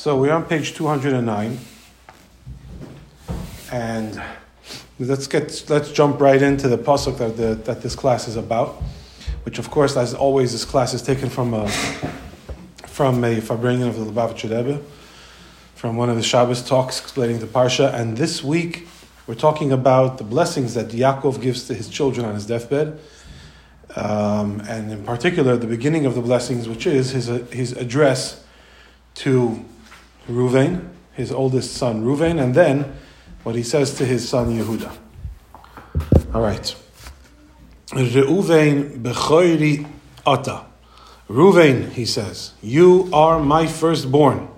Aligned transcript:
So 0.00 0.16
we're 0.16 0.32
on 0.32 0.44
page 0.44 0.72
209. 0.72 1.58
And 3.70 4.22
let's 4.98 5.26
get 5.26 5.66
let's 5.68 5.92
jump 5.92 6.22
right 6.22 6.40
into 6.40 6.68
the 6.68 6.78
pasuk 6.78 7.18
that, 7.18 7.36
the, 7.36 7.54
that 7.66 7.82
this 7.82 7.94
class 7.94 8.26
is 8.26 8.36
about, 8.36 8.82
which 9.42 9.58
of 9.58 9.70
course, 9.70 9.98
as 9.98 10.14
always, 10.14 10.52
this 10.52 10.64
class 10.64 10.94
is 10.94 11.02
taken 11.02 11.28
from 11.28 11.52
a 11.52 11.68
from 12.86 13.22
a 13.24 13.42
Farbrengen 13.42 13.88
of 13.88 13.96
the 13.96 14.10
Lubavitcher 14.10 14.44
Rebbe, 14.44 14.80
from 15.74 15.98
one 15.98 16.08
of 16.08 16.16
the 16.16 16.22
Shabbos 16.22 16.66
talks 16.66 16.98
explaining 16.98 17.40
the 17.40 17.46
parsha. 17.46 17.92
And 17.92 18.16
this 18.16 18.42
week 18.42 18.88
we're 19.26 19.34
talking 19.34 19.70
about 19.70 20.16
the 20.16 20.24
blessings 20.24 20.72
that 20.72 20.88
Yaakov 20.88 21.42
gives 21.42 21.66
to 21.66 21.74
his 21.74 21.90
children 21.90 22.24
on 22.24 22.32
his 22.32 22.46
deathbed, 22.46 22.98
um, 23.96 24.62
and 24.66 24.90
in 24.90 25.04
particular 25.04 25.58
the 25.58 25.66
beginning 25.66 26.06
of 26.06 26.14
the 26.14 26.22
blessings, 26.22 26.70
which 26.70 26.86
is 26.86 27.10
his 27.10 27.26
his 27.52 27.72
address 27.72 28.42
to 29.16 29.62
Ruvain, 30.28 30.88
his 31.12 31.32
oldest 31.32 31.74
son 31.74 32.04
Ruvain, 32.04 32.42
and 32.42 32.54
then 32.54 32.96
what 33.42 33.54
he 33.54 33.62
says 33.62 33.94
to 33.94 34.04
his 34.04 34.28
son 34.28 34.56
Yehuda. 34.58 34.96
All 36.34 36.42
right. 36.42 36.74
Reuven 37.88 39.02
bechoiri 39.02 39.86
ata. 40.26 40.66
Ruvain, 41.28 41.90
he 41.90 42.04
says, 42.04 42.52
you 42.62 43.08
are 43.12 43.40
my 43.40 43.66
firstborn. 43.66 44.48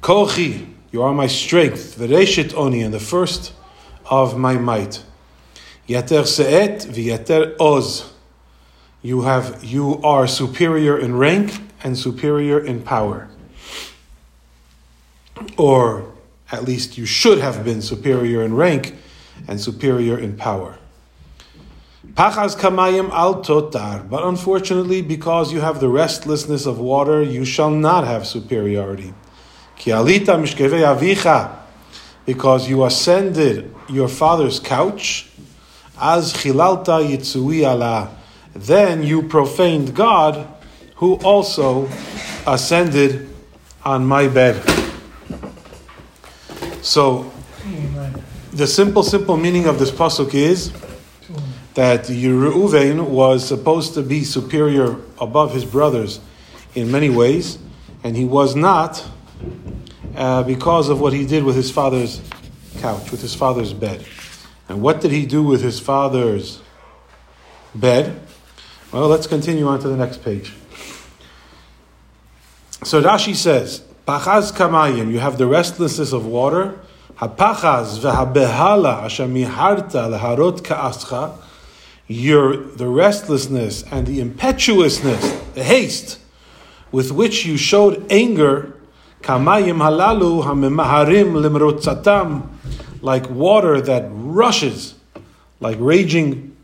Kochi, 0.00 0.68
you 0.92 1.02
are 1.02 1.12
my 1.12 1.26
strength. 1.26 1.96
Vereshit 1.98 2.54
oni, 2.54 2.82
and 2.82 2.94
the 2.94 3.00
first 3.00 3.52
of 4.08 4.36
my 4.38 4.54
might. 4.54 5.02
Yater 5.88 6.24
se'et 6.24 6.86
v'yater 6.86 7.56
oz. 7.60 8.12
You 9.02 9.22
have, 9.22 9.62
you 9.62 10.00
are 10.02 10.26
superior 10.26 10.98
in 10.98 11.16
rank 11.16 11.60
and 11.82 11.96
superior 11.96 12.58
in 12.58 12.82
power. 12.82 13.28
Or 15.56 16.12
at 16.52 16.64
least 16.64 16.96
you 16.96 17.06
should 17.06 17.38
have 17.38 17.64
been 17.64 17.82
superior 17.82 18.42
in 18.42 18.54
rank 18.54 18.94
and 19.48 19.60
superior 19.60 20.18
in 20.18 20.36
power. 20.36 20.78
Pachas 22.14 22.56
kamayim 22.56 23.10
al 23.10 23.42
totar, 23.42 24.08
but 24.08 24.24
unfortunately, 24.24 25.02
because 25.02 25.52
you 25.52 25.60
have 25.60 25.80
the 25.80 25.88
restlessness 25.88 26.64
of 26.64 26.78
water, 26.78 27.22
you 27.22 27.44
shall 27.44 27.70
not 27.70 28.06
have 28.06 28.26
superiority. 28.26 29.12
Ki 29.76 29.90
alita 29.90 30.38
mishkeve 30.38 30.80
avicha, 30.82 31.54
because 32.24 32.68
you 32.68 32.84
ascended 32.84 33.74
your 33.88 34.08
father's 34.08 34.60
couch, 34.60 35.28
as 36.00 36.32
chilalta 36.32 37.06
yitzui 37.06 37.70
ala, 37.70 38.16
then 38.54 39.02
you 39.02 39.22
profaned 39.22 39.94
God, 39.94 40.48
who 40.96 41.16
also 41.16 41.88
ascended 42.46 43.28
on 43.84 44.06
my 44.06 44.28
bed. 44.28 44.85
So, 46.86 47.32
the 48.52 48.64
simple, 48.68 49.02
simple 49.02 49.36
meaning 49.36 49.66
of 49.66 49.80
this 49.80 49.90
pasuk 49.90 50.34
is 50.34 50.72
that 51.74 52.04
Reuven 52.04 53.08
was 53.08 53.44
supposed 53.44 53.94
to 53.94 54.02
be 54.02 54.22
superior 54.22 54.96
above 55.18 55.52
his 55.52 55.64
brothers 55.64 56.20
in 56.76 56.92
many 56.92 57.10
ways, 57.10 57.58
and 58.04 58.16
he 58.16 58.24
was 58.24 58.54
not 58.54 59.04
uh, 60.14 60.44
because 60.44 60.88
of 60.88 61.00
what 61.00 61.12
he 61.12 61.26
did 61.26 61.42
with 61.42 61.56
his 61.56 61.72
father's 61.72 62.22
couch, 62.78 63.10
with 63.10 63.20
his 63.20 63.34
father's 63.34 63.72
bed. 63.72 64.06
And 64.68 64.80
what 64.80 65.00
did 65.00 65.10
he 65.10 65.26
do 65.26 65.42
with 65.42 65.62
his 65.62 65.80
father's 65.80 66.62
bed? 67.74 68.20
Well, 68.92 69.08
let's 69.08 69.26
continue 69.26 69.66
on 69.66 69.80
to 69.80 69.88
the 69.88 69.96
next 69.96 70.22
page. 70.22 70.54
So 72.84 73.02
Rashi 73.02 73.34
says, 73.34 73.82
Pachaz 74.06 74.52
kamayim, 74.52 75.10
you 75.10 75.18
have 75.18 75.36
the 75.36 75.48
restlessness 75.48 76.12
of 76.12 76.24
water. 76.24 76.78
Hapachaz 77.16 77.98
v'habehala 77.98 79.08
leharot 79.08 80.62
ka'ascha. 80.62 81.36
Your 82.06 82.56
the 82.56 82.86
restlessness 82.86 83.82
and 83.90 84.06
the 84.06 84.20
impetuousness, 84.20 85.28
the 85.54 85.64
haste 85.64 86.20
with 86.92 87.10
which 87.10 87.44
you 87.44 87.56
showed 87.56 88.06
anger, 88.08 88.74
kamayim 89.22 89.78
halalu 89.78 90.44
limrotzatam, 90.44 92.48
like 93.02 93.28
water 93.28 93.80
that 93.80 94.06
rushes, 94.12 94.94
like 95.58 95.78
raging, 95.80 96.56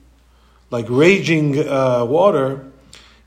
like 0.70 0.86
raging 0.88 1.68
uh, 1.68 2.04
water 2.04 2.71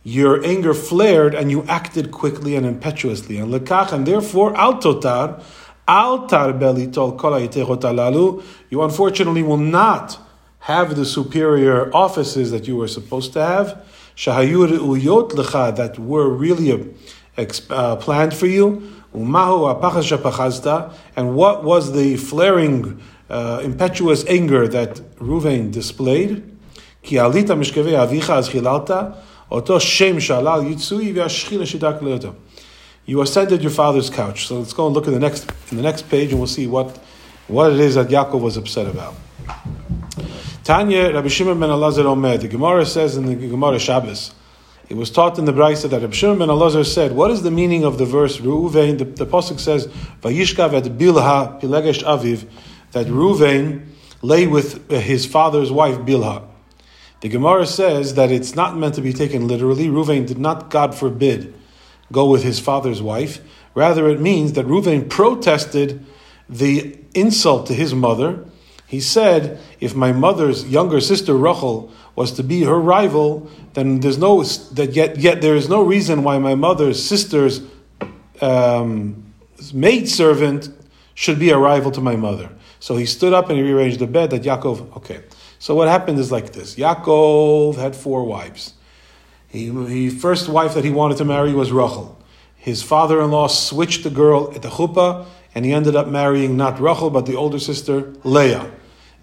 your 0.05 0.45
anger 0.45 0.75
flared 0.75 1.33
and 1.33 1.49
you 1.49 1.63
acted 1.63 2.11
quickly 2.11 2.55
and 2.55 2.63
impetuously. 2.63 3.39
And 3.39 3.51
lekach, 3.51 3.91
and 3.91 4.05
therefore, 4.05 4.55
al 4.55 4.75
totar, 4.75 5.43
al 5.87 6.27
tarbeli 6.27 6.93
tol 6.93 7.17
alalu, 7.17 8.43
you 8.69 8.83
unfortunately 8.83 9.41
will 9.41 9.57
not 9.57 10.19
have 10.59 10.95
the 10.95 11.05
superior 11.05 11.93
offices 11.93 12.51
that 12.51 12.67
you 12.67 12.75
were 12.75 12.87
supposed 12.87 13.33
to 13.33 13.43
have, 13.43 13.83
shahayur 14.15 14.67
uyot 14.77 15.31
lecha, 15.31 15.75
that 15.75 15.97
were 15.97 16.29
really 16.29 16.95
uh, 17.35 17.95
planned 17.95 18.33
for 18.35 18.45
you, 18.45 18.87
umahu 19.11 19.81
apachas 19.81 20.95
and 21.15 21.35
what 21.35 21.63
was 21.63 21.93
the 21.93 22.15
flaring, 22.17 23.01
uh, 23.31 23.59
impetuous 23.63 24.23
anger 24.27 24.67
that 24.67 24.97
Ruvain 25.17 25.71
displayed? 25.71 26.43
Ki 27.01 27.15
alita 27.15 27.57
mishkeve 27.57 27.93
avicha 27.93 29.17
You 33.07 33.21
ascended 33.21 33.61
your 33.61 33.71
father's 33.71 34.09
couch. 34.09 34.47
So 34.47 34.59
let's 34.59 34.73
go 34.73 34.87
and 34.87 34.95
look 34.95 35.07
in 35.07 35.13
the 35.13 35.19
next 35.19 35.49
in 35.71 35.77
the 35.77 35.83
next 35.83 36.09
page, 36.09 36.31
and 36.31 36.39
we'll 36.39 36.47
see 36.47 36.67
what 36.67 36.97
what 37.47 37.71
it 37.71 37.79
is 37.79 37.95
that 37.95 38.07
Yaakov 38.07 38.41
was 38.41 38.57
upset 38.57 38.87
about. 38.87 39.15
Tanya 40.63 41.13
Rabbi 41.13 41.27
Shimon 41.29 41.59
ben 41.59 41.69
Elazar 41.69 42.05
Omer. 42.05 42.37
The 42.37 42.47
Gemara 42.47 42.85
says 42.85 43.15
in 43.15 43.27
the 43.27 43.35
Gemara 43.35 43.79
Shabbos. 43.79 44.33
It 44.89 44.97
was 44.97 45.09
taught 45.09 45.39
in 45.39 45.45
the 45.45 45.53
Brisa 45.53 45.89
that 45.89 46.01
Rabbi 46.01 46.13
Shimon 46.13 46.39
ben 46.39 46.49
Elazar 46.49 46.85
said, 46.85 47.13
"What 47.13 47.31
is 47.31 47.43
the 47.43 47.51
meaning 47.51 47.85
of 47.85 47.97
the 47.97 48.05
verse 48.05 48.39
Reuven?" 48.39 48.97
The, 48.97 49.05
the 49.05 49.25
pasuk 49.25 49.59
says, 49.59 49.87
"Vayishkav 50.21 50.97
Bilha 50.97 51.61
Pilegesh 51.61 52.03
Aviv," 52.03 52.45
that 52.91 53.05
Reuven 53.05 53.85
lay 54.21 54.47
with 54.47 54.89
his 54.89 55.25
father's 55.25 55.71
wife 55.71 55.99
Bilha. 55.99 56.41
The 57.25 57.29
Gemara 57.29 57.65
says 57.65 58.13
that 58.13 58.29
it's 58.29 58.53
not 58.53 58.77
meant 58.77 58.93
to 58.93 59.01
be 59.01 59.11
taken 59.11 59.47
literally. 59.47 59.87
Ruvain 59.87 60.27
did 60.27 60.37
not, 60.37 60.69
God 60.69 60.93
forbid, 60.93 61.55
go 62.11 62.29
with 62.29 62.43
his 62.43 62.59
father's 62.59 63.01
wife. 63.01 63.41
Rather, 63.73 64.07
it 64.09 64.21
means 64.21 64.53
that 64.53 64.67
Ruvain 64.67 65.09
protested 65.09 66.05
the 66.47 66.95
insult 67.15 67.65
to 67.65 67.73
his 67.73 67.95
mother. 67.95 68.45
He 68.85 68.99
said, 68.99 69.59
if 69.79 69.95
my 69.95 70.11
mother's 70.11 70.67
younger 70.67 71.01
sister 71.01 71.35
Rachel 71.35 71.91
was 72.15 72.31
to 72.33 72.43
be 72.43 72.61
her 72.61 72.79
rival, 72.79 73.49
then 73.73 74.01
there's 74.01 74.19
no 74.19 74.43
that 74.43 74.93
yet 74.93 75.17
yet 75.17 75.41
there 75.41 75.55
is 75.55 75.67
no 75.67 75.81
reason 75.81 76.21
why 76.21 76.37
my 76.37 76.53
mother's 76.53 77.03
sister's 77.03 77.61
um, 78.39 79.33
maid 79.73 80.07
servant 80.07 80.69
should 81.15 81.39
be 81.39 81.49
a 81.49 81.57
rival 81.57 81.89
to 81.89 82.01
my 82.01 82.15
mother. 82.15 82.51
So 82.79 82.97
he 82.97 83.07
stood 83.07 83.33
up 83.33 83.49
and 83.49 83.57
he 83.57 83.63
rearranged 83.63 83.97
the 83.97 84.05
bed 84.05 84.29
that 84.29 84.43
Yaakov. 84.43 84.97
Okay, 84.97 85.23
so 85.65 85.73
what 85.73 85.87
happened 85.87 86.19
is 86.19 86.31
like 86.31 86.53
this: 86.53 86.75
Yaakov 86.75 87.77
had 87.77 87.95
four 87.95 88.23
wives. 88.23 88.75
He, 89.47 89.71
he 89.87 90.11
first 90.11 90.47
wife 90.47 90.75
that 90.75 90.85
he 90.85 90.91
wanted 90.91 91.17
to 91.17 91.25
marry 91.25 91.53
was 91.53 91.71
Rachel. 91.71 92.23
His 92.55 92.83
father-in-law 92.83 93.47
switched 93.47 94.03
the 94.03 94.11
girl 94.11 94.53
at 94.53 94.61
the 94.61 94.69
chuppah, 94.69 95.25
and 95.55 95.65
he 95.65 95.73
ended 95.73 95.95
up 95.95 96.07
marrying 96.07 96.55
not 96.55 96.79
Rachel 96.79 97.09
but 97.09 97.25
the 97.25 97.33
older 97.33 97.57
sister 97.57 98.13
Leah. 98.23 98.71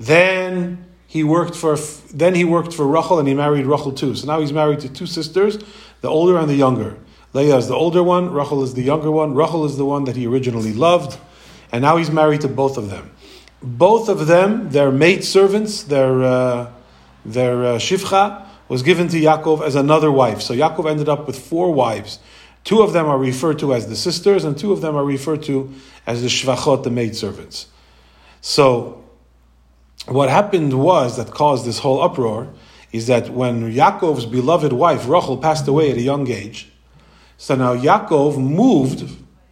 Then 0.01 0.85
he 1.07 1.23
worked 1.23 1.55
for 1.55 1.77
then 2.13 2.35
he 2.35 2.45
worked 2.45 2.75
for 2.75 2.89
Rachel, 2.89 3.21
and 3.21 3.29
he 3.29 3.35
married 3.35 3.65
Rachel 3.65 3.93
too. 3.93 4.17
So 4.17 4.27
now 4.27 4.41
he's 4.41 4.53
married 4.53 4.81
to 4.81 4.89
two 4.89 5.07
sisters, 5.07 5.59
the 6.01 6.09
older 6.09 6.37
and 6.39 6.51
the 6.51 6.57
younger. 6.57 6.97
Leah 7.35 7.57
is 7.57 7.69
the 7.69 7.77
older 7.77 8.03
one, 8.03 8.33
Rachel 8.33 8.65
is 8.65 8.75
the 8.75 8.83
younger 8.83 9.13
one. 9.13 9.37
Rachel 9.37 9.65
is 9.65 9.77
the 9.77 9.85
one 9.85 10.07
that 10.07 10.17
he 10.17 10.27
originally 10.27 10.73
loved, 10.73 11.21
and 11.71 11.83
now 11.83 11.99
he's 11.99 12.11
married 12.11 12.41
to 12.41 12.49
both 12.49 12.79
of 12.79 12.91
them 12.91 13.13
both 13.63 14.09
of 14.09 14.27
them, 14.27 14.71
their 14.71 14.91
maid 14.91 15.25
servants, 15.25 15.85
their 15.85 16.23
uh, 16.23 16.73
their 17.25 17.65
uh, 17.65 18.47
was 18.69 18.83
given 18.83 19.09
to 19.09 19.19
Yaakov 19.19 19.63
as 19.63 19.75
another 19.75 20.11
wife. 20.11 20.41
So 20.41 20.55
Yaakov 20.55 20.91
ended 20.91 21.09
up 21.09 21.27
with 21.27 21.39
four 21.39 21.73
wives. 21.73 22.19
Two 22.65 22.81
of 22.81 22.93
them 22.93 23.07
are 23.07 23.19
referred 23.19 23.59
to 23.59 23.75
as 23.75 23.89
the 23.89 23.97
sisters, 23.97 24.45
and 24.45 24.57
two 24.57 24.73
of 24.73 24.81
them 24.81 24.97
are 24.97 25.05
referred 25.05 25.43
to 25.45 25.73
as 26.07 26.23
the 26.23 26.29
shvachot, 26.29 26.85
the 26.85 26.91
maid 26.91 27.17
servants. 27.17 27.67
So, 28.41 29.05
what 30.07 30.29
happened 30.31 30.73
was 30.81 31.17
that 31.17 31.31
caused 31.31 31.65
this 31.65 31.81
whole 31.81 32.03
uproar 32.03 32.53
is 32.93 33.07
that 33.07 33.31
when 33.31 33.73
Yaakov's 33.73 34.27
beloved 34.27 34.73
wife 34.73 35.09
Rachel 35.09 35.39
passed 35.39 35.67
away 35.67 35.91
at 35.91 35.97
a 35.97 36.03
young 36.03 36.29
age, 36.31 36.71
so 37.37 37.57
now 37.57 37.75
Yaakov 37.77 38.39
moved. 38.39 39.05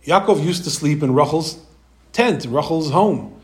Yaakov 0.06 0.42
used 0.44 0.64
to 0.64 0.70
sleep 0.70 1.02
in 1.02 1.12
Rachel's 1.12 1.58
tent, 2.12 2.46
Rachel's 2.48 2.90
home. 2.90 3.39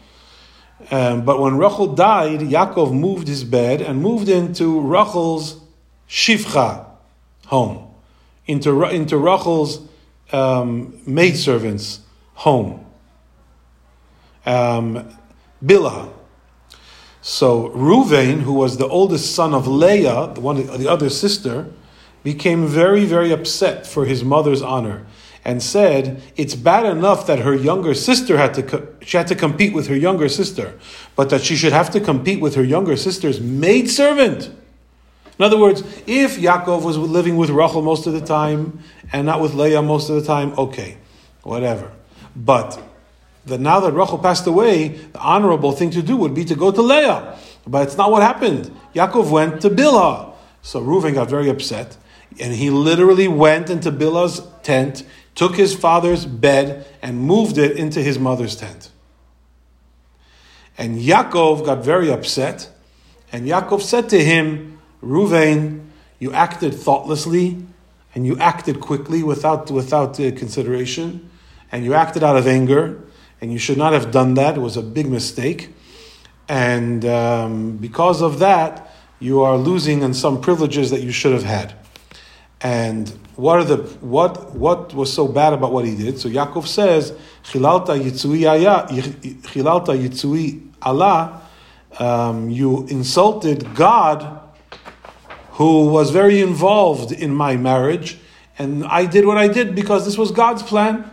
Um, 0.91 1.25
but 1.25 1.41
when 1.41 1.57
Rachel 1.57 1.95
died, 1.95 2.41
Yaakov 2.41 2.93
moved 2.93 3.29
his 3.29 3.45
bed 3.45 3.81
and 3.81 4.03
moved 4.03 4.29
into 4.29 4.81
Rachel's 4.81 5.61
shivcha 6.09 6.87
home, 7.47 7.95
into, 8.47 8.85
into 8.85 9.17
Rachel's 9.17 9.81
um, 10.33 11.01
maidservants' 11.07 12.01
home. 12.35 12.85
Um, 14.45 15.09
Bilhah. 15.65 16.13
So 17.23 17.71
Ruvain, 17.71 18.43
who 18.43 18.53
was 18.53 18.77
the 18.77 18.87
oldest 18.87 19.35
son 19.35 19.55
of 19.55 19.67
Leah, 19.67 20.33
the 20.35 20.41
one, 20.41 20.65
the 20.79 20.89
other 20.89 21.11
sister, 21.11 21.73
became 22.23 22.67
very, 22.67 23.05
very 23.05 23.33
upset 23.33 23.87
for 23.87 24.05
his 24.05 24.23
mother's 24.23 24.63
honor 24.63 25.07
and 25.47 25.63
said, 25.63 26.21
"It's 26.37 26.57
bad 26.57 26.85
enough 26.85 27.29
that 27.29 27.39
her 27.39 27.55
younger 27.55 27.95
sister 27.95 28.37
had 28.37 28.53
to 28.55 28.63
co- 28.65 28.87
she 29.01 29.17
had 29.17 29.29
to 29.29 29.37
compete 29.37 29.73
with 29.73 29.87
her 29.87 29.97
younger 29.97 30.29
sister, 30.29 30.75
but 31.15 31.31
that 31.31 31.43
she 31.43 31.55
should 31.55 31.73
have 31.73 31.89
to 31.91 32.01
compete 32.01 32.41
with 32.41 32.57
her 32.57 32.65
younger 32.65 32.97
sister's 32.97 33.41
maid 33.41 33.89
servant. 33.89 34.51
In 35.39 35.45
other 35.45 35.59
words, 35.59 35.85
if 36.07 36.39
Yaakov 36.39 36.83
was 36.83 36.99
living 36.99 37.37
with 37.37 37.51
Rachel 37.51 37.81
most 37.81 38.09
of 38.09 38.13
the 38.13 38.21
time 38.21 38.81
and 39.13 39.25
not 39.25 39.41
with 39.41 39.55
Leah 39.55 39.83
most 39.83 40.11
of 40.11 40.17
the 40.17 40.27
time, 40.27 40.53
okay, 40.59 40.97
whatever. 41.45 41.93
But 42.35 42.83
that 43.45 43.61
now 43.61 43.79
that 43.81 43.93
Rachel 43.93 44.19
passed 44.19 44.49
away, 44.49 44.89
the 44.89 45.21
honorable 45.21 45.71
thing 45.71 45.91
to 45.91 46.03
do 46.03 46.17
would 46.17 46.35
be 46.35 46.45
to 46.47 46.57
go 46.57 46.73
to 46.73 46.83
Leah. 46.83 47.39
But 47.69 47.87
it's 47.87 47.97
not 47.97 48.11
what 48.11 48.23
happened. 48.23 48.75
Yaakov 48.97 49.31
went 49.31 49.61
to 49.61 49.71
Bilhah. 49.71 50.33
So 50.63 50.81
Reuven 50.81 51.15
got 51.15 51.31
very 51.31 51.49
upset, 51.49 51.97
and 52.41 52.53
he 52.53 52.71
literally 52.71 53.29
went 53.29 53.71
into 53.71 53.93
Bilhah's 53.93 54.43
tent, 54.65 55.05
took 55.37 55.55
his 55.55 55.75
father's 55.75 56.27
bed, 56.27 56.85
and 57.01 57.21
moved 57.21 57.59
it 57.59 57.77
into 57.77 58.03
his 58.03 58.19
mother's 58.19 58.57
tent. 58.57 58.91
And 60.77 60.99
Yaakov 60.99 61.65
got 61.65 61.85
very 61.85 62.11
upset, 62.11 62.69
and 63.31 63.47
Yaakov 63.47 63.83
said 63.83 64.09
to 64.09 64.23
him, 64.23 64.81
Ruvain, 65.03 65.87
you 66.19 66.33
acted 66.33 66.75
thoughtlessly, 66.75 67.63
and 68.15 68.27
you 68.27 68.39
acted 68.39 68.81
quickly 68.81 69.23
without, 69.23 69.71
without 69.71 70.19
uh, 70.19 70.33
consideration, 70.33 71.31
and 71.71 71.85
you 71.85 71.95
acted 71.95 72.25
out 72.25 72.37
of 72.37 72.47
anger, 72.47 73.03
and 73.41 73.53
you 73.53 73.59
should 73.59 73.77
not 73.77 73.93
have 73.93 74.11
done 74.11 74.35
that. 74.35 74.57
It 74.57 74.61
was 74.61 74.77
a 74.77 74.83
big 74.83 75.09
mistake. 75.09 75.69
And 76.49 77.05
um, 77.05 77.77
because 77.77 78.23
of 78.23 78.39
that, 78.39 78.91
you 79.21 79.43
are 79.43 79.59
losing 79.59 80.03
on 80.03 80.15
some 80.15 80.41
privileges 80.41 80.91
that 80.91 81.03
you 81.03 81.13
should 81.13 81.33
have 81.33 81.43
had. 81.43 81.75
And 82.67 83.09
what 83.37 83.61
are 83.61 83.65
the 83.65 83.77
what 84.17 84.57
what 84.57 84.93
was 84.93 85.13
so 85.13 85.29
bad 85.29 85.53
about 85.53 85.71
what 85.71 85.85
he 85.85 85.95
did? 85.95 86.19
So 86.19 86.29
Yaakov 86.29 86.67
says, 86.67 87.13
"Chilalta 87.45 87.95
yitzui 87.97 88.41
chilalta 89.43 89.93
yitzui 89.97 90.73
Allah." 90.83 91.43
Um, 92.01 92.51
you 92.51 92.85
insulted 92.89 93.73
God, 93.77 94.41
who 95.53 95.87
was 95.87 96.11
very 96.11 96.41
involved 96.41 97.13
in 97.13 97.33
my 97.33 97.57
marriage, 97.57 98.19
and 98.59 98.85
I 98.85 99.07
did 99.07 99.25
what 99.27 99.39
I 99.39 99.47
did 99.47 99.77
because 99.77 100.05
this 100.05 100.19
was 100.19 100.33
God's 100.33 100.65
plan. 100.65 101.09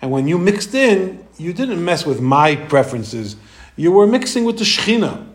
And 0.00 0.10
when 0.10 0.26
you 0.26 0.38
mixed 0.38 0.74
in, 0.74 1.22
you 1.36 1.52
didn't 1.52 1.84
mess 1.84 2.06
with 2.06 2.22
my 2.22 2.56
preferences. 2.56 3.36
You 3.76 3.92
were 3.92 4.06
mixing 4.06 4.44
with 4.44 4.56
the 4.56 4.64
Shechina. 4.64 5.26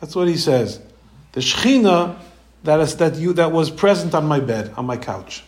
That's 0.00 0.14
what 0.14 0.28
he 0.28 0.36
says. 0.36 0.80
The 1.32 1.40
Shechina 1.40 2.16
that 2.64 2.80
is 2.80 2.96
that 2.96 3.16
you 3.16 3.32
that 3.34 3.52
was 3.52 3.70
present 3.70 4.14
on 4.14 4.26
my 4.26 4.40
bed, 4.40 4.72
on 4.76 4.86
my 4.86 4.96
couch. 4.96 5.44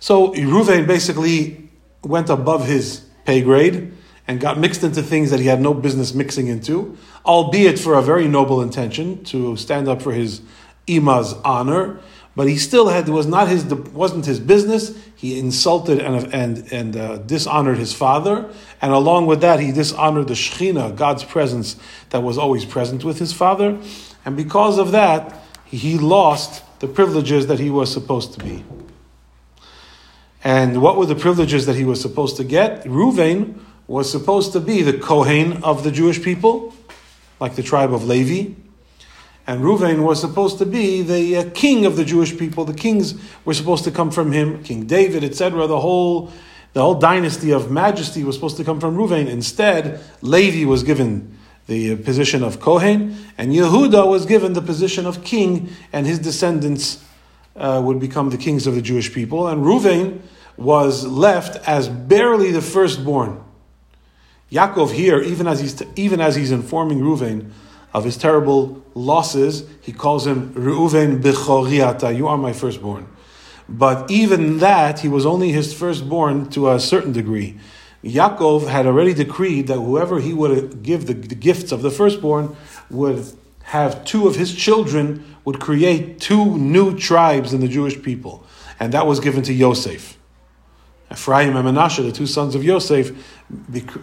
So 0.00 0.32
Ruvain 0.34 0.86
basically 0.86 1.70
went 2.02 2.28
above 2.28 2.66
his 2.66 3.06
pay 3.24 3.40
grade 3.40 3.92
and 4.26 4.40
got 4.40 4.58
mixed 4.58 4.82
into 4.82 5.02
things 5.02 5.30
that 5.30 5.40
he 5.40 5.46
had 5.46 5.60
no 5.60 5.74
business 5.74 6.14
mixing 6.14 6.48
into, 6.48 6.96
albeit 7.24 7.78
for 7.78 7.94
a 7.94 8.02
very 8.02 8.28
noble 8.28 8.60
intention 8.60 9.24
to 9.24 9.56
stand 9.56 9.88
up 9.88 10.02
for 10.02 10.12
his 10.12 10.42
ima's 10.86 11.34
honor. 11.44 12.00
But 12.36 12.48
he 12.48 12.56
still 12.56 12.88
had 12.88 13.08
was 13.08 13.26
not 13.26 13.48
his 13.48 13.64
wasn't 13.64 14.26
his 14.26 14.40
business. 14.40 14.92
He 15.14 15.38
insulted 15.38 16.00
and 16.00 16.34
and 16.34 16.72
and 16.72 16.96
uh, 16.96 17.18
dishonored 17.18 17.78
his 17.78 17.94
father, 17.94 18.50
and 18.82 18.92
along 18.92 19.26
with 19.26 19.40
that, 19.42 19.60
he 19.60 19.70
dishonored 19.70 20.26
the 20.28 20.34
Shechina, 20.34 20.96
God's 20.96 21.22
presence 21.22 21.76
that 22.10 22.24
was 22.24 22.36
always 22.36 22.64
present 22.64 23.04
with 23.04 23.20
his 23.20 23.32
father, 23.32 23.78
and 24.24 24.36
because 24.36 24.78
of 24.78 24.90
that, 24.92 25.43
he 25.66 25.98
lost 25.98 26.62
the 26.80 26.86
privileges 26.86 27.46
that 27.46 27.58
he 27.58 27.70
was 27.70 27.92
supposed 27.92 28.34
to 28.34 28.44
be. 28.44 28.64
And 30.42 30.82
what 30.82 30.96
were 30.96 31.06
the 31.06 31.14
privileges 31.14 31.64
that 31.66 31.76
he 31.76 31.84
was 31.84 32.00
supposed 32.00 32.36
to 32.36 32.44
get? 32.44 32.84
Ruvain 32.84 33.58
was 33.86 34.10
supposed 34.10 34.52
to 34.52 34.60
be 34.60 34.82
the 34.82 34.96
Kohen 34.98 35.62
of 35.62 35.84
the 35.84 35.90
Jewish 35.90 36.22
people, 36.22 36.74
like 37.40 37.54
the 37.56 37.62
tribe 37.62 37.92
of 37.92 38.04
Levi. 38.04 38.52
And 39.46 39.62
Ruvain 39.62 40.02
was 40.04 40.20
supposed 40.20 40.58
to 40.58 40.66
be 40.66 41.02
the 41.02 41.36
uh, 41.36 41.50
king 41.54 41.84
of 41.84 41.96
the 41.96 42.04
Jewish 42.04 42.36
people. 42.38 42.64
The 42.64 42.74
kings 42.74 43.14
were 43.44 43.52
supposed 43.52 43.84
to 43.84 43.90
come 43.90 44.10
from 44.10 44.32
him, 44.32 44.62
King 44.62 44.86
David, 44.86 45.22
etc. 45.22 45.66
The 45.66 45.80
whole, 45.80 46.32
the 46.72 46.80
whole 46.80 46.94
dynasty 46.94 47.50
of 47.50 47.70
majesty 47.70 48.24
was 48.24 48.36
supposed 48.36 48.56
to 48.56 48.64
come 48.64 48.80
from 48.80 48.96
Ruvain. 48.96 49.28
Instead, 49.28 50.00
Levi 50.22 50.66
was 50.68 50.82
given 50.82 51.33
the 51.66 51.96
position 51.96 52.42
of 52.42 52.60
Kohen, 52.60 53.16
and 53.38 53.52
Yehuda 53.52 54.08
was 54.08 54.26
given 54.26 54.52
the 54.52 54.62
position 54.62 55.06
of 55.06 55.24
king, 55.24 55.70
and 55.92 56.06
his 56.06 56.18
descendants 56.18 57.02
uh, 57.56 57.80
would 57.84 58.00
become 58.00 58.30
the 58.30 58.36
kings 58.36 58.66
of 58.66 58.74
the 58.74 58.82
Jewish 58.82 59.12
people. 59.12 59.48
And 59.48 59.62
Ruvain 59.62 60.20
was 60.56 61.06
left 61.06 61.56
as 61.66 61.88
barely 61.88 62.50
the 62.50 62.60
firstborn. 62.60 63.42
Yaakov 64.52 64.92
here, 64.92 65.20
even 65.20 65.46
as 65.46 65.60
he's, 65.60 65.82
even 65.96 66.20
as 66.20 66.36
he's 66.36 66.52
informing 66.52 67.00
Ruvain 67.00 67.50
of 67.92 68.04
his 68.04 68.16
terrible 68.16 68.84
losses, 68.94 69.64
he 69.80 69.92
calls 69.92 70.26
him 70.26 70.52
Reuven 70.54 71.22
Bechoriata, 71.22 72.16
you 72.16 72.28
are 72.28 72.36
my 72.36 72.52
firstborn. 72.52 73.08
But 73.68 74.10
even 74.10 74.58
that, 74.58 75.00
he 75.00 75.08
was 75.08 75.24
only 75.24 75.50
his 75.50 75.72
firstborn 75.72 76.50
to 76.50 76.70
a 76.70 76.78
certain 76.78 77.12
degree. 77.12 77.58
Yaakov 78.04 78.68
had 78.68 78.86
already 78.86 79.14
decreed 79.14 79.66
that 79.68 79.76
whoever 79.76 80.20
he 80.20 80.32
would 80.34 80.82
give 80.82 81.06
the, 81.06 81.14
the 81.14 81.34
gifts 81.34 81.72
of 81.72 81.82
the 81.82 81.90
firstborn 81.90 82.54
would 82.90 83.24
have 83.64 84.04
two 84.04 84.28
of 84.28 84.36
his 84.36 84.54
children 84.54 85.24
would 85.44 85.58
create 85.58 86.20
two 86.20 86.56
new 86.58 86.96
tribes 86.96 87.54
in 87.54 87.60
the 87.60 87.68
Jewish 87.68 88.00
people. 88.02 88.44
And 88.78 88.92
that 88.92 89.06
was 89.06 89.20
given 89.20 89.42
to 89.44 89.52
Yosef. 89.52 90.18
Ephraim 91.10 91.56
and 91.56 91.68
Menashe, 91.68 92.02
the 92.02 92.12
two 92.12 92.26
sons 92.26 92.54
of 92.54 92.64
Yosef, 92.64 93.12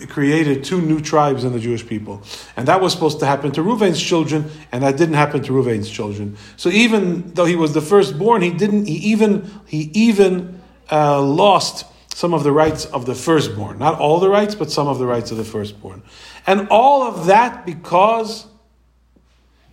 created 0.08 0.64
two 0.64 0.82
new 0.82 1.00
tribes 1.00 1.44
in 1.44 1.52
the 1.52 1.60
Jewish 1.60 1.86
people. 1.86 2.24
And 2.56 2.68
that 2.68 2.80
was 2.80 2.94
supposed 2.94 3.20
to 3.20 3.26
happen 3.26 3.52
to 3.52 3.62
Ruvain's 3.62 4.02
children, 4.02 4.50
and 4.72 4.84
that 4.84 4.98
didn't 4.98 5.16
happen 5.16 5.44
to 5.44 5.52
Ruvain's 5.52 5.90
children. 5.90 6.38
So 6.58 6.70
even 6.70 7.34
though 7.34 7.46
he 7.46 7.56
was 7.56 7.74
the 7.74 7.82
firstborn, 7.82 8.42
he 8.42 8.52
didn't, 8.52 8.86
he 8.86 8.96
even, 8.96 9.50
he 9.68 9.92
even 9.94 10.62
uh, 10.92 11.22
lost 11.22 11.86
some 12.22 12.36
of 12.36 12.44
the 12.44 12.52
rights 12.52 12.86
of 12.86 13.08
the 13.08 13.16
firstborn. 13.16 13.80
Not 13.80 14.00
all 14.00 14.20
the 14.20 14.30
rights, 14.30 14.54
but 14.54 14.70
some 14.70 14.88
of 14.88 15.00
the 15.00 15.08
rights 15.08 15.32
of 15.32 15.38
the 15.38 15.44
firstborn. 15.44 16.04
And 16.46 16.68
all 16.70 17.02
of 17.02 17.26
that 17.26 17.66
because 17.66 18.46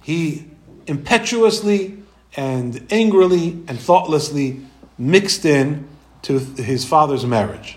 he 0.02 0.47
impetuously 0.87 2.02
and 2.38 2.87
angrily 2.90 3.62
and 3.69 3.78
thoughtlessly 3.78 4.62
mixed 4.97 5.45
in 5.45 5.87
to 6.23 6.38
his 6.38 6.87
father's 6.87 7.26
marriage. 7.26 7.76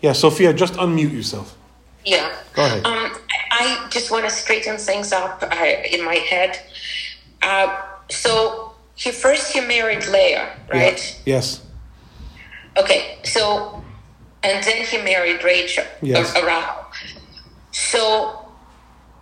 Yeah, 0.00 0.12
Sophia, 0.12 0.52
just 0.52 0.74
unmute 0.74 1.12
yourself. 1.12 1.58
Yeah. 2.04 2.32
Go 2.52 2.64
ahead. 2.64 2.86
Um, 2.86 3.10
I 3.50 3.88
just 3.90 4.12
want 4.12 4.24
to 4.24 4.30
straighten 4.30 4.78
things 4.78 5.12
up 5.12 5.42
uh, 5.42 5.64
in 5.90 6.04
my 6.04 6.14
head. 6.14 6.60
Uh, 7.42 7.76
so 8.08 8.72
he 8.94 9.10
first 9.10 9.52
he 9.52 9.60
married 9.60 10.06
Leah, 10.06 10.56
right? 10.72 11.20
Yeah. 11.26 11.34
Yes. 11.34 11.65
Okay. 12.76 13.18
So, 13.24 13.82
and 14.42 14.62
then 14.64 14.84
he 14.84 14.98
married 14.98 15.42
Rachel. 15.44 15.84
Yes. 16.02 16.34
Uh, 16.34 16.44
Rahel. 16.44 16.86
So, 17.72 18.48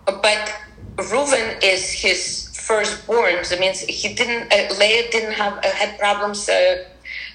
but 0.05 0.53
Reuven 0.95 1.63
is 1.63 1.91
his 1.91 2.49
firstborn. 2.53 3.43
So 3.43 3.57
means 3.59 3.81
he 3.81 4.13
didn't. 4.13 4.51
Uh, 4.51 4.73
Leah 4.79 5.09
didn't 5.11 5.33
have 5.33 5.57
uh, 5.57 5.69
had 5.69 5.97
problems. 5.99 6.47
Uh, 6.49 6.85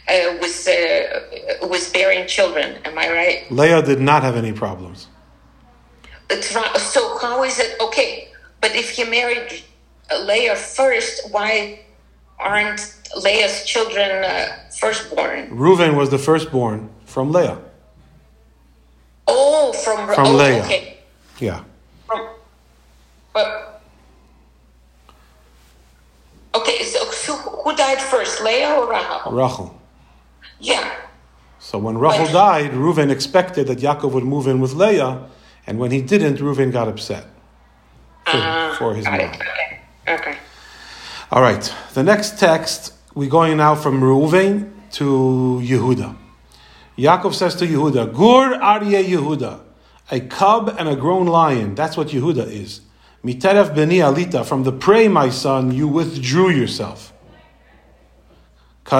uh, 0.09 0.37
with 0.41 0.69
uh, 0.69 1.69
with 1.69 1.93
bearing 1.93 2.27
children. 2.27 2.79
Am 2.85 2.99
I 2.99 3.11
right? 3.11 3.50
Leah 3.50 3.83
did 3.83 4.00
not 4.00 4.23
have 4.23 4.37
any 4.37 4.53
problems. 4.53 5.07
It's 6.29 6.55
right. 6.55 6.77
So 6.79 7.19
how 7.19 7.45
is 7.45 7.59
it 7.59 7.81
okay? 7.81 8.29
But 8.61 8.75
if 8.75 8.91
he 8.91 9.05
married 9.05 9.62
Leah 10.25 10.57
first, 10.57 11.31
why 11.33 11.81
aren't 12.40 12.94
Leah's 13.23 13.64
children 13.64 14.25
uh, 14.25 14.49
firstborn? 14.78 15.50
Reuven 15.50 15.94
was 15.97 16.11
the 16.11 16.18
firstborn 16.18 16.88
from 17.04 17.32
Leah. 17.32 17.59
Oh, 19.26 19.73
from 19.73 20.06
From 20.14 20.26
oh, 20.26 20.37
Leah. 20.37 20.64
Okay. 20.64 20.99
Yeah. 21.38 21.62
From, 22.06 22.28
but 23.32 23.80
okay. 26.54 26.82
So, 26.82 27.04
so 27.11 27.37
who 27.37 27.76
died 27.76 28.00
first, 28.00 28.42
Leah 28.42 28.75
or 28.75 28.90
Rahel? 28.90 29.32
Rachel. 29.32 29.80
Yeah. 30.59 30.94
So 31.59 31.78
when 31.78 31.99
Rachel 31.99 32.25
But- 32.26 32.32
died, 32.32 32.70
Reuven 32.73 33.11
expected 33.11 33.66
that 33.68 33.78
Yaakov 33.78 34.12
would 34.12 34.25
move 34.25 34.47
in 34.49 34.61
with 34.61 34.73
Leah, 34.75 35.26
and 35.66 35.78
when 35.78 35.90
he 35.90 36.00
didn't, 36.02 36.38
Reuven 36.38 36.73
got 36.73 36.88
upset 36.88 37.25
for, 38.25 38.37
Uh, 38.37 38.75
for 38.76 38.94
his 38.94 39.04
mom. 39.04 39.14
Okay. 39.14 39.80
Okay. 40.09 40.37
All 41.32 41.42
right. 41.42 41.72
The 41.94 42.02
next 42.02 42.40
text, 42.40 42.92
we're 43.14 43.30
going 43.30 43.58
now 43.58 43.76
from 43.76 44.00
Reuven 44.00 44.72
to 44.94 45.60
Yehuda. 45.62 46.16
Yaakov 46.99 47.34
says 47.34 47.54
to 47.56 47.68
Yehuda, 47.68 48.12
Gur 48.12 48.58
Aryeh 48.58 49.04
Yehuda, 49.04 49.60
a 50.10 50.20
cub 50.22 50.75
and 50.76 50.88
a 50.88 50.96
grown 50.96 51.26
lion. 51.26 51.76
That's 51.76 51.96
what 51.96 52.08
Yehuda 52.08 52.49
is. 52.49 52.80
Miteref 53.25 53.76
beni 53.76 53.99
alita, 53.99 54.44
from 54.44 54.64
the 54.64 54.72
prey, 54.72 55.06
my 55.06 55.28
son, 55.28 55.70
you 55.70 55.87
withdrew 55.87 56.50
yourself. 56.50 57.12
He 58.84 58.90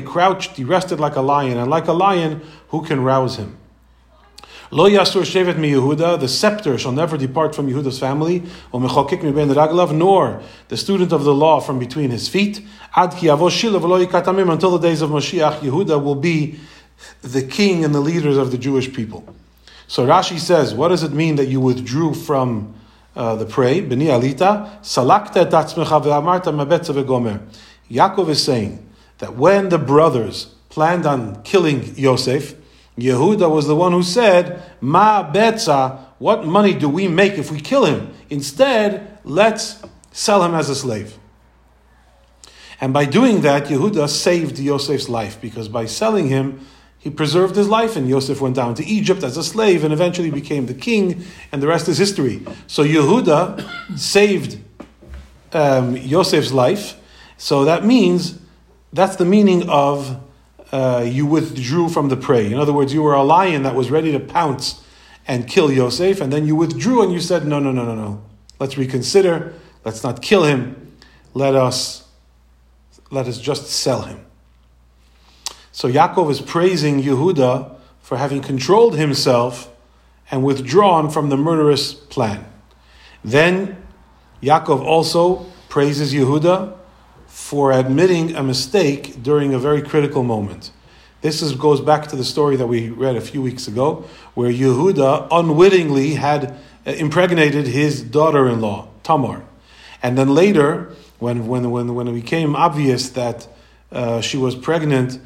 crouched, 0.00 0.56
he 0.56 0.62
rested 0.62 1.00
like 1.00 1.16
a 1.16 1.22
lion, 1.22 1.58
and 1.58 1.68
like 1.68 1.88
a 1.88 1.92
lion, 1.92 2.42
who 2.68 2.84
can 2.84 3.02
rouse 3.02 3.34
him? 3.34 3.58
Lo 4.72 4.88
yasur 4.88 5.22
shevet 5.22 5.58
mi 5.58 5.72
Yehuda, 5.72 6.20
the 6.20 6.28
scepter 6.28 6.78
shall 6.78 6.92
never 6.92 7.16
depart 7.16 7.56
from 7.56 7.68
Yehuda's 7.68 7.98
family, 7.98 8.44
o 8.72 8.78
mechokik 8.78 9.20
mi 9.20 9.32
ben 9.32 9.48
raglav, 9.48 9.92
nor 9.92 10.40
the 10.68 10.76
student 10.76 11.12
of 11.12 11.24
the 11.24 11.34
law 11.34 11.58
from 11.58 11.80
between 11.80 12.10
his 12.10 12.28
feet, 12.28 12.64
ad 12.94 13.10
ki 13.16 13.26
ikatamim, 13.26 14.52
until 14.52 14.70
the 14.78 14.78
days 14.78 15.02
of 15.02 15.10
Mashiach, 15.10 15.58
Yehuda 15.58 16.00
will 16.00 16.14
be 16.14 16.60
the 17.22 17.42
king 17.42 17.84
and 17.84 17.92
the 17.92 18.00
leaders 18.00 18.36
of 18.36 18.52
the 18.52 18.58
Jewish 18.58 18.92
people. 18.92 19.24
So 19.88 20.06
Rashi 20.06 20.38
says, 20.38 20.72
what 20.72 20.88
does 20.88 21.02
it 21.02 21.10
mean 21.10 21.34
that 21.34 21.46
you 21.46 21.60
withdrew 21.60 22.14
from 22.14 22.72
uh, 23.16 23.34
the 23.34 23.46
prey? 23.46 23.80
Beni 23.80 24.06
alita, 24.06 24.80
salakta 24.82 25.50
tatzmecha 25.50 26.00
ve'amarta 26.00 26.54
mabetza 26.54 26.94
ve'gomer. 26.94 27.40
Yaakov 27.90 28.28
is 28.28 28.44
saying 28.44 28.86
that 29.18 29.34
when 29.34 29.68
the 29.68 29.78
brothers 29.78 30.54
planned 30.68 31.06
on 31.06 31.42
killing 31.42 31.92
Yosef, 31.96 32.54
Yehuda 33.02 33.50
was 33.50 33.66
the 33.66 33.76
one 33.76 33.92
who 33.92 34.02
said, 34.02 34.62
Ma 34.80 35.30
betza, 35.30 35.98
what 36.18 36.44
money 36.44 36.74
do 36.74 36.88
we 36.88 37.08
make 37.08 37.34
if 37.34 37.50
we 37.50 37.60
kill 37.60 37.84
him? 37.84 38.12
Instead, 38.28 39.18
let's 39.24 39.82
sell 40.12 40.42
him 40.42 40.54
as 40.54 40.68
a 40.68 40.74
slave. 40.74 41.16
And 42.80 42.92
by 42.92 43.04
doing 43.04 43.42
that, 43.42 43.64
Yehuda 43.64 44.08
saved 44.08 44.58
Yosef's 44.58 45.08
life 45.08 45.40
because 45.40 45.68
by 45.68 45.86
selling 45.86 46.28
him, 46.28 46.66
he 47.00 47.08
preserved 47.08 47.56
his 47.56 47.66
life, 47.66 47.96
and 47.96 48.06
Yosef 48.06 48.42
went 48.42 48.56
down 48.56 48.74
to 48.74 48.84
Egypt 48.84 49.22
as 49.22 49.38
a 49.38 49.42
slave 49.42 49.84
and 49.84 49.92
eventually 49.92 50.30
became 50.30 50.66
the 50.66 50.74
king, 50.74 51.24
and 51.50 51.62
the 51.62 51.66
rest 51.66 51.88
is 51.88 51.96
history. 51.96 52.46
So 52.66 52.84
Yehuda 52.84 53.98
saved 53.98 54.58
um, 55.54 55.96
Yosef's 55.96 56.52
life, 56.52 57.00
so 57.38 57.64
that 57.64 57.86
means 57.86 58.38
that's 58.92 59.16
the 59.16 59.24
meaning 59.24 59.68
of 59.70 60.20
uh, 60.72 61.04
you 61.06 61.26
withdrew 61.26 61.88
from 61.88 62.08
the 62.08 62.16
prey. 62.16 62.46
In 62.46 62.58
other 62.58 62.72
words, 62.72 62.92
you 62.92 63.02
were 63.02 63.14
a 63.14 63.22
lion 63.22 63.62
that 63.64 63.74
was 63.74 63.90
ready 63.90 64.12
to 64.12 64.20
pounce 64.20 64.84
and 65.26 65.46
kill 65.48 65.70
Yosef, 65.70 66.20
and 66.20 66.32
then 66.32 66.46
you 66.46 66.56
withdrew 66.56 67.02
and 67.02 67.12
you 67.12 67.20
said, 67.20 67.46
No, 67.46 67.58
no, 67.58 67.72
no, 67.72 67.84
no, 67.84 67.94
no. 67.94 68.22
Let's 68.58 68.76
reconsider. 68.76 69.54
Let's 69.84 70.02
not 70.02 70.22
kill 70.22 70.44
him. 70.44 70.96
Let 71.34 71.54
us 71.54 72.08
let 73.10 73.26
us 73.26 73.40
just 73.40 73.66
sell 73.66 74.02
him. 74.02 74.24
So 75.72 75.90
Yaakov 75.90 76.30
is 76.30 76.40
praising 76.40 77.02
Yehuda 77.02 77.76
for 78.00 78.16
having 78.18 78.40
controlled 78.40 78.96
himself 78.96 79.70
and 80.30 80.44
withdrawn 80.44 81.10
from 81.10 81.28
the 81.28 81.36
murderous 81.36 81.92
plan. 81.92 82.44
Then 83.24 83.76
Yaakov 84.42 84.84
also 84.84 85.46
praises 85.68 86.12
Yehuda 86.12 86.76
for 87.50 87.72
admitting 87.72 88.36
a 88.36 88.42
mistake 88.44 89.20
during 89.24 89.52
a 89.52 89.58
very 89.58 89.82
critical 89.82 90.22
moment. 90.22 90.70
This 91.20 91.42
is, 91.42 91.52
goes 91.52 91.80
back 91.80 92.06
to 92.06 92.14
the 92.14 92.22
story 92.22 92.54
that 92.54 92.68
we 92.68 92.90
read 92.90 93.16
a 93.16 93.20
few 93.20 93.42
weeks 93.42 93.66
ago, 93.66 94.04
where 94.34 94.52
Yehuda 94.52 95.26
unwittingly 95.32 96.14
had 96.14 96.56
uh, 96.86 96.92
impregnated 96.92 97.66
his 97.66 98.02
daughter 98.02 98.48
in 98.48 98.60
law, 98.60 98.86
Tamar. 99.02 99.42
And 100.00 100.16
then 100.16 100.32
later, 100.32 100.94
when, 101.18 101.48
when, 101.48 101.72
when, 101.72 101.92
when 101.92 102.06
it 102.06 102.12
became 102.12 102.54
obvious 102.54 103.08
that 103.10 103.48
uh, 103.90 104.20
she 104.20 104.36
was 104.36 104.54
pregnant, 104.54 105.18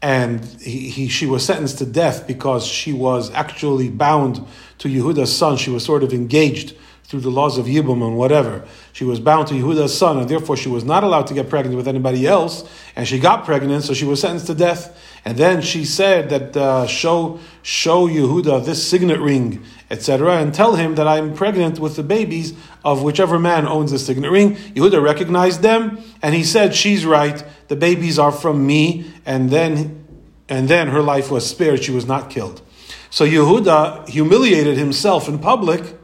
and 0.00 0.42
he, 0.62 0.88
he, 0.88 1.08
she 1.08 1.26
was 1.26 1.44
sentenced 1.44 1.76
to 1.76 1.84
death 1.84 2.26
because 2.26 2.66
she 2.66 2.94
was 2.94 3.30
actually 3.32 3.90
bound 3.90 4.42
to 4.78 4.88
Yehuda's 4.88 5.36
son. 5.36 5.58
She 5.58 5.68
was 5.68 5.84
sort 5.84 6.02
of 6.02 6.14
engaged 6.14 6.74
through 7.06 7.20
the 7.20 7.30
laws 7.30 7.56
of 7.56 7.66
Yibum 7.66 8.04
and 8.04 8.16
whatever. 8.16 8.66
She 8.92 9.04
was 9.04 9.20
bound 9.20 9.46
to 9.48 9.54
Yehuda's 9.54 9.96
son, 9.96 10.18
and 10.18 10.28
therefore 10.28 10.56
she 10.56 10.68
was 10.68 10.84
not 10.84 11.04
allowed 11.04 11.28
to 11.28 11.34
get 11.34 11.48
pregnant 11.48 11.76
with 11.76 11.86
anybody 11.86 12.26
else. 12.26 12.68
And 12.96 13.06
she 13.06 13.20
got 13.20 13.44
pregnant, 13.44 13.84
so 13.84 13.94
she 13.94 14.04
was 14.04 14.20
sentenced 14.20 14.48
to 14.48 14.54
death. 14.56 14.98
And 15.24 15.38
then 15.38 15.62
she 15.62 15.84
said 15.84 16.30
that 16.30 16.56
uh, 16.56 16.86
show 16.88 17.38
show 17.62 18.08
Yehuda 18.08 18.64
this 18.64 18.84
signet 18.88 19.20
ring, 19.20 19.62
etc., 19.88 20.38
and 20.38 20.52
tell 20.52 20.74
him 20.74 20.96
that 20.96 21.06
I'm 21.06 21.32
pregnant 21.32 21.78
with 21.78 21.94
the 21.94 22.02
babies 22.02 22.54
of 22.84 23.04
whichever 23.04 23.38
man 23.38 23.68
owns 23.68 23.92
the 23.92 24.00
signet 24.00 24.30
ring. 24.32 24.56
Yehuda 24.56 25.00
recognized 25.00 25.62
them, 25.62 26.00
and 26.22 26.34
he 26.34 26.42
said, 26.42 26.74
"She's 26.74 27.06
right. 27.06 27.44
The 27.68 27.76
babies 27.76 28.18
are 28.18 28.32
from 28.32 28.66
me." 28.66 29.12
And 29.24 29.50
then, 29.50 30.04
and 30.48 30.68
then 30.68 30.88
her 30.88 31.02
life 31.02 31.30
was 31.30 31.48
spared. 31.48 31.84
She 31.84 31.92
was 31.92 32.06
not 32.06 32.30
killed. 32.30 32.62
So 33.10 33.24
Yehuda 33.24 34.08
humiliated 34.08 34.76
himself 34.76 35.28
in 35.28 35.38
public 35.38 35.95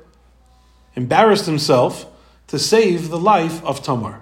embarrassed 0.95 1.47
himself 1.47 2.07
to 2.49 2.59
save 2.59 3.09
the 3.09 3.19
life 3.19 3.65
of 3.65 3.83
Tamar. 3.83 4.21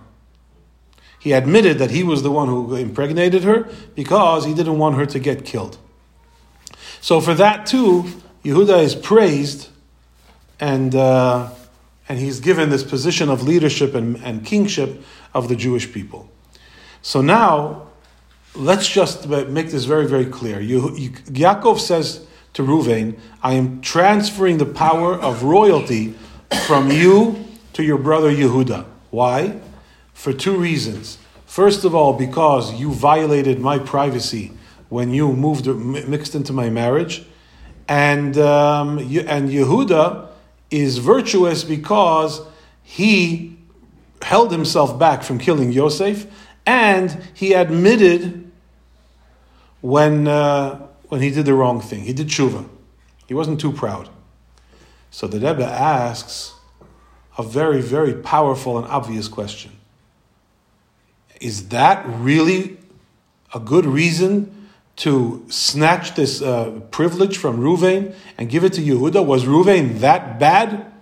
He 1.18 1.32
admitted 1.32 1.78
that 1.78 1.90
he 1.90 2.02
was 2.02 2.22
the 2.22 2.30
one 2.30 2.48
who 2.48 2.74
impregnated 2.74 3.44
her 3.44 3.68
because 3.94 4.46
he 4.46 4.54
didn't 4.54 4.78
want 4.78 4.96
her 4.96 5.04
to 5.06 5.18
get 5.18 5.44
killed. 5.44 5.76
So 7.00 7.20
for 7.20 7.34
that 7.34 7.66
too, 7.66 8.04
Yehuda 8.44 8.82
is 8.82 8.94
praised 8.94 9.68
and, 10.58 10.94
uh, 10.94 11.50
and 12.08 12.18
he's 12.18 12.40
given 12.40 12.70
this 12.70 12.84
position 12.84 13.28
of 13.28 13.42
leadership 13.42 13.94
and, 13.94 14.16
and 14.22 14.44
kingship 14.44 15.02
of 15.34 15.48
the 15.48 15.56
Jewish 15.56 15.92
people. 15.92 16.30
So 17.02 17.20
now, 17.20 17.88
let's 18.54 18.88
just 18.88 19.28
make 19.28 19.70
this 19.70 19.84
very, 19.84 20.06
very 20.06 20.26
clear. 20.26 20.58
Yaakov 20.60 21.80
says 21.80 22.26
to 22.54 22.62
Ruvain, 22.62 23.18
I 23.42 23.54
am 23.54 23.80
transferring 23.80 24.58
the 24.58 24.66
power 24.66 25.14
of 25.14 25.42
royalty 25.42 26.14
from 26.66 26.90
you 26.90 27.44
to 27.72 27.82
your 27.82 27.98
brother 27.98 28.30
Yehuda. 28.30 28.86
Why? 29.10 29.60
For 30.14 30.32
two 30.32 30.56
reasons. 30.56 31.18
First 31.46 31.84
of 31.84 31.94
all, 31.94 32.12
because 32.12 32.74
you 32.74 32.92
violated 32.92 33.58
my 33.58 33.78
privacy 33.78 34.52
when 34.88 35.12
you 35.12 35.32
moved 35.32 35.66
mixed 35.66 36.34
into 36.34 36.52
my 36.52 36.70
marriage, 36.70 37.24
and 37.88 38.38
um, 38.38 38.98
and 38.98 39.48
Yehuda 39.48 40.28
is 40.70 40.98
virtuous 40.98 41.64
because 41.64 42.42
he 42.82 43.56
held 44.22 44.52
himself 44.52 44.98
back 44.98 45.22
from 45.22 45.38
killing 45.38 45.72
Yosef, 45.72 46.26
and 46.66 47.20
he 47.34 47.52
admitted 47.52 48.50
when 49.80 50.28
uh, 50.28 50.86
when 51.08 51.20
he 51.20 51.30
did 51.30 51.46
the 51.46 51.54
wrong 51.54 51.80
thing. 51.80 52.02
He 52.02 52.12
did 52.12 52.28
tshuva. 52.28 52.68
He 53.26 53.34
wasn't 53.34 53.60
too 53.60 53.72
proud. 53.72 54.08
So 55.10 55.26
the 55.26 55.38
Rebbe 55.38 55.64
asks 55.64 56.54
a 57.36 57.42
very, 57.42 57.80
very 57.80 58.14
powerful 58.14 58.78
and 58.78 58.86
obvious 58.86 59.28
question. 59.28 59.72
Is 61.40 61.68
that 61.68 62.04
really 62.06 62.78
a 63.54 63.60
good 63.60 63.86
reason 63.86 64.68
to 64.96 65.44
snatch 65.48 66.14
this 66.14 66.42
uh, 66.42 66.80
privilege 66.90 67.38
from 67.38 67.58
Ruvain 67.58 68.14
and 68.36 68.50
give 68.50 68.64
it 68.64 68.74
to 68.74 68.82
Yehuda? 68.82 69.24
Was 69.24 69.44
Ruvain 69.44 70.00
that 70.00 70.38
bad? 70.38 70.92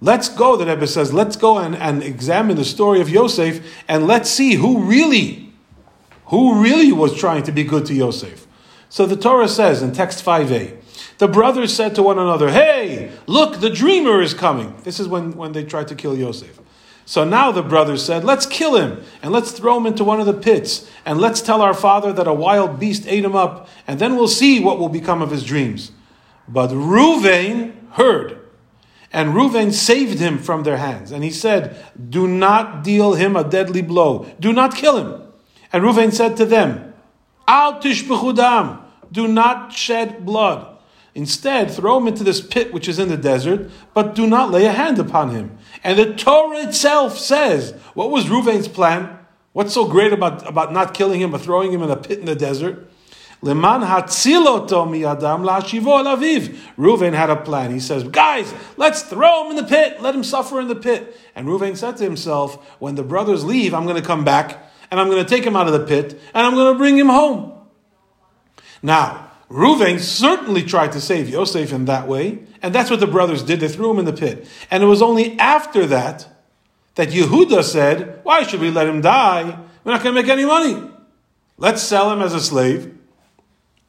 Let's 0.00 0.28
go, 0.28 0.56
the 0.56 0.66
Rebbe 0.66 0.86
says, 0.86 1.12
let's 1.12 1.36
go 1.36 1.58
and, 1.58 1.76
and 1.76 2.02
examine 2.02 2.56
the 2.56 2.64
story 2.64 3.00
of 3.00 3.08
Yosef 3.08 3.64
and 3.86 4.06
let's 4.06 4.30
see 4.30 4.54
who 4.54 4.82
really, 4.82 5.52
who 6.26 6.60
really 6.62 6.90
was 6.90 7.16
trying 7.16 7.42
to 7.44 7.52
be 7.52 7.64
good 7.64 7.86
to 7.86 7.94
Yosef. 7.94 8.46
So 8.88 9.06
the 9.06 9.16
Torah 9.16 9.48
says 9.48 9.82
in 9.82 9.92
text 9.92 10.24
5a, 10.24 10.79
the 11.20 11.28
brothers 11.28 11.76
said 11.76 11.94
to 11.96 12.02
one 12.02 12.18
another, 12.18 12.50
Hey, 12.50 13.12
look, 13.26 13.60
the 13.60 13.68
dreamer 13.68 14.22
is 14.22 14.32
coming. 14.32 14.74
This 14.84 14.98
is 14.98 15.06
when, 15.06 15.32
when 15.36 15.52
they 15.52 15.64
tried 15.64 15.88
to 15.88 15.94
kill 15.94 16.16
Yosef. 16.16 16.58
So 17.04 17.24
now 17.24 17.52
the 17.52 17.62
brothers 17.62 18.02
said, 18.02 18.24
Let's 18.24 18.46
kill 18.46 18.74
him 18.74 19.02
and 19.22 19.30
let's 19.30 19.52
throw 19.52 19.76
him 19.76 19.84
into 19.84 20.02
one 20.02 20.18
of 20.18 20.24
the 20.24 20.32
pits 20.32 20.90
and 21.04 21.20
let's 21.20 21.42
tell 21.42 21.60
our 21.60 21.74
father 21.74 22.10
that 22.14 22.26
a 22.26 22.32
wild 22.32 22.80
beast 22.80 23.04
ate 23.06 23.22
him 23.22 23.36
up 23.36 23.68
and 23.86 24.00
then 24.00 24.16
we'll 24.16 24.28
see 24.28 24.60
what 24.60 24.78
will 24.78 24.88
become 24.88 25.20
of 25.20 25.30
his 25.30 25.44
dreams. 25.44 25.92
But 26.48 26.70
Ruvain 26.70 27.74
heard 27.90 28.38
and 29.12 29.34
Ruvain 29.34 29.74
saved 29.74 30.20
him 30.20 30.38
from 30.38 30.62
their 30.62 30.78
hands. 30.78 31.12
And 31.12 31.22
he 31.22 31.30
said, 31.30 31.76
Do 32.08 32.26
not 32.26 32.82
deal 32.82 33.12
him 33.12 33.36
a 33.36 33.44
deadly 33.44 33.82
blow. 33.82 34.24
Do 34.40 34.54
not 34.54 34.74
kill 34.74 34.96
him. 34.96 35.22
And 35.70 35.84
Ruvain 35.84 36.14
said 36.14 36.38
to 36.38 36.46
them, 36.46 36.94
Al 37.46 37.78
tishbechudam. 37.78 38.80
Do 39.12 39.28
not 39.28 39.74
shed 39.74 40.24
blood. 40.24 40.69
Instead, 41.14 41.70
throw 41.70 41.98
him 41.98 42.06
into 42.06 42.22
this 42.22 42.40
pit 42.40 42.72
which 42.72 42.88
is 42.88 42.98
in 42.98 43.08
the 43.08 43.16
desert, 43.16 43.70
but 43.94 44.14
do 44.14 44.26
not 44.26 44.50
lay 44.50 44.66
a 44.66 44.72
hand 44.72 44.98
upon 44.98 45.30
him. 45.30 45.58
And 45.82 45.98
the 45.98 46.14
Torah 46.14 46.58
itself 46.58 47.18
says, 47.18 47.72
what 47.94 48.10
was 48.10 48.26
Ruvain's 48.26 48.68
plan? 48.68 49.18
What's 49.52 49.74
so 49.74 49.88
great 49.88 50.12
about, 50.12 50.46
about 50.48 50.72
not 50.72 50.94
killing 50.94 51.20
him 51.20 51.32
but 51.32 51.40
throwing 51.40 51.72
him 51.72 51.82
in 51.82 51.90
a 51.90 51.96
pit 51.96 52.20
in 52.20 52.26
the 52.26 52.36
desert? 52.36 52.88
Leman 53.42 53.80
hatziloto 53.80 54.86
had 57.14 57.30
a 57.30 57.36
plan. 57.36 57.70
He 57.72 57.80
says, 57.80 58.04
guys, 58.04 58.54
let's 58.76 59.02
throw 59.02 59.44
him 59.44 59.50
in 59.50 59.56
the 59.56 59.68
pit. 59.68 60.00
Let 60.00 60.14
him 60.14 60.22
suffer 60.22 60.60
in 60.60 60.68
the 60.68 60.76
pit. 60.76 61.18
And 61.34 61.48
Reuven 61.48 61.76
said 61.76 61.96
to 61.96 62.04
himself, 62.04 62.78
when 62.80 62.96
the 62.96 63.02
brothers 63.02 63.42
leave, 63.42 63.72
I'm 63.72 63.84
going 63.84 64.00
to 64.00 64.06
come 64.06 64.24
back 64.24 64.70
and 64.90 65.00
I'm 65.00 65.08
going 65.08 65.24
to 65.24 65.28
take 65.28 65.44
him 65.44 65.56
out 65.56 65.68
of 65.68 65.72
the 65.72 65.86
pit, 65.86 66.20
and 66.34 66.44
I'm 66.46 66.54
going 66.54 66.74
to 66.74 66.78
bring 66.78 66.98
him 66.98 67.08
home. 67.08 67.52
Now, 68.82 69.29
Reuven 69.50 69.98
certainly 69.98 70.62
tried 70.62 70.92
to 70.92 71.00
save 71.00 71.28
Yosef 71.28 71.72
in 71.72 71.86
that 71.86 72.06
way, 72.06 72.38
and 72.62 72.72
that's 72.72 72.88
what 72.88 73.00
the 73.00 73.06
brothers 73.08 73.42
did. 73.42 73.58
They 73.58 73.68
threw 73.68 73.90
him 73.90 73.98
in 73.98 74.04
the 74.04 74.12
pit. 74.12 74.46
And 74.70 74.82
it 74.82 74.86
was 74.86 75.02
only 75.02 75.36
after 75.40 75.86
that 75.86 76.28
that 76.94 77.08
Yehuda 77.08 77.64
said, 77.64 78.20
Why 78.22 78.44
should 78.44 78.60
we 78.60 78.70
let 78.70 78.86
him 78.86 79.00
die? 79.00 79.58
We're 79.82 79.92
not 79.92 80.04
going 80.04 80.14
to 80.14 80.22
make 80.22 80.30
any 80.30 80.44
money. 80.44 80.88
Let's 81.58 81.82
sell 81.82 82.12
him 82.12 82.22
as 82.22 82.32
a 82.32 82.40
slave 82.40 82.96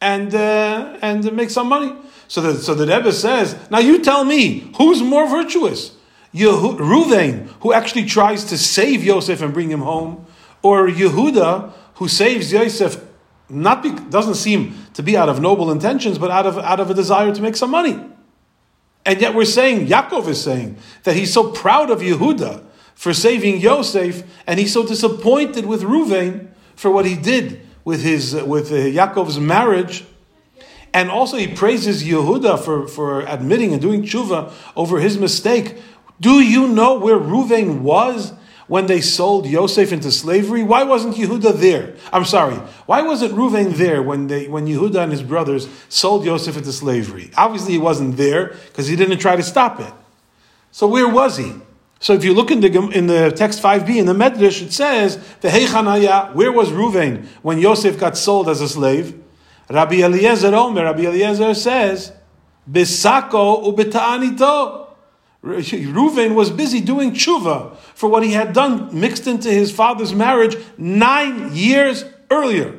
and, 0.01 0.33
uh, 0.33 0.97
and 1.01 1.31
make 1.33 1.51
some 1.51 1.67
money. 1.67 1.95
So 2.27 2.41
the, 2.41 2.55
so 2.55 2.73
the 2.73 2.87
Rebbe 2.87 3.11
says, 3.11 3.55
Now 3.69 3.79
you 3.79 4.03
tell 4.03 4.23
me, 4.23 4.71
who's 4.77 5.03
more 5.03 5.27
virtuous? 5.27 5.95
Yehu- 6.33 7.49
who 7.59 7.73
actually 7.73 8.05
tries 8.05 8.45
to 8.45 8.57
save 8.57 9.03
Yosef 9.03 9.41
and 9.41 9.53
bring 9.53 9.69
him 9.69 9.81
home, 9.81 10.25
or 10.63 10.87
Yehuda, 10.87 11.71
who 11.95 12.07
saves 12.07 12.51
Yosef 12.51 13.03
not 13.51 13.83
be, 13.83 13.91
doesn't 13.91 14.35
seem 14.35 14.75
to 14.93 15.03
be 15.03 15.17
out 15.17 15.29
of 15.29 15.41
noble 15.41 15.71
intentions, 15.71 16.17
but 16.17 16.31
out 16.31 16.45
of, 16.45 16.57
out 16.57 16.79
of 16.79 16.89
a 16.89 16.93
desire 16.93 17.33
to 17.33 17.41
make 17.41 17.55
some 17.55 17.69
money. 17.69 17.99
And 19.05 19.19
yet 19.19 19.33
we're 19.33 19.45
saying, 19.45 19.87
Yaakov 19.87 20.27
is 20.27 20.41
saying, 20.41 20.77
that 21.03 21.15
he's 21.15 21.33
so 21.33 21.51
proud 21.51 21.89
of 21.89 21.99
Yehuda 21.99 22.63
for 22.93 23.13
saving 23.13 23.59
Yosef, 23.59 24.23
and 24.45 24.59
he's 24.59 24.73
so 24.73 24.85
disappointed 24.85 25.65
with 25.65 25.81
Ruvain 25.81 26.49
for 26.75 26.91
what 26.91 27.05
he 27.05 27.15
did 27.15 27.67
with 27.83 28.03
his 28.03 28.35
with 28.35 28.71
uh, 28.71 28.75
Yaakov's 28.75 29.39
marriage. 29.39 30.05
And 30.93 31.09
also 31.09 31.37
he 31.37 31.47
praises 31.47 32.03
Yehuda 32.03 32.59
for, 32.59 32.87
for 32.87 33.21
admitting 33.21 33.71
and 33.71 33.81
doing 33.81 34.03
tshuva 34.03 34.51
over 34.75 34.99
his 34.99 35.17
mistake. 35.17 35.77
Do 36.19 36.41
you 36.41 36.67
know 36.67 36.99
where 36.99 37.17
Ruvain 37.17 37.79
was 37.79 38.33
when 38.71 38.85
they 38.85 39.01
sold 39.01 39.45
Yosef 39.45 39.91
into 39.91 40.09
slavery? 40.13 40.63
Why 40.63 40.83
wasn't 40.83 41.15
Yehuda 41.15 41.59
there? 41.59 41.93
I'm 42.13 42.23
sorry. 42.23 42.55
Why 42.85 43.01
wasn't 43.01 43.33
Ruvain 43.33 43.75
there 43.75 44.01
when 44.01 44.27
they 44.27 44.47
when 44.47 44.65
Yehuda 44.65 45.03
and 45.03 45.11
his 45.11 45.23
brothers 45.23 45.67
sold 45.89 46.23
Yosef 46.23 46.55
into 46.55 46.71
slavery? 46.71 47.31
Obviously, 47.35 47.73
he 47.73 47.77
wasn't 47.77 48.15
there 48.15 48.55
because 48.67 48.87
he 48.87 48.95
didn't 48.95 49.17
try 49.17 49.35
to 49.35 49.43
stop 49.43 49.81
it. 49.81 49.93
So 50.71 50.87
where 50.87 51.09
was 51.09 51.35
he? 51.35 51.51
So 51.99 52.13
if 52.13 52.23
you 52.23 52.33
look 52.33 52.49
in 52.49 52.61
the 52.61 52.71
in 52.91 53.07
the 53.07 53.33
text 53.35 53.61
5b 53.61 53.89
in 53.89 54.05
the 54.05 54.13
Medrash, 54.13 54.61
it 54.61 54.71
says 54.71 55.17
the 55.41 55.49
Heichanaya. 55.49 56.33
Where 56.33 56.53
was 56.53 56.69
Ruvain 56.69 57.25
when 57.41 57.59
Yosef 57.59 57.99
got 57.99 58.15
sold 58.15 58.47
as 58.47 58.61
a 58.61 58.69
slave? 58.69 59.21
Rabbi 59.69 59.95
Eliezer 59.95 60.55
Omer. 60.55 60.85
Rabbi 60.85 61.07
Eliezer 61.07 61.53
says, 61.55 62.13
"Bisako 62.71 63.65
ubeta'anito." 63.67 64.80
Reuven 65.43 66.35
was 66.35 66.51
busy 66.51 66.81
doing 66.81 67.13
tshuva 67.13 67.75
for 67.95 68.09
what 68.09 68.23
he 68.23 68.33
had 68.33 68.53
done 68.53 68.99
mixed 68.99 69.25
into 69.25 69.49
his 69.49 69.71
father's 69.71 70.13
marriage 70.13 70.55
nine 70.77 71.55
years 71.55 72.05
earlier. 72.29 72.77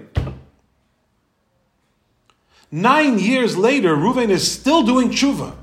Nine 2.71 3.19
years 3.19 3.57
later, 3.57 3.95
Reuven 3.97 4.31
is 4.31 4.51
still 4.51 4.83
doing 4.83 5.11
tshuva, 5.11 5.55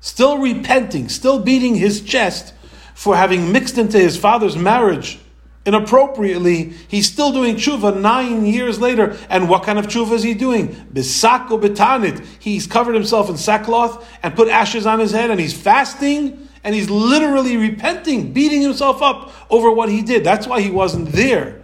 still 0.00 0.38
repenting, 0.38 1.08
still 1.08 1.40
beating 1.40 1.74
his 1.74 2.00
chest 2.02 2.54
for 2.94 3.16
having 3.16 3.50
mixed 3.50 3.76
into 3.76 3.98
his 3.98 4.16
father's 4.16 4.56
marriage 4.56 5.18
inappropriately. 5.66 6.70
He's 6.88 7.10
still 7.10 7.32
doing 7.32 7.56
tshuva 7.56 8.00
nine 8.00 8.44
years 8.46 8.80
later. 8.80 9.16
And 9.28 9.48
what 9.48 9.62
kind 9.62 9.78
of 9.78 9.86
tshuva 9.86 10.12
is 10.12 10.22
he 10.22 10.34
doing? 10.34 10.68
Bisako 10.92 11.60
betanit. 11.60 12.24
He's 12.38 12.66
covered 12.66 12.94
himself 12.94 13.30
in 13.30 13.36
sackcloth 13.36 14.06
and 14.22 14.34
put 14.34 14.48
ashes 14.48 14.86
on 14.86 14.98
his 14.98 15.12
head 15.12 15.30
and 15.30 15.40
he's 15.40 15.54
fasting 15.54 16.48
and 16.62 16.74
he's 16.74 16.90
literally 16.90 17.56
repenting, 17.56 18.32
beating 18.32 18.62
himself 18.62 19.02
up 19.02 19.32
over 19.50 19.70
what 19.70 19.88
he 19.88 20.02
did. 20.02 20.24
That's 20.24 20.46
why 20.46 20.60
he 20.60 20.70
wasn't 20.70 21.10
there 21.12 21.60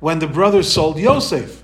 when 0.00 0.18
the 0.18 0.26
brothers 0.26 0.72
sold 0.72 0.98
Yosef. 0.98 1.62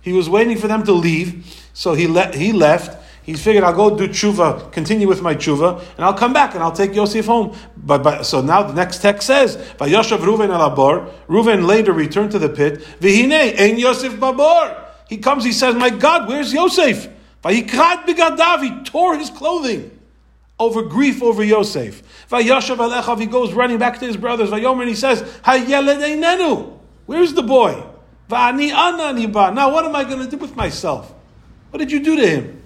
He 0.00 0.12
was 0.12 0.28
waiting 0.28 0.56
for 0.56 0.66
them 0.66 0.82
to 0.84 0.92
leave, 0.92 1.46
so 1.74 1.94
he, 1.94 2.06
le- 2.06 2.34
he 2.34 2.52
left. 2.52 2.99
He 3.30 3.36
figured 3.36 3.62
I'll 3.62 3.72
go 3.72 3.96
do 3.96 4.08
tshuva, 4.08 4.72
continue 4.72 5.06
with 5.06 5.22
my 5.22 5.36
tshuva, 5.36 5.78
and 5.96 6.04
I'll 6.04 6.14
come 6.14 6.32
back 6.32 6.54
and 6.54 6.64
I'll 6.64 6.72
take 6.72 6.96
Yosef 6.96 7.26
home. 7.26 7.56
But, 7.76 8.02
but 8.02 8.24
so 8.24 8.40
now 8.40 8.64
the 8.64 8.72
next 8.72 9.02
text 9.02 9.24
says, 9.24 9.56
"Vayoshav 9.78 10.18
Ruven 10.18 10.48
alabor." 10.48 11.08
Ruven 11.28 11.64
later 11.64 11.92
returned 11.92 12.32
to 12.32 12.40
the 12.40 12.48
pit. 12.48 12.80
Vihine 12.98 13.56
ein 13.56 13.78
Yosef 13.78 14.14
babor. 14.14 14.76
He 15.08 15.18
comes. 15.18 15.44
He 15.44 15.52
says, 15.52 15.76
"My 15.76 15.90
God, 15.90 16.28
where's 16.28 16.52
Yosef?" 16.52 17.08
Vayikrat 17.44 18.04
bigadav. 18.04 18.64
He 18.64 18.82
tore 18.82 19.16
his 19.16 19.30
clothing 19.30 19.96
over 20.58 20.82
grief 20.82 21.22
over 21.22 21.44
Yosef. 21.44 22.02
Vayoshav 22.28 22.78
alechav. 22.78 23.20
He 23.20 23.26
goes 23.26 23.52
running 23.52 23.78
back 23.78 24.00
to 24.00 24.06
his 24.06 24.16
brothers. 24.16 24.50
Vayomer 24.50 24.88
he 24.88 24.96
says, 24.96 25.22
"Hayeled 25.44 26.02
einenu." 26.02 26.76
Where's 27.06 27.34
the 27.34 27.44
boy? 27.44 27.80
Va'ani 28.28 28.72
anani. 28.72 29.54
Now 29.54 29.72
what 29.72 29.84
am 29.84 29.94
I 29.94 30.02
going 30.02 30.18
to 30.18 30.28
do 30.28 30.36
with 30.36 30.56
myself? 30.56 31.14
What 31.70 31.78
did 31.78 31.92
you 31.92 32.00
do 32.00 32.16
to 32.16 32.26
him? 32.26 32.59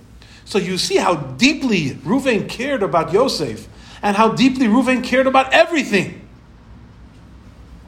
So 0.44 0.58
you 0.58 0.78
see 0.78 0.96
how 0.96 1.14
deeply 1.14 1.90
Ruvain 1.90 2.48
cared 2.48 2.82
about 2.82 3.12
Yosef 3.12 3.68
and 4.02 4.16
how 4.16 4.32
deeply 4.32 4.66
Ruvain 4.66 5.02
cared 5.02 5.26
about 5.26 5.52
everything. 5.52 6.20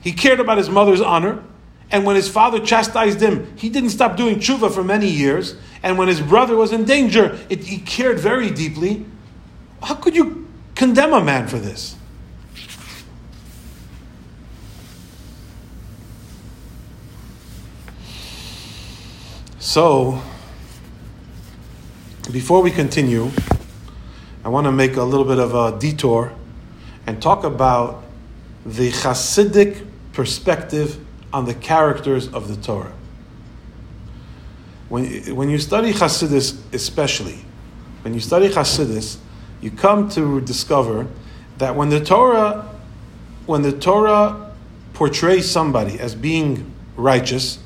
He 0.01 0.13
cared 0.13 0.41
about 0.41 0.59
his 0.59 0.71
mother's 0.71 1.01
honor. 1.01 1.43
And 1.91 2.05
when 2.05 2.17
his 2.17 2.29
father 2.29 2.59
chastised 2.59 3.21
him, 3.21 3.57
he 3.57 3.69
didn't 3.69 3.91
stop 3.91 4.17
doing 4.17 4.37
tshuva 4.37 4.73
for 4.73 4.83
many 4.83 5.09
years. 5.09 5.55
And 5.83 5.99
when 5.99 6.09
his 6.09 6.21
brother 6.21 6.57
was 6.57 6.73
in 6.73 6.85
danger, 6.85 7.39
it, 7.49 7.65
he 7.65 7.79
cared 7.79 8.19
very 8.19 8.51
deeply. 8.51 9.05
How 9.83 9.95
could 9.95 10.17
you 10.17 10.49
condemn 10.75 11.13
a 11.13 11.23
man 11.23 11.47
for 11.47 11.59
this? 11.59 11.97
So, 19.59 20.23
before 22.33 22.61
we 22.61 22.71
continue, 22.71 23.31
I 24.45 24.49
want 24.49 24.67
to 24.67 24.73
make 24.73 24.97
a 24.97 25.03
little 25.03 25.25
bit 25.25 25.39
of 25.39 25.55
a 25.55 25.79
detour 25.79 26.33
and 27.07 27.23
talk 27.23 27.45
about 27.45 28.03
the 28.65 28.91
Hasidic 28.91 29.87
perspective 30.13 30.99
on 31.33 31.45
the 31.45 31.55
characters 31.55 32.27
of 32.29 32.49
the 32.49 32.57
Torah. 32.57 32.93
When, 34.89 35.37
when 35.37 35.51
you 35.51 35.59
study 35.59 35.93
Hasidus, 35.93 36.59
especially, 36.73 37.45
when 38.03 38.13
you 38.13 38.21
study 38.21 38.49
Hasidus, 38.49 39.19
you 39.61 39.71
come 39.71 40.09
to 40.11 40.41
discover 40.41 41.07
that 41.59 41.77
when 41.77 41.91
the 41.91 42.05
Torah, 42.05 42.69
when 43.47 43.63
the 43.63 43.73
Torah 43.73 44.53
portrays 44.95 45.49
somebody 45.49 45.99
as 46.01 46.15
being 46.15 46.73
righteous, 46.97 47.59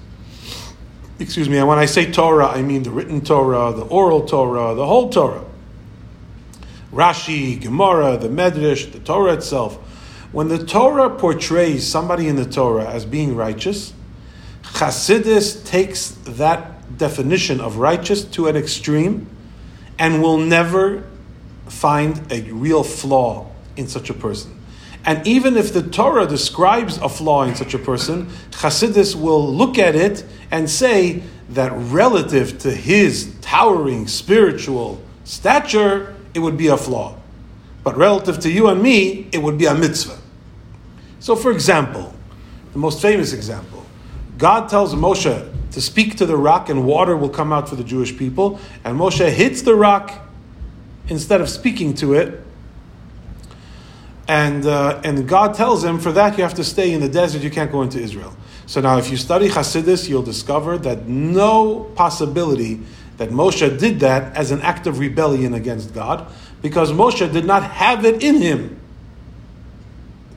excuse 1.20 1.48
me, 1.48 1.58
and 1.58 1.68
when 1.68 1.78
I 1.78 1.86
say 1.86 2.10
Torah, 2.10 2.48
I 2.48 2.62
mean 2.62 2.82
the 2.82 2.90
written 2.90 3.20
Torah, 3.20 3.72
the 3.72 3.82
oral 3.82 4.26
Torah, 4.26 4.74
the 4.74 4.86
whole 4.86 5.10
Torah. 5.10 5.44
Rashi, 6.92 7.60
Gemara, 7.60 8.16
the 8.16 8.28
Medrash, 8.28 8.90
the 8.90 8.98
Torah 9.00 9.34
itself. 9.34 9.76
When 10.32 10.48
the 10.48 10.64
Torah 10.64 11.10
portrays 11.10 11.86
somebody 11.86 12.28
in 12.28 12.36
the 12.36 12.44
Torah 12.44 12.88
as 12.88 13.04
being 13.04 13.36
righteous, 13.36 13.92
Chassidus 14.62 15.64
takes 15.64 16.10
that 16.24 16.98
definition 16.98 17.60
of 17.60 17.76
righteous 17.76 18.24
to 18.24 18.48
an 18.48 18.56
extreme 18.56 19.28
and 19.98 20.22
will 20.22 20.38
never 20.38 21.04
find 21.66 22.32
a 22.32 22.42
real 22.52 22.82
flaw 22.82 23.50
in 23.76 23.86
such 23.86 24.10
a 24.10 24.14
person. 24.14 24.59
And 25.04 25.26
even 25.26 25.56
if 25.56 25.72
the 25.72 25.82
Torah 25.82 26.26
describes 26.26 26.98
a 26.98 27.08
flaw 27.08 27.44
in 27.44 27.54
such 27.54 27.74
a 27.74 27.78
person, 27.78 28.26
Chassidus 28.50 29.14
will 29.14 29.46
look 29.46 29.78
at 29.78 29.94
it 29.94 30.24
and 30.50 30.68
say 30.68 31.22
that 31.50 31.72
relative 31.74 32.58
to 32.58 32.70
his 32.70 33.34
towering 33.40 34.06
spiritual 34.06 35.00
stature, 35.24 36.14
it 36.34 36.40
would 36.40 36.56
be 36.56 36.68
a 36.68 36.76
flaw. 36.76 37.16
But 37.82 37.96
relative 37.96 38.38
to 38.40 38.50
you 38.50 38.68
and 38.68 38.82
me, 38.82 39.28
it 39.32 39.38
would 39.38 39.56
be 39.56 39.66
a 39.66 39.74
mitzvah. 39.74 40.18
So, 41.18 41.34
for 41.34 41.50
example, 41.50 42.14
the 42.72 42.78
most 42.78 43.02
famous 43.02 43.32
example 43.32 43.84
God 44.38 44.68
tells 44.68 44.94
Moshe 44.94 45.52
to 45.72 45.80
speak 45.80 46.16
to 46.16 46.26
the 46.26 46.36
rock 46.36 46.68
and 46.68 46.84
water 46.84 47.16
will 47.16 47.28
come 47.28 47.52
out 47.52 47.68
for 47.68 47.76
the 47.76 47.84
Jewish 47.84 48.16
people, 48.16 48.58
and 48.84 48.98
Moshe 48.98 49.28
hits 49.30 49.62
the 49.62 49.74
rock 49.74 50.28
instead 51.08 51.40
of 51.40 51.48
speaking 51.48 51.94
to 51.94 52.14
it 52.14 52.42
and 54.30 54.64
uh, 54.64 55.00
and 55.02 55.28
God 55.28 55.54
tells 55.54 55.82
him 55.82 55.98
for 55.98 56.12
that 56.12 56.38
you 56.38 56.44
have 56.44 56.54
to 56.54 56.62
stay 56.62 56.92
in 56.92 57.00
the 57.00 57.08
desert. 57.08 57.42
You 57.42 57.50
can't 57.50 57.72
go 57.72 57.82
into 57.82 57.98
Israel. 57.98 58.32
So 58.66 58.80
now, 58.80 58.96
if 58.96 59.10
you 59.10 59.16
study 59.16 59.48
Hasidus, 59.48 60.08
you'll 60.08 60.22
discover 60.22 60.78
that 60.78 61.08
no 61.08 61.90
possibility 61.96 62.80
that 63.16 63.30
Moshe 63.30 63.76
did 63.76 63.98
that 64.00 64.36
as 64.36 64.52
an 64.52 64.60
act 64.62 64.86
of 64.86 65.00
rebellion 65.00 65.52
against 65.52 65.92
God, 65.92 66.32
because 66.62 66.92
Moshe 66.92 67.32
did 67.32 67.44
not 67.44 67.64
have 67.64 68.04
it 68.04 68.22
in 68.22 68.40
him 68.40 68.78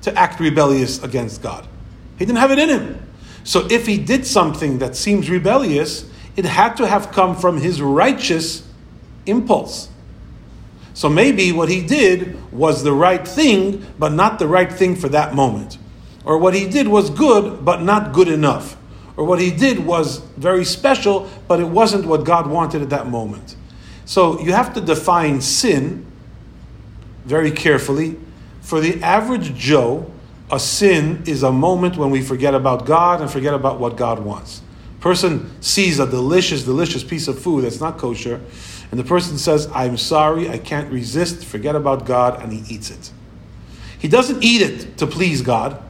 to 0.02 0.18
act 0.18 0.40
rebellious 0.40 1.02
against 1.04 1.44
God. 1.44 1.68
He 2.18 2.26
didn't 2.26 2.40
have 2.40 2.50
it 2.50 2.58
in 2.58 2.70
him. 2.70 3.08
So 3.44 3.68
if 3.70 3.86
he 3.86 4.00
did 4.00 4.26
something 4.26 4.80
that 4.80 4.96
seems 4.96 5.30
rebellious, 5.30 6.10
it 6.36 6.46
had 6.46 6.78
to 6.78 6.88
have 6.88 7.12
come 7.12 7.36
from 7.36 7.60
his 7.60 7.80
righteous 7.80 8.68
impulse. 9.28 9.90
So 10.94 11.10
maybe 11.10 11.52
what 11.52 11.70
he 11.70 11.82
did 11.82 12.52
was 12.52 12.84
the 12.84 12.94
right 12.94 13.28
thing, 13.28 13.86
but 13.98 14.12
not 14.12 14.40
the 14.40 14.48
right 14.48 14.72
thing 14.72 14.96
for 14.96 15.10
that 15.10 15.34
moment. 15.34 15.78
Or 16.24 16.38
what 16.38 16.54
he 16.54 16.68
did 16.70 16.88
was 16.88 17.10
good, 17.10 17.66
but 17.66 17.82
not 17.82 18.14
good 18.14 18.28
enough. 18.28 18.78
or 19.16 19.26
what 19.26 19.40
he 19.40 19.52
did 19.52 19.86
was 19.86 20.20
very 20.38 20.66
special, 20.66 21.30
but 21.48 21.60
it 21.60 21.68
wasn't 21.68 22.06
what 22.06 22.24
God 22.24 22.48
wanted 22.48 22.82
at 22.82 22.90
that 22.90 23.08
moment. 23.08 23.56
So 24.06 24.40
you 24.42 24.54
have 24.54 24.74
to 24.74 24.82
define 24.82 25.42
sin 25.42 26.06
very 27.26 27.52
carefully. 27.52 28.18
For 28.62 28.80
the 28.80 29.02
average 29.04 29.54
Joe, 29.56 30.12
a 30.52 30.60
sin 30.60 31.24
is 31.26 31.44
a 31.44 31.52
moment 31.52 31.96
when 31.96 32.10
we 32.10 32.22
forget 32.22 32.54
about 32.56 32.86
God 32.86 33.22
and 33.22 33.30
forget 33.30 33.54
about 33.54 33.80
what 33.80 33.98
God 33.98 34.20
wants. 34.20 34.62
Person 35.00 35.62
sees 35.62 36.00
a 36.00 36.10
delicious, 36.10 36.64
delicious 36.64 37.04
piece 37.04 37.28
of 37.28 37.38
food 37.38 37.66
that's 37.66 37.80
not 37.80 37.98
kosher, 37.98 38.42
and 38.94 39.00
the 39.00 39.04
person 39.04 39.40
says, 39.40 39.68
I'm 39.74 39.98
sorry, 39.98 40.52
I 40.52 40.60
can't 40.60 40.92
resist, 40.92 41.44
forget 41.44 41.76
about 41.76 42.06
God, 42.06 42.40
and 42.44 42.54
he 42.54 42.76
eats 42.76 42.92
it. 42.92 43.10
He 43.98 44.08
doesn't 44.08 44.44
eat 44.44 44.62
it 44.62 45.00
to 45.00 45.08
please 45.08 45.42
God, 45.42 45.82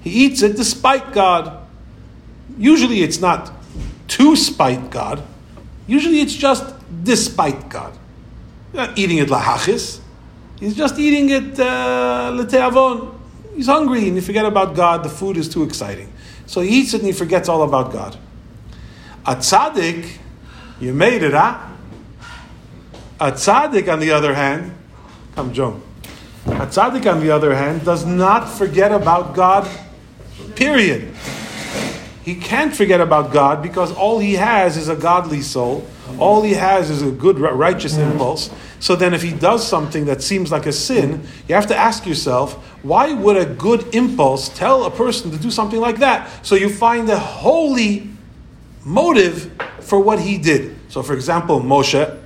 he 0.00 0.10
eats 0.10 0.42
it 0.42 0.56
despite 0.56 1.12
God. 1.12 1.56
Usually 2.58 3.02
it's 3.02 3.20
not 3.20 3.52
to 4.08 4.34
spite 4.34 4.90
God, 4.90 5.22
usually 5.86 6.20
it's 6.20 6.34
just 6.34 6.64
despite 7.04 7.68
God. 7.68 7.96
not 8.72 8.98
eating 8.98 9.18
it 9.18 9.28
lahachis, 9.28 10.00
he's 10.58 10.74
just 10.74 10.98
eating 10.98 11.30
it 11.30 11.60
uh, 11.60 12.32
leteavon. 12.34 13.14
He's 13.54 13.68
hungry 13.68 14.08
and 14.08 14.16
you 14.16 14.20
forget 14.20 14.44
about 14.44 14.74
God, 14.74 15.04
the 15.04 15.10
food 15.10 15.36
is 15.36 15.48
too 15.48 15.62
exciting. 15.62 16.12
So 16.46 16.60
he 16.60 16.80
eats 16.80 16.92
it 16.92 17.02
and 17.02 17.06
he 17.06 17.12
forgets 17.12 17.48
all 17.48 17.62
about 17.62 17.92
God. 17.92 18.18
A 19.24 19.36
tzaddik, 19.36 20.10
you 20.80 20.92
made 20.92 21.22
it, 21.22 21.32
huh? 21.32 21.74
A 23.18 23.32
tzaddik, 23.32 23.90
on 23.90 24.00
the 24.00 24.10
other 24.10 24.34
hand, 24.34 24.74
come, 25.34 25.52
Joan. 25.52 25.82
A 26.46 26.66
tzaddik, 26.66 27.10
on 27.10 27.20
the 27.20 27.30
other 27.30 27.54
hand, 27.54 27.84
does 27.84 28.04
not 28.04 28.46
forget 28.46 28.92
about 28.92 29.34
God, 29.34 29.68
period. 30.54 31.14
He 32.22 32.34
can't 32.34 32.74
forget 32.74 33.00
about 33.00 33.32
God 33.32 33.62
because 33.62 33.92
all 33.92 34.18
he 34.18 34.34
has 34.34 34.76
is 34.76 34.88
a 34.88 34.96
godly 34.96 35.40
soul. 35.40 35.86
All 36.18 36.42
he 36.42 36.54
has 36.54 36.90
is 36.90 37.00
a 37.00 37.10
good, 37.10 37.38
righteous 37.38 37.94
mm-hmm. 37.94 38.12
impulse. 38.12 38.50
So 38.80 38.96
then, 38.96 39.14
if 39.14 39.22
he 39.22 39.32
does 39.32 39.66
something 39.66 40.04
that 40.06 40.22
seems 40.22 40.52
like 40.52 40.66
a 40.66 40.72
sin, 40.72 41.26
you 41.48 41.54
have 41.54 41.68
to 41.68 41.76
ask 41.76 42.04
yourself, 42.04 42.54
why 42.82 43.12
would 43.14 43.36
a 43.36 43.46
good 43.46 43.94
impulse 43.94 44.48
tell 44.50 44.84
a 44.84 44.90
person 44.90 45.30
to 45.30 45.38
do 45.38 45.50
something 45.50 45.80
like 45.80 45.98
that? 45.98 46.44
So 46.44 46.54
you 46.54 46.68
find 46.68 47.08
a 47.08 47.18
holy 47.18 48.10
motive 48.84 49.50
for 49.80 49.98
what 49.98 50.20
he 50.20 50.36
did. 50.36 50.76
So, 50.88 51.02
for 51.02 51.14
example, 51.14 51.60
Moshe, 51.60 52.22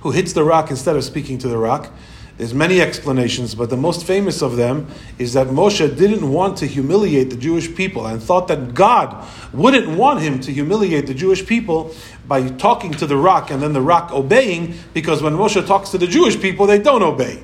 who 0.00 0.10
hits 0.10 0.32
the 0.32 0.44
rock 0.44 0.70
instead 0.70 0.96
of 0.96 1.04
speaking 1.04 1.38
to 1.38 1.48
the 1.48 1.58
rock. 1.58 1.92
There's 2.40 2.54
many 2.54 2.80
explanations, 2.80 3.54
but 3.54 3.68
the 3.68 3.76
most 3.76 4.06
famous 4.06 4.40
of 4.40 4.56
them 4.56 4.86
is 5.18 5.34
that 5.34 5.48
Moshe 5.48 5.94
didn't 5.98 6.26
want 6.26 6.56
to 6.58 6.66
humiliate 6.66 7.28
the 7.28 7.36
Jewish 7.36 7.74
people 7.74 8.06
and 8.06 8.22
thought 8.22 8.48
that 8.48 8.72
God 8.72 9.28
wouldn't 9.52 9.94
want 9.94 10.20
him 10.20 10.40
to 10.40 10.52
humiliate 10.52 11.06
the 11.06 11.12
Jewish 11.12 11.44
people 11.44 11.94
by 12.26 12.48
talking 12.48 12.92
to 12.92 13.06
the 13.06 13.16
rock 13.16 13.50
and 13.50 13.62
then 13.62 13.74
the 13.74 13.82
rock 13.82 14.10
obeying, 14.10 14.74
because 14.94 15.22
when 15.22 15.34
Moshe 15.34 15.66
talks 15.66 15.90
to 15.90 15.98
the 15.98 16.06
Jewish 16.06 16.40
people, 16.40 16.66
they 16.66 16.78
don't 16.78 17.02
obey. 17.02 17.42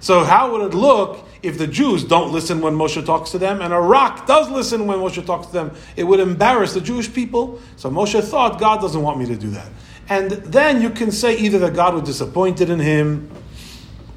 So, 0.00 0.24
how 0.24 0.50
would 0.50 0.72
it 0.72 0.74
look 0.74 1.24
if 1.42 1.56
the 1.56 1.68
Jews 1.68 2.02
don't 2.02 2.32
listen 2.32 2.60
when 2.60 2.74
Moshe 2.74 3.04
talks 3.06 3.30
to 3.30 3.38
them 3.38 3.60
and 3.60 3.72
a 3.72 3.78
rock 3.78 4.26
does 4.26 4.50
listen 4.50 4.86
when 4.88 4.98
Moshe 4.98 5.24
talks 5.24 5.46
to 5.48 5.52
them? 5.52 5.70
It 5.94 6.02
would 6.02 6.18
embarrass 6.18 6.74
the 6.74 6.80
Jewish 6.80 7.12
people. 7.12 7.60
So, 7.76 7.90
Moshe 7.90 8.20
thought, 8.24 8.58
God 8.58 8.80
doesn't 8.80 9.02
want 9.02 9.18
me 9.18 9.26
to 9.26 9.36
do 9.36 9.50
that. 9.50 9.68
And 10.10 10.32
then 10.32 10.82
you 10.82 10.90
can 10.90 11.12
say 11.12 11.38
either 11.38 11.60
that 11.60 11.72
God 11.72 11.94
was 11.94 12.02
disappointed 12.02 12.68
in 12.68 12.80
him, 12.80 13.30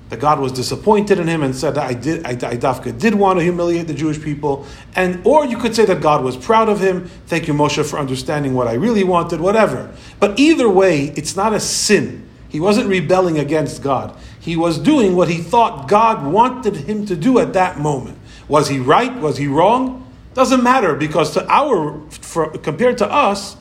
that 0.10 0.20
God 0.20 0.40
was 0.40 0.52
disappointed 0.52 1.20
in 1.20 1.28
him 1.28 1.44
and 1.44 1.56
said, 1.56 1.78
I 1.78 1.94
did, 1.94 2.26
I, 2.26 2.32
I 2.32 2.58
Dafka 2.58 2.98
did 2.98 3.14
want 3.14 3.38
to 3.38 3.44
humiliate 3.44 3.88
the 3.88 3.94
Jewish 3.94 4.22
people. 4.22 4.66
And, 4.96 5.22
or 5.24 5.46
you 5.46 5.58
could 5.58 5.76
say 5.76 5.86
that 5.86 6.02
God 6.02 6.24
was 6.24 6.36
proud 6.36 6.68
of 6.68 6.80
him. 6.80 7.06
Thank 7.28 7.48
you, 7.48 7.54
Moshe, 7.54 7.88
for 7.88 8.00
understanding 8.00 8.56
what 8.56 8.68
I 8.68 8.74
really 8.74 9.04
wanted, 9.04 9.40
whatever. 9.40 9.94
But 10.20 10.40
either 10.40 10.68
way, 10.68 11.14
it's 11.16 11.36
not 11.36 11.54
a 11.54 11.60
sin. 11.60 12.28
He 12.50 12.60
wasn't 12.60 12.88
rebelling 12.90 13.38
against 13.38 13.84
God. 13.84 14.16
He 14.40 14.56
was 14.56 14.80
doing 14.80 15.16
what 15.16 15.30
he 15.30 15.38
thought 15.38 15.88
God 15.88 16.26
wanted 16.26 16.76
him 16.76 17.06
to 17.06 17.16
do 17.16 17.38
at 17.38 17.54
that 17.54 17.80
moment. 17.80 18.18
Was 18.48 18.68
he 18.68 18.80
right? 18.80 19.16
Was 19.18 19.38
he 19.38 19.48
wrong? 19.48 20.12
Doesn't 20.34 20.64
matter 20.64 20.96
because 20.96 21.34
to 21.36 21.48
our, 21.48 22.00
for, 22.10 22.50
compared 22.50 22.98
to 22.98 23.12
us, 23.12 23.58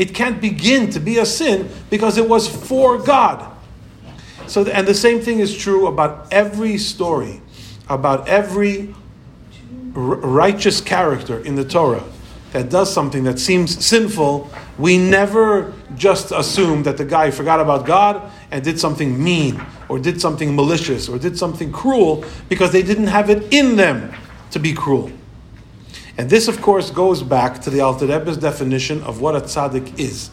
it 0.00 0.14
can't 0.14 0.40
begin 0.40 0.88
to 0.88 0.98
be 0.98 1.18
a 1.18 1.26
sin 1.26 1.68
because 1.90 2.16
it 2.16 2.26
was 2.26 2.48
for 2.48 2.96
God. 2.96 3.54
So, 4.46 4.64
and 4.64 4.88
the 4.88 4.94
same 4.94 5.20
thing 5.20 5.40
is 5.40 5.54
true 5.54 5.88
about 5.88 6.32
every 6.32 6.78
story, 6.78 7.42
about 7.86 8.26
every 8.26 8.94
righteous 9.92 10.80
character 10.80 11.44
in 11.44 11.54
the 11.54 11.66
Torah 11.66 12.02
that 12.52 12.70
does 12.70 12.90
something 12.90 13.24
that 13.24 13.38
seems 13.38 13.84
sinful. 13.84 14.50
We 14.78 14.96
never 14.96 15.74
just 15.96 16.32
assume 16.32 16.82
that 16.84 16.96
the 16.96 17.04
guy 17.04 17.30
forgot 17.30 17.60
about 17.60 17.84
God 17.84 18.32
and 18.50 18.64
did 18.64 18.80
something 18.80 19.22
mean 19.22 19.60
or 19.90 19.98
did 19.98 20.18
something 20.18 20.56
malicious 20.56 21.10
or 21.10 21.18
did 21.18 21.36
something 21.36 21.70
cruel 21.70 22.24
because 22.48 22.72
they 22.72 22.82
didn't 22.82 23.08
have 23.08 23.28
it 23.28 23.52
in 23.52 23.76
them 23.76 24.14
to 24.52 24.58
be 24.58 24.72
cruel. 24.72 25.12
And 26.18 26.28
this, 26.28 26.48
of 26.48 26.60
course, 26.60 26.90
goes 26.90 27.22
back 27.22 27.60
to 27.62 27.70
the 27.70 27.80
Alter 27.80 28.06
Rebbe's 28.06 28.36
definition 28.36 29.02
of 29.02 29.20
what 29.20 29.36
a 29.36 29.40
tzaddik 29.40 29.98
is. 29.98 30.30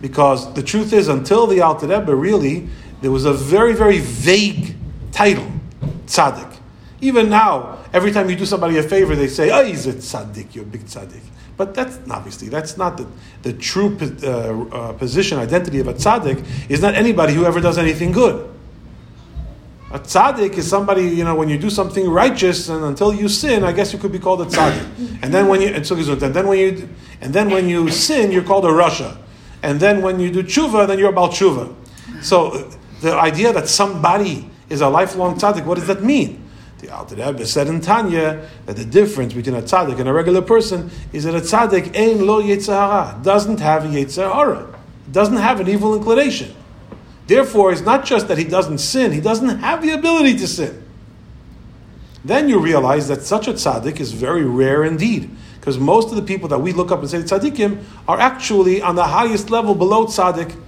Because 0.00 0.52
the 0.54 0.62
truth 0.62 0.92
is, 0.92 1.08
until 1.08 1.46
the 1.46 1.60
Alter 1.60 1.86
Rebbe, 1.86 2.14
really, 2.14 2.68
there 3.00 3.10
was 3.10 3.24
a 3.24 3.32
very, 3.32 3.74
very 3.74 3.98
vague 3.98 4.76
title, 5.12 5.50
tzaddik. 6.06 6.56
Even 7.00 7.28
now, 7.28 7.78
every 7.92 8.12
time 8.12 8.28
you 8.30 8.36
do 8.36 8.46
somebody 8.46 8.76
a 8.78 8.82
favor, 8.82 9.14
they 9.14 9.28
say, 9.28 9.50
oh, 9.50 9.64
he's 9.64 9.86
a 9.86 9.92
tzaddik, 9.92 10.54
you're 10.54 10.64
a 10.64 10.66
big 10.66 10.84
tzaddik. 10.84 11.22
But 11.56 11.74
that's 11.74 11.98
obviously 12.08 12.48
that's 12.48 12.76
not 12.76 12.96
the, 12.96 13.06
the 13.42 13.52
true 13.52 13.98
uh, 14.22 14.26
uh, 14.26 14.92
position, 14.92 15.38
identity 15.38 15.80
of 15.80 15.88
a 15.88 15.94
tzaddik. 15.94 16.70
Is 16.70 16.80
not 16.80 16.94
anybody 16.94 17.34
who 17.34 17.44
ever 17.44 17.60
does 17.60 17.78
anything 17.78 18.12
good. 18.12 18.48
A 19.90 19.98
tzaddik 19.98 20.58
is 20.58 20.68
somebody, 20.68 21.02
you 21.02 21.24
know, 21.24 21.34
when 21.34 21.48
you 21.48 21.56
do 21.56 21.70
something 21.70 22.10
righteous 22.10 22.68
and 22.68 22.84
until 22.84 23.14
you 23.14 23.26
sin, 23.26 23.64
I 23.64 23.72
guess 23.72 23.90
you 23.92 23.98
could 23.98 24.12
be 24.12 24.18
called 24.18 24.42
a 24.42 24.44
tzaddik. 24.44 25.22
And 25.22 25.32
then 25.32 25.48
when 25.48 25.62
you 25.62 25.68
and 25.68 25.84
then 25.84 26.46
when 26.46 26.58
you 26.58 26.88
and 27.22 27.32
then 27.32 27.48
when 27.48 27.68
you 27.70 27.90
sin, 27.90 28.30
you're 28.30 28.44
called 28.44 28.66
a 28.66 28.68
rasha. 28.68 29.16
And 29.62 29.80
then 29.80 30.02
when 30.02 30.20
you 30.20 30.30
do 30.30 30.42
tshuva, 30.42 30.86
then 30.86 30.98
you're 30.98 31.08
a 31.08 31.12
baal 31.12 31.30
tshuva. 31.30 31.74
So 32.22 32.48
uh, 32.48 32.70
the 33.00 33.14
idea 33.14 33.52
that 33.54 33.66
somebody 33.66 34.50
is 34.68 34.82
a 34.82 34.88
lifelong 34.88 35.36
tzaddik, 35.36 35.64
what 35.64 35.76
does 35.76 35.86
that 35.86 36.02
mean? 36.02 36.44
The 36.80 36.94
Alter 36.94 37.16
Rebbe 37.16 37.46
said 37.46 37.66
in 37.66 37.80
Tanya 37.80 38.46
that 38.66 38.76
the 38.76 38.84
difference 38.84 39.32
between 39.32 39.56
a 39.56 39.62
tzaddik 39.62 39.98
and 39.98 40.08
a 40.08 40.12
regular 40.12 40.42
person 40.42 40.90
is 41.14 41.24
that 41.24 41.34
a 41.34 41.40
tzaddik 41.40 41.96
ain 41.96 42.26
lo 42.26 42.42
yetzahara 42.42 43.22
doesn't 43.22 43.58
have 43.60 43.86
a 43.86 43.88
yetzahara, 43.88 44.76
doesn't 45.10 45.38
have 45.38 45.60
an 45.60 45.68
evil 45.68 45.94
inclination. 45.94 46.54
Therefore, 47.28 47.70
it's 47.72 47.82
not 47.82 48.06
just 48.06 48.26
that 48.28 48.38
he 48.38 48.44
doesn't 48.44 48.78
sin, 48.78 49.12
he 49.12 49.20
doesn't 49.20 49.58
have 49.58 49.82
the 49.82 49.90
ability 49.90 50.36
to 50.38 50.48
sin. 50.48 50.82
Then 52.24 52.48
you 52.48 52.58
realize 52.58 53.06
that 53.08 53.22
such 53.22 53.46
a 53.46 53.52
tzaddik 53.52 54.00
is 54.00 54.12
very 54.12 54.44
rare 54.44 54.82
indeed. 54.82 55.30
Because 55.60 55.78
most 55.78 56.08
of 56.08 56.16
the 56.16 56.22
people 56.22 56.48
that 56.48 56.58
we 56.58 56.72
look 56.72 56.90
up 56.90 57.00
and 57.00 57.10
say 57.10 57.18
tzaddikim 57.18 57.84
are 58.08 58.18
actually 58.18 58.80
on 58.80 58.96
the 58.96 59.04
highest 59.04 59.50
level 59.50 59.74
below 59.74 60.06
tzaddik. 60.06 60.58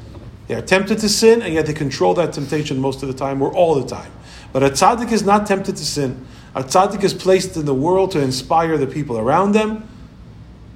They 0.48 0.54
are 0.54 0.62
tempted 0.62 0.98
to 0.98 1.08
sin, 1.08 1.40
and 1.40 1.54
yet 1.54 1.64
they 1.64 1.72
control 1.72 2.12
that 2.14 2.34
temptation 2.34 2.78
most 2.78 3.02
of 3.02 3.08
the 3.08 3.14
time 3.14 3.40
or 3.40 3.50
all 3.54 3.80
the 3.80 3.88
time. 3.88 4.12
But 4.52 4.62
a 4.62 4.68
tzaddik 4.68 5.12
is 5.12 5.24
not 5.24 5.46
tempted 5.46 5.76
to 5.76 5.84
sin. 5.84 6.26
A 6.54 6.62
tzaddik 6.62 7.02
is 7.02 7.14
placed 7.14 7.56
in 7.56 7.64
the 7.64 7.74
world 7.74 8.10
to 8.10 8.20
inspire 8.20 8.76
the 8.76 8.86
people 8.86 9.16
around 9.16 9.52
them, 9.52 9.88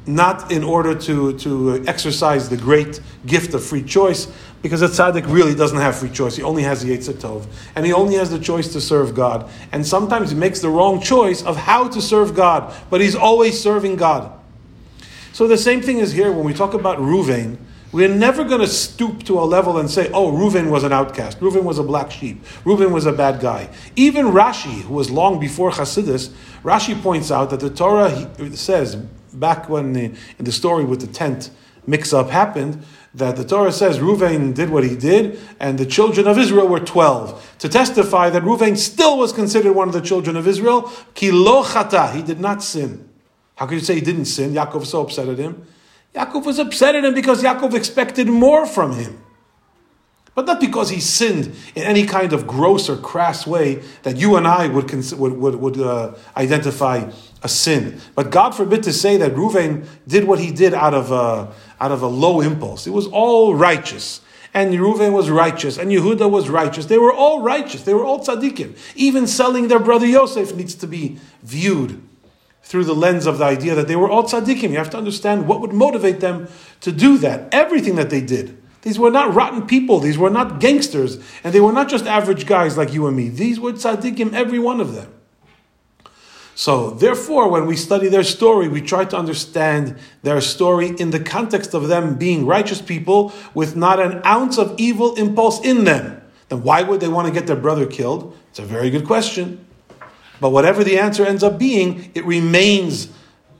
not 0.07 0.53
in 0.53 0.63
order 0.63 0.95
to, 0.95 1.39
to 1.39 1.85
exercise 1.87 2.49
the 2.49 2.57
great 2.57 3.01
gift 3.27 3.55
of 3.55 3.65
free 3.65 3.83
choice, 3.83 4.31
because 4.63 4.81
a 4.83 4.89
tzaddik 4.89 5.27
really 5.27 5.55
doesn't 5.55 5.79
have 5.79 5.97
free 5.97 6.11
choice. 6.11 6.37
He 6.37 6.43
only 6.43 6.63
has 6.63 6.83
the 6.83 6.97
Yetzer 6.97 7.13
Tov. 7.13 7.47
And 7.77 7.85
he 7.85 7.93
only 7.93 8.15
has 8.15 8.31
the 8.31 8.39
choice 8.39 8.73
to 8.73 8.81
serve 8.81 9.15
God. 9.15 9.51
And 9.73 9.87
sometimes 9.87 10.31
he 10.31 10.37
makes 10.37 10.61
the 10.61 10.71
wrong 10.71 11.03
choice 11.03 11.43
of 11.43 11.57
how 11.57 11.89
to 11.89 12.01
serve 12.01 12.35
God, 12.35 12.75
but 12.89 13.01
he's 13.01 13.15
always 13.15 13.61
serving 13.61 13.97
God. 13.97 14.33
So 15.33 15.47
the 15.47 15.59
same 15.59 15.83
thing 15.83 15.99
is 15.99 16.13
here 16.13 16.33
when 16.33 16.45
we 16.45 16.55
talk 16.55 16.75
about 16.75 16.99
Ruvain. 16.99 17.59
We're 17.93 18.09
never 18.09 18.43
going 18.43 18.61
to 18.61 18.67
stoop 18.67 19.23
to 19.25 19.39
a 19.39 19.45
level 19.45 19.79
and 19.79 19.89
say, 19.89 20.11
oh, 20.13 20.33
Reuven 20.33 20.69
was 20.69 20.83
an 20.83 20.93
outcast. 20.93 21.39
Reuven 21.39 21.63
was 21.63 21.79
a 21.79 21.83
black 21.85 22.11
sheep. 22.11 22.45
Reuven 22.65 22.91
was 22.91 23.07
a 23.07 23.13
bad 23.13 23.41
guy. 23.41 23.69
Even 23.95 24.27
Rashi, 24.27 24.81
who 24.83 24.95
was 24.95 25.13
long 25.13 25.39
before 25.39 25.71
Hasidus, 25.71 26.33
Rashi 26.65 27.01
points 27.01 27.31
out 27.31 27.51
that 27.51 27.61
the 27.61 27.71
Torah 27.71 28.11
says, 28.57 28.97
back 29.39 29.69
when 29.69 29.93
the, 29.93 30.05
in 30.39 30.45
the 30.45 30.53
story 30.53 30.85
with 30.85 31.01
the 31.01 31.07
tent 31.07 31.51
mix 31.87 32.13
up 32.13 32.31
happened, 32.31 32.83
that 33.15 33.37
the 33.37 33.45
Torah 33.45 33.73
says 33.73 33.99
Ruvain 33.99 34.55
did 34.55 34.71
what 34.71 34.85
he 34.85 34.97
did, 34.97 35.39
and 35.61 35.79
the 35.79 35.87
children 35.87 36.27
of 36.27 36.37
Israel 36.39 36.67
were 36.67 36.81
12. 36.81 37.57
To 37.61 37.69
testify 37.69 38.31
that 38.31 38.43
Ruvain 38.43 38.77
still 38.77 39.19
was 39.19 39.33
considered 39.33 39.73
one 39.73 39.87
of 39.89 39.95
the 39.95 40.01
children 40.01 40.37
of 40.37 40.49
Israel, 40.49 40.91
ki 41.15 41.31
lo 41.31 41.63
chata, 41.63 42.13
he 42.13 42.23
did 42.23 42.41
not 42.41 42.63
sin. 42.63 43.09
How 43.57 43.67
can 43.67 43.79
you 43.79 43.85
say 43.85 43.95
he 43.95 44.01
didn't 44.01 44.25
sin? 44.25 44.53
Yaakov 44.53 44.81
was 44.81 44.91
so 44.91 45.03
upset 45.03 45.29
at 45.29 45.39
him. 45.39 45.65
Yaakov 46.15 46.45
was 46.45 46.59
upset 46.59 46.97
at 46.97 47.05
him 47.05 47.15
because 47.15 47.43
Yaakov 47.43 47.75
expected 47.75 48.29
more 48.29 48.67
from 48.67 48.97
him. 48.97 49.24
But 50.35 50.47
not 50.47 50.61
because 50.61 50.91
he 50.91 50.99
sinned 50.99 51.55
in 51.77 51.85
any 51.85 52.07
kind 52.07 52.33
of 52.33 52.47
gross 52.47 52.89
or 52.89 52.97
crass 52.97 53.47
way 53.47 53.77
that 54.03 54.17
you 54.17 54.35
and 54.37 54.49
I 54.49 54.67
would, 54.67 54.89
cons- 54.89 55.15
would, 55.15 55.33
would, 55.35 55.55
would 55.57 55.79
uh, 55.79 56.15
identify 56.37 57.09
a 57.43 57.49
sin. 57.49 58.01
But 58.17 58.31
God 58.31 58.51
forbid 58.51 58.83
to 58.83 58.93
say 58.93 59.17
that 59.19 59.35
Reuven 59.35 59.87
did 60.09 60.25
what 60.25 60.41
he 60.41 60.51
did 60.51 60.75
out 60.75 60.93
of 60.95 61.13
a, 61.13 61.53
out 61.81 61.93
of 61.93 62.03
a 62.03 62.09
low 62.09 62.41
impulse. 62.41 62.87
It 62.87 62.91
was 62.91 63.07
all 63.07 63.55
righteous. 63.55 64.23
And 64.53 64.73
Reuven 64.73 65.13
was 65.13 65.31
righteous, 65.31 65.79
and 65.79 65.91
Yehuda 65.91 66.31
was 66.31 66.49
righteous. 66.49 66.87
They 66.87 66.99
were 66.99 67.13
all 67.13 67.43
righteous. 67.43 67.83
They 67.83 67.93
were 67.93 68.05
all 68.05 68.25
tzaddikim. 68.25 68.77
Even 68.95 69.27
selling 69.27 69.67
their 69.67 69.81
brother 69.81 70.07
Yosef 70.07 70.55
needs 70.55 70.77
to 70.77 70.87
be 70.87 71.19
viewed 71.43 72.01
through 72.63 72.85
the 72.85 72.95
lens 72.95 73.27
of 73.27 73.39
the 73.39 73.45
idea 73.45 73.75
that 73.75 73.89
they 73.89 73.97
were 73.97 74.09
all 74.09 74.23
tzaddikim. 74.23 74.71
You 74.71 74.77
have 74.77 74.91
to 74.91 74.97
understand 74.97 75.49
what 75.49 75.61
would 75.61 75.73
motivate 75.73 76.21
them 76.21 76.49
to 76.83 76.93
do 76.93 77.19
that. 77.19 77.53
Everything 77.53 77.97
that 77.97 78.11
they 78.11 78.21
did. 78.21 78.57
These 78.85 78.99
were 78.99 79.11
not 79.11 79.33
rotten 79.33 79.67
people. 79.67 79.99
These 79.99 80.19
were 80.19 80.29
not 80.29 80.61
gangsters. 80.61 81.19
And 81.43 81.55
they 81.55 81.61
were 81.61 81.73
not 81.73 81.89
just 81.89 82.05
average 82.07 82.45
guys 82.45 82.77
like 82.77 82.93
you 82.93 83.07
and 83.07 83.17
me. 83.17 83.31
These 83.31 83.59
were 83.59 83.73
tzaddikim, 83.73 84.35
every 84.35 84.59
one 84.59 84.79
of 84.79 84.95
them. 84.95 85.11
So, 86.55 86.91
therefore, 86.91 87.49
when 87.49 87.65
we 87.65 87.77
study 87.77 88.09
their 88.09 88.23
story, 88.23 88.69
we 88.69 88.83
try 88.83 89.07
to 89.07 89.17
understand 89.17 89.97
their 90.23 90.43
story 90.43 90.89
in 90.99 91.13
the 91.13 91.19
context 91.19 91.73
of 91.73 91.89
them 91.89 92.17
being 92.17 92.45
righteous 92.45 92.83
people 92.83 93.33
with 93.55 93.75
not 93.75 94.01
an 94.01 94.21
ounce 94.27 94.59
of 94.59 94.75
evil 94.77 95.15
impulse 95.15 95.65
in 95.65 95.85
them. 95.85 96.21
Then 96.51 96.63
why 96.63 96.83
would 96.83 97.01
they 97.01 97.09
want 97.09 97.27
to 97.27 97.33
get 97.33 97.47
their 97.47 97.57
brother 97.57 97.87
killed? 97.87 98.37
It's 98.51 98.59
a 98.59 98.67
very 98.67 98.91
good 98.91 99.07
question. 99.07 99.65
But 100.43 100.51
whatever 100.51 100.85
the 100.85 100.99
answer 100.99 101.25
ends 101.25 101.43
up 101.43 101.59
being, 101.59 102.13
it 102.15 102.27
remains 102.27 103.09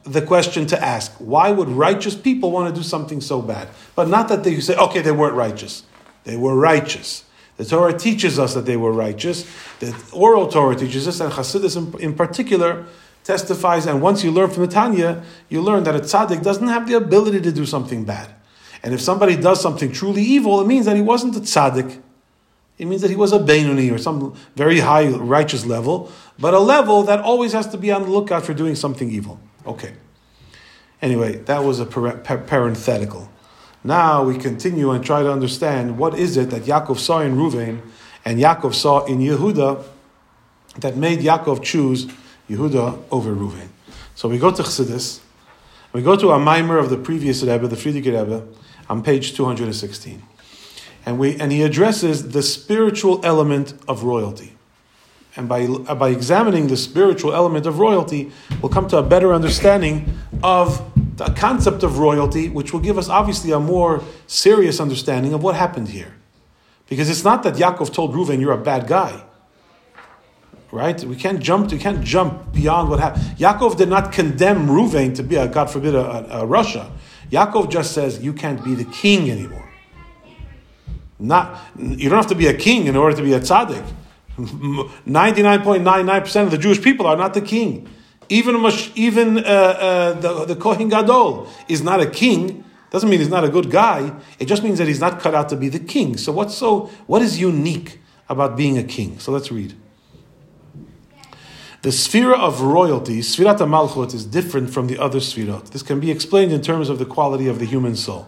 the 0.05 0.23
question 0.23 0.67
to 0.67 0.83
ask. 0.83 1.13
Why 1.19 1.51
would 1.51 1.69
righteous 1.69 2.15
people 2.15 2.51
want 2.51 2.75
to 2.75 2.81
do 2.81 2.87
something 2.87 3.21
so 3.21 3.41
bad? 3.41 3.69
But 3.95 4.09
not 4.09 4.29
that 4.29 4.45
they 4.45 4.61
say, 4.61 4.77
okay, 4.77 5.01
they 5.01 5.13
weren't 5.13 5.35
righteous. 5.35 5.83
They 6.25 6.37
were 6.37 6.57
righteous. 6.57 7.25
The 7.57 7.65
Torah 7.65 7.97
teaches 7.97 8.39
us 8.39 8.55
that 8.55 8.67
they 8.67 8.77
were 8.77 8.93
righteous. 8.93 9.49
The 9.79 9.95
oral 10.13 10.49
Torah 10.49 10.75
teaches 10.75 11.07
us, 11.07 11.21
and 11.21 11.33
Hasidus 11.33 12.01
in, 12.01 12.15
particular 12.15 12.87
testifies. 13.23 13.87
And 13.87 14.03
once 14.03 14.25
you 14.25 14.33
learn 14.33 14.51
from 14.51 14.63
the 14.63 14.73
Tanya, 14.73 15.23
you 15.49 15.63
learn 15.63 15.85
that 15.85 15.95
a 15.95 16.01
tzaddik 16.01 16.43
doesn't 16.43 16.67
have 16.67 16.89
the 16.89 16.95
ability 16.95 17.41
to 17.43 17.53
do 17.53 17.65
something 17.65 18.05
bad. 18.05 18.35
And 18.83 18.93
if 18.93 19.01
somebody 19.01 19.37
does 19.37 19.63
something 19.63 19.93
truly 19.93 20.23
evil, 20.23 20.61
it 20.61 20.67
means 20.67 20.85
that 20.87 20.97
he 20.97 21.03
wasn't 21.03 21.37
a 21.37 21.41
tzaddik. 21.41 22.03
It 22.77 22.87
means 22.87 23.03
that 23.03 23.11
he 23.11 23.17
was 23.17 23.33
a 23.33 23.39
Beinoni 23.39 23.93
or 23.93 23.99
some 23.99 24.35
very 24.57 24.81
high 24.81 25.07
righteous 25.07 25.65
level, 25.65 26.11
but 26.39 26.55
a 26.55 26.59
level 26.59 27.05
that 27.05 27.21
always 27.21 27.53
has 27.53 27.69
to 27.69 27.79
be 27.79 27.93
on 27.93 28.03
the 28.03 28.11
lookout 28.11 28.45
for 28.45 28.53
doing 28.53 28.75
something 28.75 29.11
evil. 29.11 29.39
Okay. 29.67 29.95
Anyway, 31.01 31.37
that 31.37 31.65
was 31.65 31.81
a 31.81 31.87
parenthetical. 31.87 33.31
Now 33.83 34.25
we 34.25 34.39
continue 34.39 34.91
and 34.91 35.05
try 35.05 35.23
to 35.23 35.31
understand 35.31 35.99
what 35.99 36.19
is 36.19 36.37
it 36.37 36.51
that 36.51 36.63
Yaakov 36.63 36.99
saw 36.99 37.21
in 37.21 37.37
Ruvain 37.37 37.83
and 38.25 38.41
Yaakov 38.41 38.75
saw 38.75 39.05
in 39.05 39.19
Yehuda 39.19 39.85
that 40.79 40.97
made 40.97 41.19
Yaakov 41.19 41.63
choose 41.63 42.07
Yehuda 42.49 43.03
over 43.11 43.35
Ruvain. 43.35 43.69
So 44.15 44.29
we 44.29 44.39
go 44.39 44.51
to 44.51 44.63
Chassidus. 44.63 45.21
We 45.93 46.03
go 46.03 46.17
to 46.17 46.31
a 46.31 46.39
maamar 46.39 46.81
of 46.81 46.91
the 46.91 46.97
previous 46.97 47.43
Rebbe, 47.43 47.69
the 47.69 47.77
Frierdiker 47.77 48.19
Rebbe, 48.19 48.47
on 48.89 49.03
page 49.03 49.35
216. 49.35 50.23
And, 51.07 51.19
we, 51.19 51.37
and 51.37 51.53
he 51.53 51.63
addresses 51.63 52.31
the 52.31 52.43
spiritual 52.43 53.21
element 53.25 53.75
of 53.87 54.05
royalty. 54.05 54.54
And 55.37 55.49
by, 55.49 55.67
by 55.67 56.11
examining 56.11 56.69
the 56.69 56.77
spiritual 56.77 57.35
element 57.35 57.67
of 57.67 57.79
royalty, 57.79 58.31
we'll 58.63 58.71
come 58.71 58.87
to 58.89 58.99
a 58.99 59.03
better 59.03 59.33
understanding 59.33 60.17
of 60.43 60.93
the 61.17 61.27
concept 61.27 61.83
of 61.83 61.99
royalty, 61.99 62.49
which 62.49 62.73
will 62.73 62.81
give 62.81 62.99
us 62.99 63.09
obviously 63.09 63.51
a 63.51 63.59
more 63.59 64.03
serious 64.27 64.79
understanding 64.79 65.33
of 65.33 65.43
what 65.43 65.57
happened 65.57 65.89
here. 65.89 66.15
Because 66.89 67.09
it's 67.11 67.25
not 67.25 67.43
that 67.45 67.55
Yaakov 67.55 67.93
told 67.93 68.15
Reuven, 68.15 68.41
you're 68.41 68.53
a 68.53 68.59
bad 68.63 68.87
guy. 68.87 69.25
Right? 70.71 71.03
We 71.05 71.17
can't 71.17 71.41
jump, 71.41 71.71
we 71.71 71.79
can't 71.79 72.05
jump 72.05 72.53
beyond 72.53 72.91
what 72.91 73.01
happened. 73.01 73.25
Yaakov 73.39 73.77
did 73.77 73.89
not 73.89 74.13
condemn 74.13 74.67
Reuven 74.67 75.15
to 75.17 75.23
be 75.23 75.37
a, 75.37 75.49
God 75.49 75.71
forbid, 75.71 75.95
a, 75.95 76.43
a, 76.43 76.47
rasha. 76.47 76.91
Yaakov 77.31 77.71
just 77.71 77.93
says, 77.93 78.23
you 78.23 78.33
can't 78.33 78.63
be 78.65 78.75
the 78.75 78.85
king 78.85 79.31
anymore. 79.31 79.69
Not, 81.19 81.61
you 81.79 82.09
don't 82.09 82.19
have 82.19 82.27
to 82.29 82.35
be 82.35 82.49
a 82.49 82.55
king 82.55 82.87
in 82.87 82.97
order 82.97 83.17
to 83.17 83.23
be 83.23 83.33
a 83.33 83.41
tzaddik. 83.41 83.85
99.99% 84.37 86.43
of 86.43 86.51
the 86.51 86.59
Jewish 86.59 86.83
people 86.83 87.07
are 87.07 87.17
not 87.17 87.35
the 87.35 87.41
king. 87.41 87.89
Even 88.29 88.57
even 88.95 89.39
uh, 89.39 89.41
uh, 89.41 90.13
the, 90.15 90.45
the 90.47 90.57
Kohen 90.57 90.89
Gadol 90.89 91.49
is 91.69 91.83
not 91.83 92.01
a 92.01 92.11
king. 92.11 92.65
Doesn't 92.91 93.11
mean 93.11 93.19
he's 93.19 93.29
not 93.29 93.45
a 93.45 93.49
good 93.49 93.71
guy. 93.71 94.13
It 94.39 94.47
just 94.47 94.63
means 94.63 94.79
that 94.79 94.89
he's 94.89 95.01
not 95.01 95.21
cut 95.21 95.35
out 95.35 95.49
to 95.51 95.57
be 95.57 95.69
the 95.69 95.79
king. 95.79 96.17
So 96.17 96.33
what's 96.33 96.55
so 96.55 96.91
what 97.07 97.23
is 97.23 97.41
unique 97.41 98.01
about 98.29 98.57
being 98.57 98.79
a 98.79 98.83
king? 98.83 99.19
So 99.19 99.31
let's 99.31 99.53
read. 99.53 99.75
The 101.83 101.93
sphere 101.93 102.33
of 102.33 102.63
royalty, 102.63 103.19
Sfirat 103.19 103.59
Malchut, 103.59 104.15
is 104.15 104.25
different 104.25 104.71
from 104.71 104.87
the 104.87 104.99
other 104.99 105.19
Sfirot. 105.19 105.71
This 105.71 105.83
can 105.83 106.01
be 106.01 106.11
explained 106.11 106.51
in 106.51 106.63
terms 106.63 106.89
of 106.89 106.99
the 106.99 107.05
quality 107.05 107.47
of 107.47 107.59
the 107.59 107.67
human 107.67 107.95
soul. 107.95 108.27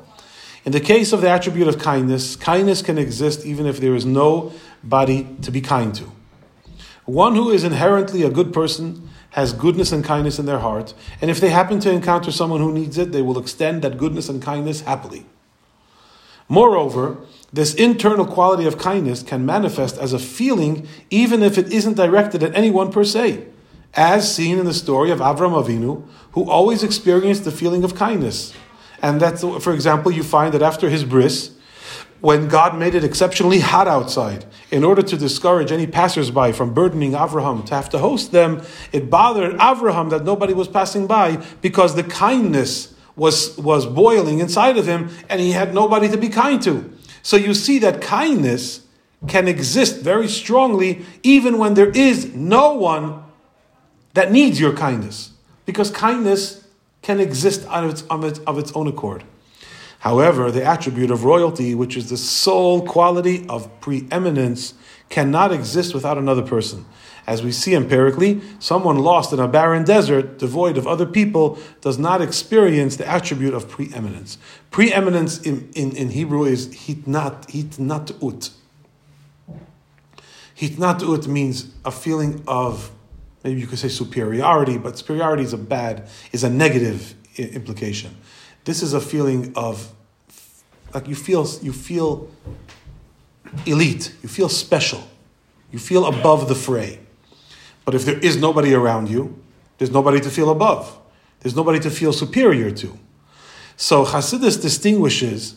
In 0.66 0.72
the 0.72 0.80
case 0.80 1.12
of 1.12 1.20
the 1.20 1.30
attribute 1.30 1.68
of 1.68 1.78
kindness, 1.78 2.34
kindness 2.34 2.82
can 2.82 2.98
exist 2.98 3.46
even 3.46 3.66
if 3.66 3.78
there 3.78 3.94
is 3.94 4.04
no 4.04 4.52
body 4.82 5.28
to 5.42 5.52
be 5.52 5.60
kind 5.60 5.94
to. 5.94 6.10
One 7.04 7.36
who 7.36 7.50
is 7.50 7.62
inherently 7.62 8.24
a 8.24 8.30
good 8.30 8.52
person 8.52 9.08
has 9.30 9.52
goodness 9.52 9.92
and 9.92 10.04
kindness 10.04 10.40
in 10.40 10.46
their 10.46 10.58
heart, 10.58 10.92
and 11.20 11.30
if 11.30 11.40
they 11.40 11.50
happen 11.50 11.78
to 11.80 11.90
encounter 11.92 12.32
someone 12.32 12.60
who 12.60 12.72
needs 12.72 12.98
it, 12.98 13.12
they 13.12 13.22
will 13.22 13.38
extend 13.38 13.82
that 13.82 13.96
goodness 13.96 14.28
and 14.28 14.42
kindness 14.42 14.80
happily. 14.80 15.24
Moreover, 16.48 17.18
this 17.52 17.72
internal 17.72 18.26
quality 18.26 18.66
of 18.66 18.76
kindness 18.76 19.22
can 19.22 19.46
manifest 19.46 19.96
as 19.98 20.12
a 20.12 20.18
feeling 20.18 20.88
even 21.10 21.44
if 21.44 21.58
it 21.58 21.72
isn't 21.72 21.94
directed 21.94 22.42
at 22.42 22.56
anyone 22.56 22.90
per 22.90 23.04
se, 23.04 23.46
as 23.94 24.34
seen 24.34 24.58
in 24.58 24.66
the 24.66 24.74
story 24.74 25.12
of 25.12 25.20
Avram 25.20 25.52
Avinu, 25.52 26.04
who 26.32 26.50
always 26.50 26.82
experienced 26.82 27.44
the 27.44 27.52
feeling 27.52 27.84
of 27.84 27.94
kindness. 27.94 28.52
And 29.06 29.20
that's, 29.20 29.42
for 29.42 29.72
example, 29.72 30.10
you 30.10 30.24
find 30.24 30.52
that 30.52 30.62
after 30.62 30.90
his 30.90 31.04
bris, 31.04 31.52
when 32.20 32.48
God 32.48 32.76
made 32.76 32.96
it 32.96 33.04
exceptionally 33.04 33.60
hot 33.60 33.86
outside, 33.86 34.44
in 34.72 34.82
order 34.82 35.00
to 35.00 35.16
discourage 35.16 35.70
any 35.70 35.86
passersby 35.86 36.50
from 36.50 36.74
burdening 36.74 37.12
Avraham 37.12 37.64
to 37.66 37.74
have 37.76 37.88
to 37.90 37.98
host 37.98 38.32
them, 38.32 38.62
it 38.90 39.08
bothered 39.08 39.56
Avraham 39.58 40.10
that 40.10 40.24
nobody 40.24 40.52
was 40.54 40.66
passing 40.66 41.06
by 41.06 41.36
because 41.62 41.94
the 41.94 42.02
kindness 42.02 42.96
was, 43.14 43.56
was 43.58 43.86
boiling 43.86 44.40
inside 44.40 44.76
of 44.76 44.88
him 44.88 45.08
and 45.28 45.40
he 45.40 45.52
had 45.52 45.72
nobody 45.72 46.08
to 46.08 46.16
be 46.16 46.28
kind 46.28 46.60
to. 46.62 46.92
So 47.22 47.36
you 47.36 47.54
see 47.54 47.78
that 47.78 48.02
kindness 48.02 48.86
can 49.28 49.46
exist 49.46 50.00
very 50.00 50.26
strongly 50.26 51.06
even 51.22 51.58
when 51.58 51.74
there 51.74 51.90
is 51.90 52.34
no 52.34 52.72
one 52.72 53.22
that 54.14 54.32
needs 54.32 54.58
your 54.58 54.72
kindness. 54.72 55.30
Because 55.64 55.92
kindness 55.92 56.65
can 57.06 57.20
exist 57.20 57.64
of 57.68 57.88
its, 57.88 58.02
of 58.40 58.58
its, 58.58 58.72
own 58.72 58.88
accord. 58.88 59.22
However, 60.00 60.50
the 60.50 60.64
attribute 60.64 61.12
of 61.12 61.22
royalty, 61.22 61.72
which 61.72 61.96
is 61.96 62.10
the 62.10 62.16
sole 62.16 62.84
quality 62.84 63.46
of 63.48 63.70
preeminence, 63.80 64.74
cannot 65.08 65.52
exist 65.52 65.94
without 65.94 66.18
another 66.18 66.42
person. 66.42 66.84
As 67.24 67.44
we 67.44 67.52
see 67.52 67.76
empirically, 67.76 68.40
someone 68.58 68.98
lost 68.98 69.32
in 69.32 69.38
a 69.38 69.46
barren 69.46 69.84
desert, 69.84 70.40
devoid 70.40 70.76
of 70.76 70.88
other 70.88 71.06
people, 71.06 71.60
does 71.80 71.96
not 71.96 72.20
experience 72.20 72.96
the 72.96 73.06
attribute 73.06 73.54
of 73.54 73.68
preeminence. 73.68 74.36
Preeminence 74.72 75.38
in, 75.42 75.70
in, 75.76 75.94
in 75.94 76.10
Hebrew 76.10 76.42
is 76.42 76.66
hitnat, 76.74 77.46
hitnatut. 77.46 78.50
Hitnatut 80.58 81.28
means 81.28 81.72
a 81.84 81.92
feeling 81.92 82.42
of, 82.48 82.90
maybe 83.46 83.60
you 83.60 83.66
could 83.68 83.78
say 83.78 83.88
superiority, 83.88 84.76
but 84.76 84.98
superiority 84.98 85.44
is 85.44 85.52
a 85.52 85.58
bad, 85.58 86.08
is 86.32 86.42
a 86.42 86.50
negative 86.50 87.14
implication. 87.36 88.16
This 88.64 88.82
is 88.82 88.92
a 88.92 89.00
feeling 89.00 89.52
of 89.54 89.92
like 90.92 91.06
you 91.06 91.14
feel 91.14 91.46
you 91.62 91.72
feel 91.72 92.28
elite, 93.64 94.12
you 94.20 94.28
feel 94.28 94.48
special, 94.48 95.06
you 95.70 95.78
feel 95.78 96.06
above 96.06 96.48
the 96.48 96.56
fray. 96.56 96.98
But 97.84 97.94
if 97.94 98.04
there 98.04 98.18
is 98.18 98.36
nobody 98.36 98.74
around 98.74 99.08
you, 99.08 99.40
there's 99.78 99.92
nobody 99.92 100.20
to 100.20 100.30
feel 100.30 100.50
above. 100.50 100.98
There's 101.40 101.54
nobody 101.54 101.78
to 101.80 101.90
feel 101.90 102.12
superior 102.12 102.72
to. 102.72 102.98
So 103.76 104.04
Hasidus 104.04 104.60
distinguishes 104.60 105.54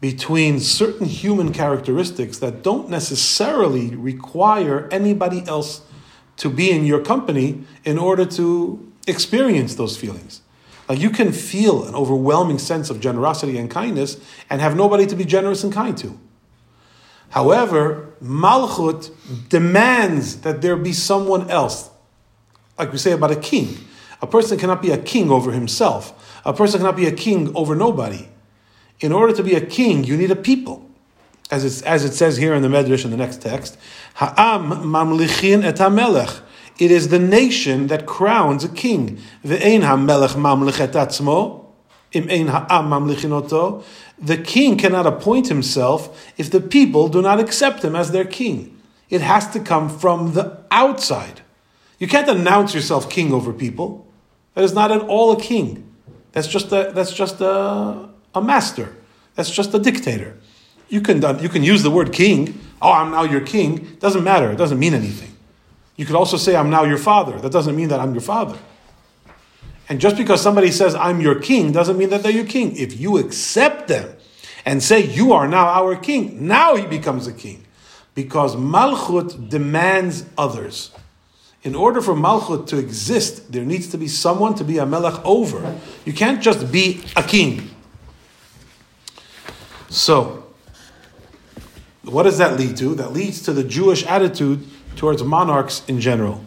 between 0.00 0.60
certain 0.60 1.08
human 1.08 1.52
characteristics 1.52 2.38
that 2.38 2.62
don't 2.62 2.88
necessarily 2.88 3.96
require 3.96 4.88
anybody 4.92 5.42
else 5.48 5.80
to 6.36 6.48
be 6.48 6.70
in 6.70 6.84
your 6.84 7.00
company 7.00 7.64
in 7.84 7.98
order 7.98 8.24
to 8.24 8.92
experience 9.06 9.74
those 9.74 9.96
feelings. 9.96 10.42
Like 10.88 11.00
you 11.00 11.10
can 11.10 11.32
feel 11.32 11.84
an 11.84 11.94
overwhelming 11.94 12.58
sense 12.58 12.90
of 12.90 13.00
generosity 13.00 13.56
and 13.58 13.70
kindness 13.70 14.18
and 14.50 14.60
have 14.60 14.76
nobody 14.76 15.06
to 15.06 15.16
be 15.16 15.24
generous 15.24 15.64
and 15.64 15.72
kind 15.72 15.96
to. 15.98 16.18
However, 17.30 18.12
Malchut 18.22 19.10
demands 19.48 20.42
that 20.42 20.60
there 20.60 20.76
be 20.76 20.92
someone 20.92 21.50
else. 21.50 21.88
Like 22.78 22.92
we 22.92 22.98
say 22.98 23.12
about 23.12 23.30
a 23.30 23.36
king. 23.36 23.78
A 24.20 24.26
person 24.26 24.58
cannot 24.58 24.82
be 24.82 24.90
a 24.90 24.98
king 24.98 25.30
over 25.30 25.50
himself. 25.50 26.40
A 26.44 26.52
person 26.52 26.80
cannot 26.80 26.96
be 26.96 27.06
a 27.06 27.12
king 27.12 27.54
over 27.56 27.74
nobody. 27.74 28.28
In 29.00 29.12
order 29.12 29.34
to 29.34 29.42
be 29.42 29.54
a 29.54 29.64
king, 29.64 30.04
you 30.04 30.16
need 30.16 30.30
a 30.30 30.36
people. 30.36 30.88
As, 31.52 31.64
it's, 31.64 31.82
as 31.82 32.04
it 32.04 32.14
says 32.14 32.38
here 32.38 32.54
in 32.54 32.62
the 32.62 32.68
Medrash 32.68 33.04
in 33.04 33.10
the 33.10 33.16
next 33.16 33.42
text, 33.42 33.76
Ha'am 34.14 34.70
mamlichin 34.70 35.62
et 35.62 35.76
hamelech. 35.76 36.40
It 36.78 36.90
is 36.90 37.10
the 37.10 37.18
nation 37.18 37.88
that 37.88 38.06
crowns 38.06 38.64
a 38.64 38.70
king. 38.70 39.18
Ve'ein 39.44 39.82
hamelech 39.82 40.34
mamlich 40.34 40.80
et 40.80 40.92
atzmo. 40.92 41.66
Im 42.12 42.28
ein 42.30 42.48
ha'am 42.48 42.88
mamlichin 42.88 43.32
oto. 43.32 43.84
The 44.18 44.38
king 44.38 44.78
cannot 44.78 45.06
appoint 45.06 45.48
himself 45.48 46.32
if 46.38 46.50
the 46.50 46.60
people 46.60 47.08
do 47.08 47.20
not 47.20 47.38
accept 47.38 47.84
him 47.84 47.94
as 47.94 48.12
their 48.12 48.24
king. 48.24 48.80
It 49.10 49.20
has 49.20 49.46
to 49.50 49.60
come 49.60 49.90
from 49.90 50.32
the 50.32 50.64
outside. 50.70 51.42
You 51.98 52.08
can't 52.08 52.28
announce 52.28 52.74
yourself 52.74 53.10
king 53.10 53.30
over 53.30 53.52
people. 53.52 54.06
That 54.54 54.64
is 54.64 54.72
not 54.72 54.90
at 54.90 55.02
all 55.02 55.32
a 55.32 55.40
king. 55.40 55.86
That's 56.32 56.48
just 56.48 56.72
a, 56.72 56.92
that's 56.94 57.12
just 57.12 57.42
a, 57.42 58.08
a 58.34 58.40
master. 58.40 58.96
That's 59.34 59.50
just 59.50 59.74
a 59.74 59.78
dictator. 59.78 60.38
You 60.92 61.00
can, 61.00 61.24
uh, 61.24 61.38
you 61.40 61.48
can 61.48 61.62
use 61.64 61.82
the 61.82 61.90
word 61.90 62.12
king. 62.12 62.60
Oh, 62.82 62.92
I'm 62.92 63.12
now 63.12 63.22
your 63.22 63.40
king. 63.40 63.96
Doesn't 63.98 64.22
matter. 64.22 64.50
It 64.50 64.56
doesn't 64.56 64.78
mean 64.78 64.92
anything. 64.92 65.34
You 65.96 66.04
could 66.04 66.16
also 66.16 66.36
say, 66.36 66.54
I'm 66.54 66.68
now 66.68 66.84
your 66.84 66.98
father. 66.98 67.38
That 67.40 67.50
doesn't 67.50 67.74
mean 67.74 67.88
that 67.88 67.98
I'm 67.98 68.12
your 68.12 68.20
father. 68.20 68.58
And 69.88 70.02
just 70.02 70.18
because 70.18 70.42
somebody 70.42 70.70
says, 70.70 70.94
I'm 70.94 71.22
your 71.22 71.40
king, 71.40 71.72
doesn't 71.72 71.96
mean 71.96 72.10
that 72.10 72.22
they're 72.22 72.30
your 72.30 72.44
king. 72.44 72.76
If 72.76 73.00
you 73.00 73.16
accept 73.16 73.88
them 73.88 74.14
and 74.66 74.82
say, 74.82 75.00
You 75.00 75.32
are 75.32 75.48
now 75.48 75.68
our 75.68 75.96
king, 75.96 76.46
now 76.46 76.76
he 76.76 76.86
becomes 76.86 77.26
a 77.26 77.32
king. 77.32 77.64
Because 78.14 78.54
Malchut 78.54 79.48
demands 79.48 80.26
others. 80.36 80.92
In 81.62 81.74
order 81.74 82.02
for 82.02 82.12
Malchut 82.12 82.66
to 82.66 82.76
exist, 82.76 83.50
there 83.50 83.64
needs 83.64 83.88
to 83.88 83.96
be 83.96 84.08
someone 84.08 84.54
to 84.56 84.64
be 84.64 84.76
a 84.76 84.84
Melech 84.84 85.24
over. 85.24 85.74
You 86.04 86.12
can't 86.12 86.42
just 86.42 86.70
be 86.70 87.02
a 87.16 87.22
king. 87.22 87.70
So, 89.88 90.41
what 92.04 92.24
does 92.24 92.38
that 92.38 92.58
lead 92.58 92.76
to? 92.78 92.94
That 92.94 93.12
leads 93.12 93.42
to 93.42 93.52
the 93.52 93.64
Jewish 93.64 94.04
attitude 94.06 94.66
towards 94.96 95.22
monarchs 95.22 95.82
in 95.86 96.00
general. 96.00 96.44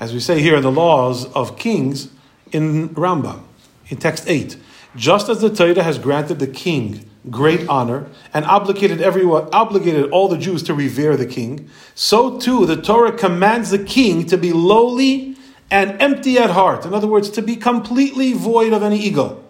As 0.00 0.12
we 0.12 0.20
say 0.20 0.40
here 0.40 0.56
in 0.56 0.62
the 0.62 0.72
laws 0.72 1.26
of 1.32 1.56
kings 1.56 2.08
in 2.52 2.90
Rambam, 2.90 3.42
in 3.88 3.96
text 3.96 4.24
8. 4.26 4.56
Just 4.96 5.28
as 5.28 5.40
the 5.40 5.50
Torah 5.50 5.82
has 5.82 5.98
granted 5.98 6.38
the 6.38 6.46
king 6.46 7.08
great 7.30 7.66
honor 7.68 8.06
and 8.34 8.44
obligated 8.44 9.00
everyone 9.00 9.48
obligated 9.52 10.10
all 10.10 10.28
the 10.28 10.36
Jews 10.36 10.62
to 10.64 10.74
revere 10.74 11.16
the 11.16 11.26
king, 11.26 11.68
so 11.94 12.38
too 12.38 12.66
the 12.66 12.80
Torah 12.80 13.12
commands 13.12 13.70
the 13.70 13.82
king 13.82 14.26
to 14.26 14.36
be 14.36 14.52
lowly 14.52 15.36
and 15.70 16.00
empty 16.00 16.38
at 16.38 16.50
heart. 16.50 16.84
In 16.84 16.94
other 16.94 17.06
words, 17.06 17.30
to 17.30 17.42
be 17.42 17.56
completely 17.56 18.32
void 18.32 18.72
of 18.72 18.82
any 18.82 18.98
ego. 18.98 19.42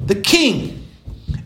The 0.00 0.16
king 0.16 0.81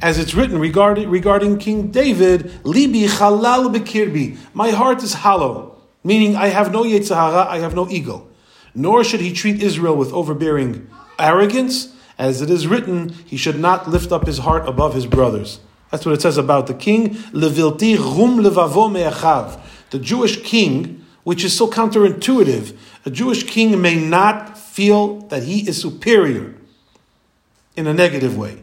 as 0.02 0.18
it's 0.18 0.34
written 0.34 0.58
regarding, 0.58 1.08
regarding 1.08 1.58
King 1.58 1.90
David, 1.90 2.44
Libi 2.62 3.06
halal 3.06 3.74
bekirbi, 3.74 4.38
my 4.54 4.70
heart 4.70 5.02
is 5.02 5.14
hollow, 5.14 5.76
meaning 6.04 6.36
I 6.36 6.48
have 6.48 6.72
no 6.72 6.84
yetzer 6.84 7.14
hara, 7.14 7.46
I 7.48 7.58
have 7.58 7.74
no 7.74 7.88
ego. 7.88 8.28
Nor 8.74 9.04
should 9.04 9.20
he 9.20 9.32
treat 9.32 9.62
Israel 9.62 9.96
with 9.96 10.12
overbearing 10.12 10.88
arrogance, 11.18 11.94
as 12.18 12.40
it 12.40 12.50
is 12.50 12.66
written, 12.66 13.10
he 13.10 13.36
should 13.36 13.58
not 13.58 13.88
lift 13.88 14.12
up 14.12 14.26
his 14.26 14.38
heart 14.38 14.68
above 14.68 14.94
his 14.94 15.06
brothers. 15.06 15.60
That's 15.90 16.04
what 16.04 16.14
it 16.14 16.22
says 16.22 16.38
about 16.38 16.66
the 16.66 16.74
king. 16.74 17.14
Levilti 17.32 17.96
rum 17.98 18.38
levavo 18.42 18.90
me'achav. 18.90 19.60
The 19.90 19.98
Jewish 19.98 20.42
king, 20.42 21.04
which 21.24 21.44
is 21.44 21.56
so 21.56 21.70
counterintuitive, 21.70 22.76
a 23.04 23.10
Jewish 23.10 23.44
king 23.44 23.80
may 23.80 23.94
not 23.94 24.58
feel 24.58 25.20
that 25.28 25.44
he 25.44 25.68
is 25.68 25.80
superior 25.80 26.54
in 27.76 27.86
a 27.86 27.94
negative 27.94 28.36
way. 28.36 28.62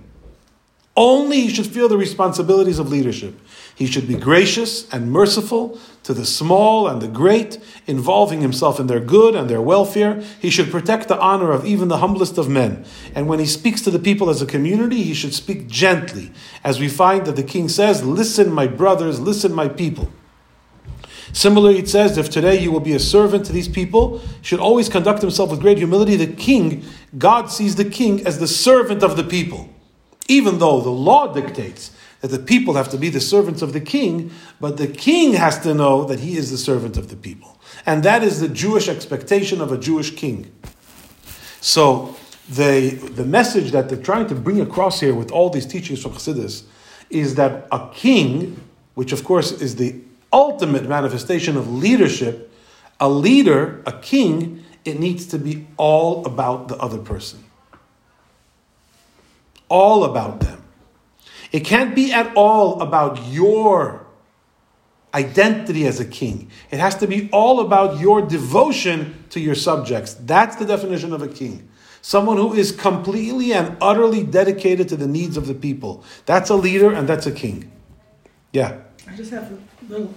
Only 0.96 1.42
he 1.42 1.50
should 1.50 1.66
feel 1.66 1.90
the 1.90 1.98
responsibilities 1.98 2.78
of 2.78 2.90
leadership. 2.90 3.40
He 3.76 3.88
should 3.88 4.08
be 4.08 4.14
gracious 4.14 4.88
and 4.94 5.12
merciful 5.12 5.80
to 6.04 6.14
the 6.14 6.26
small 6.26 6.88
and 6.88 7.02
the 7.02 7.08
great, 7.08 7.58
involving 7.88 8.42
himself 8.42 8.80
in 8.80 8.86
their 8.86 9.00
good 9.00 9.34
and 9.34 9.50
their 9.50 9.62
welfare. 9.62 10.22
He 10.40 10.52
should 10.52 10.70
protect 10.70 11.08
the 11.08 11.20
honor 11.20 11.52
of 11.52 11.66
even 11.66 11.88
the 11.88 11.98
humblest 11.98 12.38
of 12.38 12.48
men. 12.48 12.86
And 13.16 13.28
when 13.28 13.40
he 13.40 13.48
speaks 13.48 13.82
to 13.82 13.92
the 13.92 13.98
people 13.98 14.30
as 14.30 14.44
a 14.44 14.46
community, 14.46 15.02
he 15.02 15.16
should 15.16 15.34
speak 15.34 15.68
gently, 15.68 16.32
as 16.64 16.80
we 16.80 16.90
find 16.90 17.26
that 17.26 17.38
the 17.38 17.44
king 17.44 17.70
says, 17.70 18.06
Listen, 18.06 18.52
my 18.52 18.68
brothers, 18.68 19.20
listen, 19.20 19.52
my 19.52 19.68
people. 19.68 20.12
Similarly, 21.32 21.80
it 21.80 21.90
says, 21.90 22.20
if 22.20 22.30
today 22.30 22.60
you 22.60 22.72
will 22.72 22.80
be 22.80 22.94
a 22.94 23.00
servant 23.00 23.44
to 23.48 23.52
these 23.52 23.68
people, 23.68 24.22
should 24.44 24.60
always 24.60 24.88
conduct 24.88 25.22
himself 25.22 25.50
with 25.50 25.62
great 25.62 25.80
humility. 25.80 26.16
The 26.16 26.28
king, 26.28 26.86
God 27.18 27.50
sees 27.50 27.76
the 27.76 27.86
king 27.86 28.24
as 28.28 28.38
the 28.38 28.48
servant 28.48 29.02
of 29.02 29.18
the 29.18 29.24
people 29.24 29.68
even 30.28 30.60
though 30.60 30.82
the 30.82 30.90
law 30.90 31.34
dictates 31.34 31.92
that 32.22 32.30
the 32.30 32.40
people 32.40 32.76
have 32.76 32.90
to 32.90 32.98
be 32.98 33.10
the 33.10 33.20
servants 33.20 33.62
of 33.62 33.74
the 33.74 33.82
king, 33.82 34.32
but 34.62 34.78
the 34.78 34.88
king 34.88 35.34
has 35.34 35.60
to 35.60 35.74
know 35.74 36.06
that 36.06 36.22
he 36.22 36.38
is 36.38 36.52
the 36.52 36.58
servant 36.58 36.96
of 36.96 37.10
the 37.10 37.18
people. 37.18 37.60
And 37.86 38.04
that 38.04 38.24
is 38.24 38.40
the 38.40 38.48
Jewish 38.48 38.88
expectation 38.88 39.60
of 39.60 39.72
a 39.72 39.78
Jewish 39.78 40.16
king. 40.16 40.50
So 41.60 42.16
the, 42.50 42.92
the 42.92 43.26
message 43.26 43.72
that 43.72 43.90
they're 43.90 44.02
trying 44.02 44.28
to 44.28 44.36
bring 44.36 44.62
across 44.62 45.02
here 45.02 45.14
with 45.14 45.32
all 45.32 45.50
these 45.50 45.66
teachings 45.66 46.02
from 46.02 46.14
Chassidus 46.14 46.64
is 47.10 47.36
that 47.36 47.68
a 47.72 47.90
king, 47.94 48.62
which 48.96 49.12
of 49.12 49.26
course 49.26 49.52
is 49.52 49.76
the 49.76 50.00
ultimate 50.32 50.88
manifestation 50.88 51.58
of 51.58 51.72
leadership, 51.72 52.52
a 53.00 53.10
leader, 53.10 53.84
a 53.86 53.92
king, 53.92 54.64
it 54.86 54.98
needs 54.98 55.26
to 55.28 55.38
be 55.38 55.68
all 55.76 56.26
about 56.26 56.70
the 56.70 56.78
other 56.78 56.98
person 56.98 57.43
all 59.74 60.04
about 60.04 60.40
them. 60.40 60.64
It 61.52 61.62
can't 61.66 61.96
be 61.96 62.14
at 62.14 62.32
all 62.36 62.80
about 62.80 63.26
your 63.28 64.06
identity 65.16 65.88
as 65.88 66.00
a 66.00 66.06
king. 66.06 66.52
It 66.70 66.80
has 66.80 66.96
to 66.98 67.08
be 67.08 67.30
all 67.32 67.60
about 67.60 68.00
your 68.00 68.22
devotion 68.22 69.26
to 69.32 69.40
your 69.40 69.56
subjects. 69.56 70.14
That's 70.14 70.56
the 70.58 70.66
definition 70.66 71.12
of 71.12 71.24
a 71.24 71.28
king. 71.28 71.70
Someone 72.02 72.38
who 72.38 72.54
is 72.54 72.72
completely 72.72 73.54
and 73.54 73.76
utterly 73.82 74.24
dedicated 74.24 74.90
to 74.90 74.96
the 74.96 75.08
needs 75.08 75.38
of 75.38 75.48
the 75.48 75.56
people. 75.56 76.04
That's 76.26 76.50
a 76.50 76.56
leader 76.56 76.92
and 76.92 77.08
that's 77.10 77.26
a 77.26 77.32
king. 77.32 77.72
Yeah. 78.52 78.82
I 79.08 79.16
just 79.16 79.32
have 79.32 79.52
a 79.52 79.92
little 79.92 80.14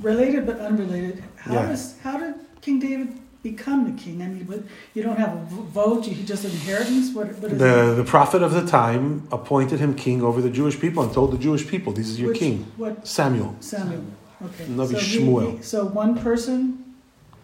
related 0.00 0.46
but 0.46 0.60
unrelated. 0.60 1.24
How 1.36 1.54
yeah. 1.54 1.66
does 1.66 1.98
how 2.00 2.18
did 2.18 2.34
King 2.60 2.78
David 2.78 3.19
become 3.42 3.90
the 3.90 4.02
king? 4.02 4.22
I 4.22 4.26
mean, 4.28 4.68
you 4.94 5.02
don't 5.02 5.18
have 5.18 5.34
a 5.34 5.44
vote; 5.44 6.06
you 6.06 6.22
just 6.24 6.44
inheritance. 6.44 7.14
What, 7.14 7.28
what 7.38 7.58
the 7.58 7.94
the 7.96 8.04
prophet 8.04 8.42
of 8.42 8.52
the 8.52 8.66
time 8.66 9.26
appointed 9.32 9.80
him 9.80 9.94
king 9.94 10.22
over 10.22 10.40
the 10.40 10.50
Jewish 10.50 10.78
people 10.78 11.02
and 11.02 11.12
told 11.12 11.32
the 11.32 11.38
Jewish 11.38 11.66
people, 11.66 11.92
"This 11.92 12.08
is 12.08 12.20
your 12.20 12.30
Which, 12.30 12.38
king." 12.38 12.66
What? 12.76 13.06
Samuel. 13.06 13.56
Samuel. 13.60 14.04
Okay. 14.44 14.64
Navi 14.64 14.92
so 14.92 14.96
Shmuel. 14.96 15.56
He, 15.56 15.62
so 15.62 15.84
one 15.84 16.18
person. 16.18 16.84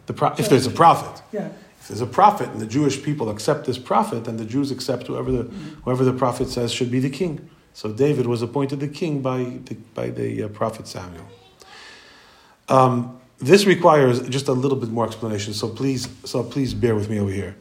The 0.06 0.12
pro- 0.12 0.34
if 0.38 0.48
there's 0.48 0.66
a 0.66 0.70
prophet. 0.70 1.22
Yeah. 1.32 1.48
If 1.80 1.88
there's 1.88 2.00
a 2.00 2.06
prophet 2.06 2.48
and 2.50 2.60
the 2.60 2.66
Jewish 2.66 3.02
people 3.02 3.28
accept 3.30 3.66
this 3.66 3.78
prophet, 3.78 4.24
then 4.24 4.36
the 4.36 4.44
Jews 4.44 4.70
accept 4.70 5.06
whoever 5.06 5.30
the 5.30 5.44
mm-hmm. 5.44 5.80
whoever 5.82 6.04
the 6.04 6.12
prophet 6.12 6.48
says 6.48 6.72
should 6.72 6.90
be 6.90 7.00
the 7.00 7.10
king. 7.10 7.48
So 7.74 7.92
David 7.92 8.26
was 8.26 8.40
appointed 8.40 8.80
the 8.80 8.88
king 8.88 9.20
by 9.20 9.44
the, 9.66 9.74
by 9.94 10.08
the 10.08 10.44
uh, 10.44 10.48
prophet 10.48 10.88
Samuel. 10.88 11.26
Um, 12.68 13.20
this 13.38 13.66
requires 13.66 14.26
just 14.28 14.48
a 14.48 14.52
little 14.52 14.78
bit 14.78 14.90
more 14.90 15.06
explanation. 15.06 15.52
So 15.54 15.68
please, 15.68 16.08
so 16.24 16.42
please 16.42 16.74
bear 16.74 16.94
with 16.94 17.10
me 17.10 17.20
over 17.20 17.30
here. 17.30 17.56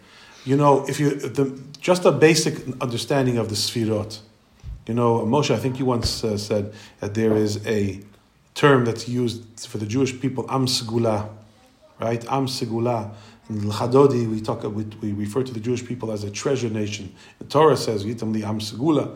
You 0.45 0.55
know, 0.55 0.85
if 0.87 0.99
you 0.99 1.15
the, 1.15 1.59
just 1.79 2.05
a 2.05 2.11
basic 2.11 2.55
understanding 2.81 3.37
of 3.37 3.49
the 3.49 3.55
sfirot. 3.55 4.19
You 4.87 4.93
know, 4.93 5.21
Moshe, 5.25 5.53
I 5.53 5.57
think 5.57 5.79
you 5.79 5.85
once 5.85 6.23
uh, 6.23 6.37
said 6.37 6.73
that 6.99 7.15
there 7.15 7.35
is 7.35 7.65
a 7.65 8.01
term 8.53 8.85
that's 8.85 9.09
used 9.09 9.67
for 9.67 9.79
the 9.79 9.85
Jewish 9.85 10.19
people, 10.19 10.45
Am 10.49 10.67
Segula, 10.67 11.27
right? 11.99 12.23
Am 12.31 12.45
Segula. 12.45 13.11
In 13.49 13.61
Chadodi, 13.61 14.29
we 14.29 14.41
talk, 14.41 14.63
we, 14.63 14.83
we 15.01 15.13
refer 15.13 15.43
to 15.43 15.53
the 15.53 15.59
Jewish 15.59 15.85
people 15.85 16.11
as 16.11 16.23
a 16.23 16.31
treasure 16.31 16.69
nation. 16.69 17.13
The 17.39 17.45
Torah 17.45 17.77
says, 17.77 18.05
"Yitam 18.05 18.33
li 18.33 18.43
Am 18.43 18.59
Segula." 18.59 19.15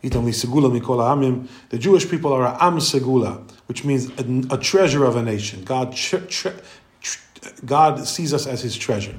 The 0.00 1.78
Jewish 1.78 2.08
people 2.08 2.32
are 2.32 2.44
a 2.44 2.62
am 2.62 2.76
segula, 2.76 3.50
which 3.66 3.84
means 3.84 4.10
a, 4.10 4.54
a 4.54 4.58
treasure 4.58 5.04
of 5.04 5.16
a 5.16 5.22
nation. 5.22 5.64
God, 5.64 5.94
tre, 5.94 6.20
tre, 6.28 6.52
God 7.64 8.06
sees 8.06 8.32
us 8.32 8.46
as 8.46 8.62
His 8.62 8.76
treasure. 8.76 9.16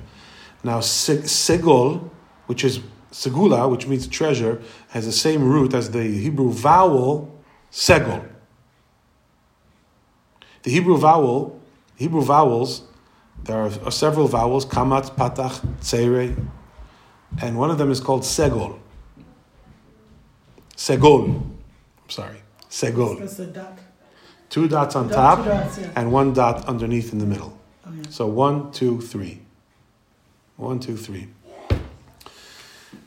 Now, 0.64 0.80
segol, 0.80 2.10
which 2.48 2.64
is 2.64 2.80
segula, 3.12 3.70
which 3.70 3.88
means 3.88 4.08
treasure, 4.08 4.62
has 4.90 5.06
the 5.06 5.12
same 5.12 5.44
root 5.44 5.74
as 5.74 5.92
the 5.92 6.04
Hebrew 6.04 6.52
vowel 6.52 7.38
segol. 7.72 8.26
The 10.64 10.72
Hebrew 10.72 10.98
vowel, 10.98 11.60
Hebrew 11.96 12.22
vowels, 12.22 12.84
there 13.44 13.58
are 13.58 13.92
several 13.92 14.28
vowels, 14.28 14.66
kamat, 14.66 15.16
patach, 15.16 15.66
tzere, 15.82 16.36
and 17.42 17.58
one 17.58 17.72
of 17.72 17.78
them 17.78 17.92
is 17.92 18.00
called 18.00 18.24
segol. 18.24 18.80
Segol. 20.80 21.26
I'm 21.26 22.10
sorry. 22.10 22.38
Segol. 22.70 23.54
Dot. 23.54 23.78
Two 24.50 24.70
dots 24.70 24.96
on 24.96 25.10
dot, 25.10 25.16
top 25.16 25.46
dots, 25.46 25.78
yeah. 25.78 25.92
and 25.98 26.10
one 26.14 26.34
dot 26.34 26.66
underneath 26.70 27.12
in 27.12 27.20
the 27.20 27.26
middle. 27.26 27.60
Oh, 27.86 27.92
yeah. 27.94 28.04
So 28.10 28.28
one, 28.28 28.72
two, 28.72 29.02
three. 29.02 29.42
One, 30.56 30.80
two, 30.80 30.96
three. 30.96 31.28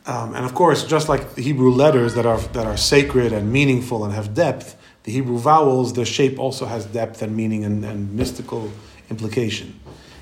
Um, 0.05 0.35
and 0.35 0.45
of 0.45 0.53
course, 0.55 0.85
just 0.85 1.09
like 1.09 1.35
the 1.35 1.43
Hebrew 1.43 1.71
letters 1.71 2.15
that 2.15 2.27
are, 2.27 2.39
that 2.39 2.67
are 2.67 2.77
sacred 2.77 3.33
and 3.33 3.51
meaningful 3.51 4.05
and 4.05 4.13
have 4.13 4.35
depth, 4.35 4.77
the 5.05 5.13
Hebrew 5.13 5.39
vowels, 5.39 5.95
their 5.95 6.05
shape 6.05 6.39
also 6.39 6.67
has 6.67 6.85
depth 6.85 7.23
and 7.23 7.35
meaning 7.35 7.65
and, 7.65 7.83
and 7.87 8.13
mystical 8.13 8.71
implication. 9.09 9.81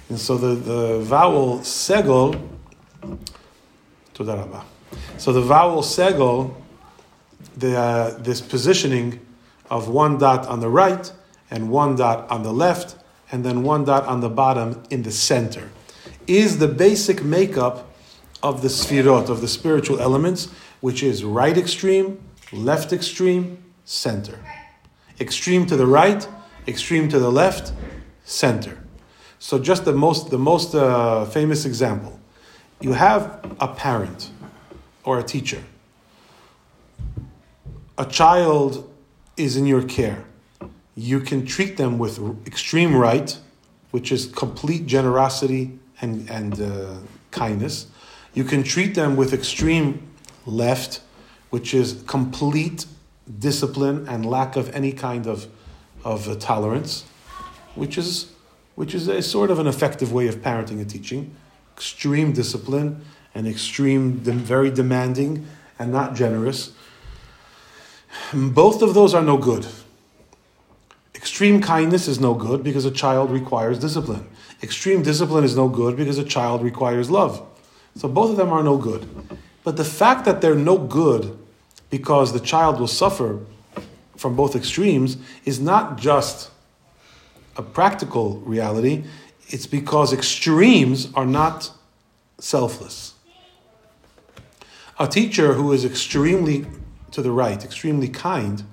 And 0.08 0.20
so 0.20 0.38
the, 0.38 0.54
the 0.54 1.00
vowel 1.00 1.58
segol, 1.58 2.40
so 5.18 5.32
the 5.32 5.42
vowel 5.42 5.82
segol, 5.82 6.54
the, 7.56 7.76
uh, 7.76 8.18
this 8.18 8.40
positioning 8.40 9.20
of 9.70 9.88
one 9.88 10.18
dot 10.18 10.46
on 10.46 10.60
the 10.60 10.68
right 10.68 11.12
and 11.50 11.70
one 11.70 11.96
dot 11.96 12.30
on 12.30 12.42
the 12.42 12.52
left, 12.52 12.96
and 13.32 13.44
then 13.44 13.62
one 13.62 13.84
dot 13.84 14.06
on 14.06 14.20
the 14.20 14.28
bottom 14.28 14.82
in 14.90 15.02
the 15.02 15.10
center, 15.10 15.70
is 16.26 16.58
the 16.58 16.68
basic 16.68 17.22
makeup 17.24 17.90
of 18.42 18.62
the 18.62 18.68
sfirot, 18.68 19.28
of 19.28 19.40
the 19.40 19.48
spiritual 19.48 20.00
elements, 20.00 20.48
which 20.80 21.02
is 21.02 21.24
right 21.24 21.58
extreme, 21.58 22.18
left 22.52 22.92
extreme, 22.92 23.62
center. 23.84 24.38
Extreme 25.20 25.66
to 25.66 25.76
the 25.76 25.86
right, 25.86 26.26
extreme 26.66 27.08
to 27.08 27.18
the 27.18 27.30
left, 27.30 27.72
center. 28.24 28.78
So 29.38 29.58
just 29.58 29.84
the 29.84 29.92
most, 29.92 30.30
the 30.30 30.38
most 30.38 30.74
uh, 30.74 31.24
famous 31.26 31.64
example. 31.64 32.18
You 32.80 32.92
have 32.92 33.44
a 33.60 33.68
parent 33.68 34.30
or 35.04 35.18
a 35.18 35.22
teacher. 35.22 35.62
A 38.00 38.06
child 38.06 38.90
is 39.36 39.58
in 39.58 39.66
your 39.66 39.82
care. 39.82 40.24
You 40.94 41.20
can 41.20 41.44
treat 41.44 41.76
them 41.76 41.98
with 41.98 42.18
extreme 42.46 42.96
right, 42.96 43.38
which 43.90 44.10
is 44.10 44.24
complete 44.24 44.86
generosity 44.86 45.78
and, 46.00 46.26
and 46.30 46.62
uh, 46.62 46.94
kindness. 47.30 47.88
You 48.32 48.44
can 48.44 48.62
treat 48.62 48.94
them 48.94 49.16
with 49.16 49.34
extreme 49.34 50.08
left, 50.46 51.02
which 51.50 51.74
is 51.74 52.02
complete 52.06 52.86
discipline 53.38 54.08
and 54.08 54.24
lack 54.24 54.56
of 54.56 54.74
any 54.74 54.92
kind 54.92 55.26
of, 55.26 55.46
of 56.02 56.26
uh, 56.26 56.36
tolerance, 56.36 57.04
which 57.74 57.98
is, 57.98 58.32
which 58.76 58.94
is 58.94 59.08
a 59.08 59.20
sort 59.20 59.50
of 59.50 59.58
an 59.58 59.66
effective 59.66 60.10
way 60.10 60.26
of 60.26 60.36
parenting 60.36 60.80
and 60.80 60.88
teaching. 60.88 61.36
Extreme 61.76 62.32
discipline 62.32 63.04
and 63.34 63.46
extreme, 63.46 64.14
very 64.14 64.70
demanding 64.70 65.46
and 65.78 65.92
not 65.92 66.14
generous. 66.14 66.72
Both 68.32 68.82
of 68.82 68.94
those 68.94 69.14
are 69.14 69.22
no 69.22 69.36
good. 69.36 69.66
Extreme 71.14 71.60
kindness 71.62 72.08
is 72.08 72.20
no 72.20 72.34
good 72.34 72.62
because 72.62 72.84
a 72.84 72.90
child 72.90 73.30
requires 73.30 73.78
discipline. 73.78 74.26
Extreme 74.62 75.02
discipline 75.02 75.44
is 75.44 75.56
no 75.56 75.68
good 75.68 75.96
because 75.96 76.18
a 76.18 76.24
child 76.24 76.62
requires 76.62 77.10
love. 77.10 77.46
So 77.96 78.08
both 78.08 78.30
of 78.30 78.36
them 78.36 78.52
are 78.52 78.62
no 78.62 78.76
good. 78.76 79.08
But 79.64 79.76
the 79.76 79.84
fact 79.84 80.24
that 80.24 80.40
they're 80.40 80.54
no 80.54 80.78
good 80.78 81.36
because 81.90 82.32
the 82.32 82.40
child 82.40 82.80
will 82.80 82.88
suffer 82.88 83.40
from 84.16 84.36
both 84.36 84.54
extremes 84.54 85.16
is 85.44 85.60
not 85.60 85.98
just 85.98 86.50
a 87.56 87.62
practical 87.62 88.38
reality, 88.38 89.04
it's 89.48 89.66
because 89.66 90.12
extremes 90.12 91.12
are 91.14 91.26
not 91.26 91.72
selfless. 92.38 93.14
A 94.98 95.08
teacher 95.08 95.54
who 95.54 95.72
is 95.72 95.84
extremely 95.84 96.66
to 97.12 97.22
the 97.22 97.30
right, 97.30 97.64
extremely 97.64 98.08
kind, 98.08 98.64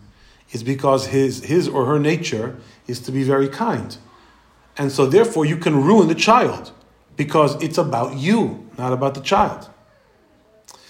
is 0.51 0.63
because 0.63 1.07
his, 1.07 1.43
his 1.43 1.67
or 1.67 1.85
her 1.85 1.99
nature 1.99 2.57
is 2.88 2.99
to 3.01 3.11
be 3.11 3.23
very 3.23 3.49
kind. 3.49 3.97
And 4.77 4.91
so, 4.91 5.05
therefore, 5.05 5.45
you 5.45 5.57
can 5.57 5.83
ruin 5.83 6.07
the 6.07 6.15
child 6.15 6.71
because 7.15 7.61
it's 7.61 7.77
about 7.77 8.15
you, 8.17 8.69
not 8.77 8.93
about 8.93 9.15
the 9.15 9.21
child. 9.21 9.69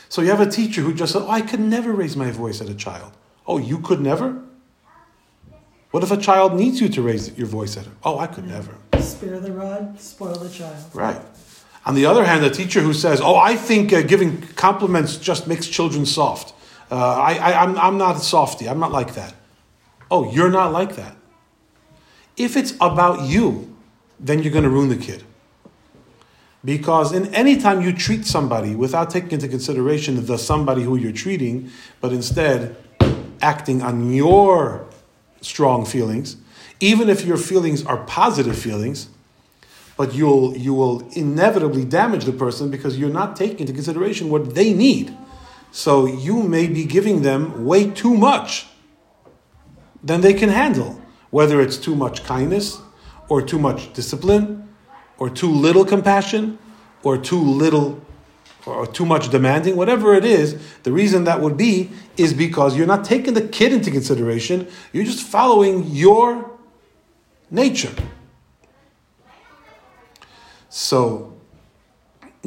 So, 0.10 0.22
you 0.22 0.30
have 0.30 0.42
a 0.42 0.50
teacher 0.50 0.82
who 0.82 0.94
just 0.94 1.14
said, 1.14 1.24
Oh, 1.24 1.30
I 1.30 1.42
could 1.42 1.60
never 1.60 1.92
raise 1.92 2.16
my 2.16 2.32
voice 2.32 2.62
at 2.62 2.70
a 2.70 2.76
child. 2.76 3.14
Oh, 3.46 3.58
you 3.58 3.80
could 3.80 4.02
never? 4.02 4.44
What 5.92 6.04
if 6.04 6.12
a 6.12 6.18
child 6.18 6.54
needs 6.54 6.82
you 6.82 6.90
to 6.90 7.02
raise 7.02 7.36
your 7.38 7.48
voice 7.48 7.78
at 7.78 7.86
her? 7.86 7.92
Oh, 8.04 8.20
I 8.20 8.28
could 8.28 8.46
never. 8.46 8.76
Spare 9.00 9.40
the 9.40 9.54
rod, 9.54 10.00
spoil 10.00 10.36
the 10.36 10.50
child. 10.50 10.84
Right. 10.94 11.22
On 11.86 11.96
the 11.96 12.06
other 12.06 12.26
hand, 12.26 12.44
a 12.44 12.50
teacher 12.50 12.82
who 12.82 12.94
says, 12.94 13.22
Oh, 13.22 13.38
I 13.38 13.56
think 13.56 13.94
uh, 13.94 14.02
giving 14.02 14.42
compliments 14.56 15.16
just 15.16 15.48
makes 15.48 15.68
children 15.68 16.06
soft. 16.06 16.54
Uh, 16.90 16.96
I, 16.96 17.34
I, 17.36 17.64
I'm, 17.64 17.78
I'm 17.78 17.98
not 17.98 18.16
a 18.16 18.20
softy. 18.20 18.68
I'm 18.70 18.80
not 18.80 18.92
like 18.92 19.16
that. 19.16 19.34
Oh, 20.10 20.32
you're 20.32 20.50
not 20.50 20.72
like 20.72 20.96
that. 20.96 21.16
If 22.38 22.56
it's 22.56 22.74
about 22.80 23.28
you, 23.28 23.76
then 24.20 24.42
you're 24.42 24.52
going 24.52 24.64
to 24.64 24.70
ruin 24.70 24.90
the 24.90 24.96
kid. 24.96 25.24
Because 26.64 27.14
in 27.14 27.34
any 27.34 27.58
time 27.58 27.82
you 27.82 27.94
treat 27.94 28.26
somebody 28.26 28.76
without 28.76 29.10
taking 29.10 29.32
into 29.32 29.48
consideration 29.48 30.24
the 30.26 30.38
somebody 30.38 30.84
who 30.84 30.96
you're 30.96 31.12
treating, 31.12 31.70
but 32.02 32.12
instead 32.12 32.76
acting 33.42 33.82
on 33.82 34.12
your 34.12 34.86
strong 35.42 35.86
feelings, 35.86 36.38
even 36.80 37.10
if 37.10 37.26
your 37.26 37.38
feelings 37.38 37.86
are 37.86 37.98
positive 38.06 38.58
feelings, 38.58 39.10
but 39.96 40.14
you'll 40.14 40.56
you 40.56 40.74
will 40.74 41.08
inevitably 41.12 41.84
damage 41.86 42.26
the 42.26 42.32
person 42.32 42.70
because 42.70 42.98
you're 43.00 43.10
not 43.10 43.36
taking 43.36 43.60
into 43.62 43.74
consideration 43.74 44.30
what 44.30 44.54
they 44.54 44.74
need. 44.74 45.16
So 45.72 46.06
you 46.06 46.44
may 46.44 46.68
be 46.68 46.86
giving 46.86 47.22
them 47.22 47.66
way 47.66 47.90
too 47.90 48.14
much 48.14 48.68
than 50.04 50.22
they 50.22 50.34
can 50.34 50.50
handle, 50.50 51.02
whether 51.30 51.62
it's 51.62 51.78
too 51.78 51.96
much 51.96 52.24
kindness 52.24 52.80
or 53.30 53.42
too 53.42 53.60
much 53.60 53.94
discipline 53.94 54.70
or 55.18 55.30
too 55.30 55.52
little 55.52 55.86
compassion 55.86 56.58
or 57.04 57.18
too 57.18 57.42
little 57.42 58.02
or 58.66 58.86
too 58.86 59.06
much 59.06 59.30
demanding, 59.30 59.78
whatever 59.78 60.14
it 60.14 60.26
is, 60.26 60.58
the 60.84 60.92
reason 60.92 61.24
that 61.24 61.40
would 61.40 61.56
be 61.56 61.90
is 62.18 62.34
because 62.34 62.78
you're 62.78 62.88
not 62.88 63.06
taking 63.06 63.34
the 63.34 63.42
kid 63.42 63.72
into 63.72 63.90
consideration, 63.90 64.68
you're 64.92 65.06
just 65.06 65.24
following 65.24 65.86
your 65.86 66.52
nature. 67.50 67.94
So, 70.70 71.37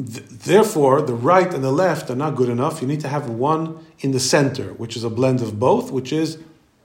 therefore, 0.05 1.01
the 1.01 1.13
right 1.13 1.53
and 1.53 1.63
the 1.63 1.71
left 1.71 2.09
are 2.09 2.15
not 2.15 2.35
good 2.35 2.49
enough. 2.49 2.81
You 2.81 2.87
need 2.87 3.01
to 3.01 3.07
have 3.07 3.29
one 3.29 3.83
in 3.99 4.11
the 4.11 4.19
center, 4.19 4.73
which 4.73 4.95
is 4.95 5.03
a 5.03 5.09
blend 5.09 5.41
of 5.41 5.59
both, 5.59 5.91
which 5.91 6.11
is 6.11 6.37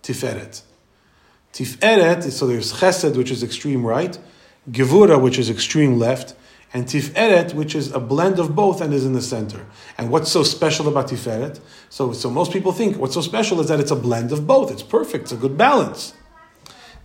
Tiferet. 0.02 0.62
Tiferet, 1.52 2.30
so 2.30 2.46
there's 2.46 2.74
Chesed, 2.74 3.16
which 3.16 3.30
is 3.30 3.42
extreme 3.42 3.84
right, 3.84 4.18
Gevura, 4.70 5.20
which 5.20 5.38
is 5.38 5.48
extreme 5.48 5.98
left, 5.98 6.34
and 6.74 6.86
Tiferet, 6.86 7.54
which 7.54 7.74
is 7.74 7.92
a 7.92 8.00
blend 8.00 8.38
of 8.38 8.54
both 8.54 8.80
and 8.80 8.92
is 8.92 9.06
in 9.06 9.12
the 9.12 9.22
center. 9.22 9.64
And 9.96 10.10
what's 10.10 10.30
so 10.30 10.42
special 10.42 10.88
about 10.88 11.08
Tiferet? 11.08 11.60
So, 11.88 12.12
so 12.12 12.28
most 12.28 12.52
people 12.52 12.72
think 12.72 12.98
what's 12.98 13.14
so 13.14 13.20
special 13.20 13.60
is 13.60 13.68
that 13.68 13.80
it's 13.80 13.90
a 13.90 13.96
blend 13.96 14.32
of 14.32 14.46
both. 14.46 14.70
It's 14.70 14.82
perfect, 14.82 15.24
it's 15.24 15.32
a 15.32 15.36
good 15.36 15.56
balance. 15.56 16.12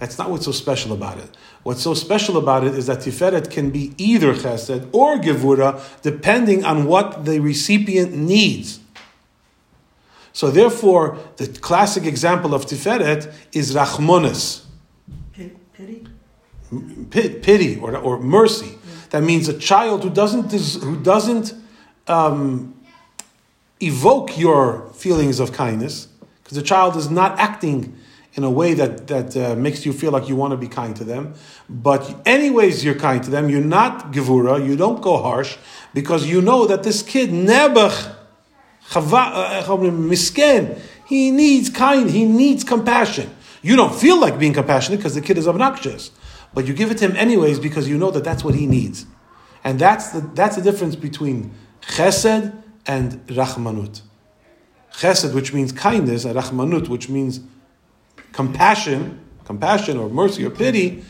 That's 0.02 0.18
not 0.18 0.32
what's 0.32 0.45
so 0.45 0.52
special 0.52 0.93
about 0.93 1.20
it. 1.20 1.30
What's 1.62 1.84
so 1.84 1.93
special 1.93 2.38
about 2.38 2.64
it 2.64 2.74
is 2.74 2.88
that 2.88 3.02
Tiferet 3.02 3.52
can 3.52 3.70
be 3.70 3.93
either 3.99 4.34
Chesed 4.34 4.89
or 4.91 5.18
Gevura, 5.18 5.80
depending 6.02 6.66
on 6.66 6.86
what 6.86 7.26
the 7.26 7.39
recipient 7.39 8.12
needs. 8.12 8.80
So 10.34 10.49
therefore, 10.49 11.20
the 11.38 11.45
classic 11.45 12.06
example 12.06 12.56
of 12.56 12.66
Tiferet 12.66 13.32
is 13.54 13.76
Rachmonis. 13.76 14.64
Pity? 15.74 16.08
Pity 17.12 17.78
or, 17.78 17.95
or 17.95 18.20
mercy. 18.20 18.70
Yeah. 18.70 18.78
That 19.12 19.22
means 19.22 19.47
a 19.47 19.58
child 19.60 20.04
who 20.04 20.10
doesn't, 20.10 20.52
who 20.82 20.99
doesn't 20.99 21.54
um, 22.08 22.74
evoke 23.80 24.36
your 24.36 24.89
feelings 24.93 25.39
of 25.39 25.54
kindness, 25.54 26.08
because 26.43 26.58
the 26.58 26.64
child 26.64 26.95
is 26.95 27.12
not 27.12 27.38
acting 27.38 27.95
in 28.34 28.44
a 28.44 28.50
way 28.50 28.74
that, 28.74 29.08
that 29.08 29.36
uh, 29.36 29.56
makes 29.56 29.86
you 29.86 29.92
feel 29.92 30.12
like 30.12 30.30
you 30.30 30.36
want 30.36 30.52
to 30.52 30.58
be 30.58 30.68
kind 30.68 30.96
to 30.96 31.04
them. 31.04 31.34
But 31.70 32.16
anyways, 32.26 32.84
you're 32.84 32.96
kind 32.96 33.22
to 33.24 33.30
them. 33.30 33.50
You're 33.50 33.62
not 33.62 34.14
gevura. 34.14 34.66
You 34.66 34.76
don't 34.76 35.02
go 35.02 35.22
harsh 35.22 35.58
because 35.94 36.26
you 36.28 36.42
know 36.42 36.66
that 36.68 36.84
this 36.84 37.04
kid, 37.04 37.30
Nebuch, 37.30 38.16
uh, 38.96 39.64
misken, 39.78 40.80
he 41.06 41.32
needs 41.32 41.70
kind, 41.70 42.10
he 42.10 42.26
needs 42.26 42.64
compassion. 42.64 43.30
You 43.62 43.76
don't 43.76 43.94
feel 43.94 44.20
like 44.20 44.40
being 44.40 44.54
compassionate 44.54 45.00
because 45.00 45.16
the 45.16 45.22
kid 45.22 45.38
is 45.38 45.48
obnoxious, 45.48 46.12
but 46.54 46.66
you 46.66 46.74
give 46.74 46.90
it 46.90 46.98
to 47.00 47.06
him 47.06 47.16
anyways 47.16 47.60
because 47.60 47.88
you 47.88 47.98
know 47.98 48.12
that 48.12 48.24
that's 48.24 48.44
what 48.44 48.56
he 48.56 48.66
needs. 48.66 49.06
And 49.64 49.78
that's 49.78 50.10
the, 50.10 50.22
that's 50.22 50.56
the 50.56 50.62
difference 50.62 50.96
between 50.96 51.54
chesed 51.82 52.56
and 52.88 53.28
rachmanut. 53.28 54.02
Chesed, 54.94 55.36
which 55.36 55.54
means 55.54 55.72
kindness, 55.72 56.26
and 56.26 56.36
rachmanut, 56.36 56.88
which 56.88 57.10
means 57.10 57.42
compassion, 58.32 59.20
compassion 59.46 59.98
or 59.98 60.10
mercy 60.10 60.46
or 60.46 60.50
pity, 60.50 61.04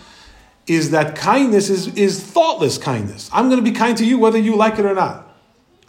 is 0.67 0.91
that 0.91 1.15
kindness 1.15 1.69
is, 1.69 1.87
is 1.95 2.21
thoughtless 2.21 2.77
kindness. 2.77 3.29
I'm 3.33 3.49
going 3.49 3.63
to 3.63 3.69
be 3.69 3.75
kind 3.75 3.97
to 3.97 4.05
you 4.05 4.17
whether 4.17 4.37
you 4.37 4.55
like 4.55 4.79
it 4.79 4.85
or 4.85 4.93
not. 4.93 5.27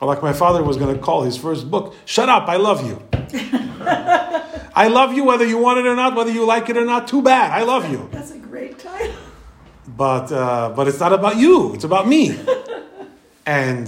Or 0.01 0.09
like 0.09 0.22
my 0.22 0.33
father 0.33 0.62
was 0.62 0.76
going 0.76 0.95
to 0.95 1.01
call 1.01 1.22
his 1.22 1.37
first 1.37 1.70
book, 1.70 1.95
Shut 2.05 2.28
Up, 2.28 2.49
I 2.49 2.57
Love 2.57 2.85
You. 2.87 3.03
I 4.74 4.89
love 4.89 5.12
you 5.12 5.24
whether 5.24 5.47
you 5.47 5.59
want 5.59 5.78
it 5.78 5.87
or 5.87 5.95
not, 5.95 6.16
whether 6.16 6.30
you 6.30 6.47
like 6.47 6.68
it 6.68 6.76
or 6.76 6.85
not, 6.85 7.07
too 7.07 7.22
bad. 7.22 7.53
I 7.53 7.62
love 7.62 7.91
you. 7.91 8.09
That's 8.11 8.30
a 8.30 8.39
great 8.39 8.78
title. 8.78 9.14
But, 9.87 10.33
uh, 10.33 10.72
but 10.74 10.89
it's 10.89 10.99
not 10.99 11.12
about 11.12 11.37
you, 11.37 11.74
it's 11.74 11.85
about 11.85 12.09
me. 12.09 12.30
and 13.47 13.87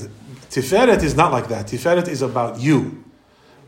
Tiferet 0.50 1.02
is 1.02 1.16
not 1.16 1.32
like 1.32 1.48
that. 1.48 1.66
Tiferet 1.66 2.06
is 2.08 2.22
about 2.22 2.60
you. 2.60 3.02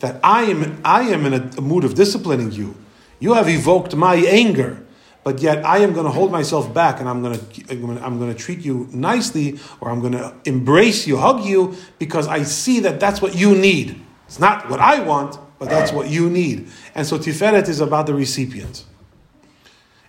That 0.01 0.21
I 0.23 0.43
am, 0.43 0.81
I 0.85 1.03
am 1.03 1.25
in 1.25 1.35
a, 1.35 1.51
a 1.57 1.61
mood 1.63 1.85
of 1.85 1.95
disciplining 1.95 2.53
you 2.53 2.77
You 3.19 3.35
have 3.35 3.49
evoked 3.49 3.95
my 3.95 4.17
anger, 4.17 4.85
but 5.25 5.41
yet 5.41 5.65
I 5.65 5.79
am 5.79 5.93
going 5.93 6.07
to 6.07 6.13
hold 6.13 6.31
myself 6.31 6.73
back 6.73 7.01
and 7.01 7.09
I'm 7.09 7.23
going 7.23 7.39
to, 7.39 7.71
I'm 7.71 8.19
going 8.19 8.33
to 8.33 8.39
treat 8.39 8.61
you 8.61 8.89
nicely 8.93 9.59
or 9.81 9.91
I'm 9.91 10.01
going 10.01 10.13
to 10.13 10.35
embrace 10.45 11.07
you, 11.07 11.17
hug 11.17 11.45
you, 11.45 11.75
because 11.99 12.29
I 12.29 12.43
see 12.43 12.81
that 12.81 13.01
that's 13.01 13.21
what 13.21 13.35
you 13.35 13.57
need. 13.57 14.01
It's 14.27 14.39
not 14.39 14.69
what 14.69 14.81
I 14.81 15.01
want, 15.01 15.39
but 15.59 15.71
that's 15.71 15.93
what 15.93 16.11
you 16.11 16.29
need. 16.29 16.69
And 16.95 17.07
so 17.07 17.19
Tiferet 17.19 17.69
is 17.69 17.81
about 17.81 18.07
the 18.07 18.15
recipient. 18.15 18.85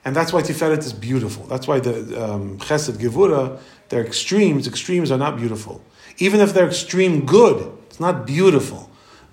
And 0.03 0.16
that's 0.16 0.32
why 0.32 0.41
Tiferet 0.41 0.80
is 0.80 0.93
beautiful. 0.93 1.45
That's 1.47 1.68
why 1.68 1.80
the 1.80 2.24
um, 2.24 2.58
Chesed, 2.60 2.97
Gevura, 2.97 3.60
they're 3.89 4.05
extremes. 4.05 4.68
Extremes 4.68 5.12
are 5.12 5.18
not 5.18 5.38
beautiful. 5.38 5.84
Even 6.18 6.39
if 6.39 6.53
they're 6.53 6.68
extreme 6.68 7.26
good, 7.26 7.72
it's 7.88 7.99
not 7.99 8.26
beautiful. 8.26 8.89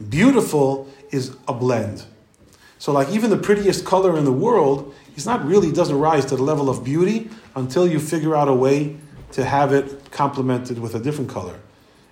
Beautiful 0.08 0.88
is 1.10 1.36
a 1.46 1.52
blend. 1.52 2.04
So, 2.84 2.92
like 2.92 3.08
even 3.08 3.30
the 3.30 3.38
prettiest 3.38 3.86
color 3.86 4.18
in 4.18 4.26
the 4.26 4.32
world, 4.32 4.94
it's 5.16 5.24
not 5.24 5.42
really 5.46 5.72
doesn't 5.72 5.98
rise 5.98 6.26
to 6.26 6.36
the 6.36 6.42
level 6.42 6.68
of 6.68 6.84
beauty 6.84 7.30
until 7.56 7.88
you 7.88 7.98
figure 7.98 8.36
out 8.36 8.46
a 8.46 8.52
way 8.52 8.98
to 9.32 9.42
have 9.42 9.72
it 9.72 10.10
complemented 10.10 10.78
with 10.78 10.94
a 10.94 10.98
different 10.98 11.30
color, 11.30 11.58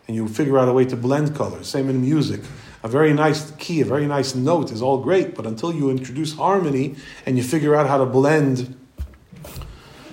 and 0.06 0.16
you 0.16 0.26
figure 0.26 0.58
out 0.58 0.68
a 0.68 0.72
way 0.72 0.86
to 0.86 0.96
blend 0.96 1.36
colors. 1.36 1.66
Same 1.66 1.90
in 1.90 2.00
music. 2.00 2.40
A 2.82 2.88
very 2.88 3.12
nice 3.12 3.50
key, 3.58 3.82
a 3.82 3.84
very 3.84 4.06
nice 4.06 4.34
note 4.34 4.72
is 4.72 4.80
all 4.80 4.96
great, 4.96 5.34
but 5.34 5.44
until 5.44 5.74
you 5.74 5.90
introduce 5.90 6.32
harmony 6.32 6.96
and 7.26 7.36
you 7.36 7.42
figure 7.42 7.76
out 7.76 7.86
how 7.86 7.98
to 7.98 8.06
blend 8.06 8.74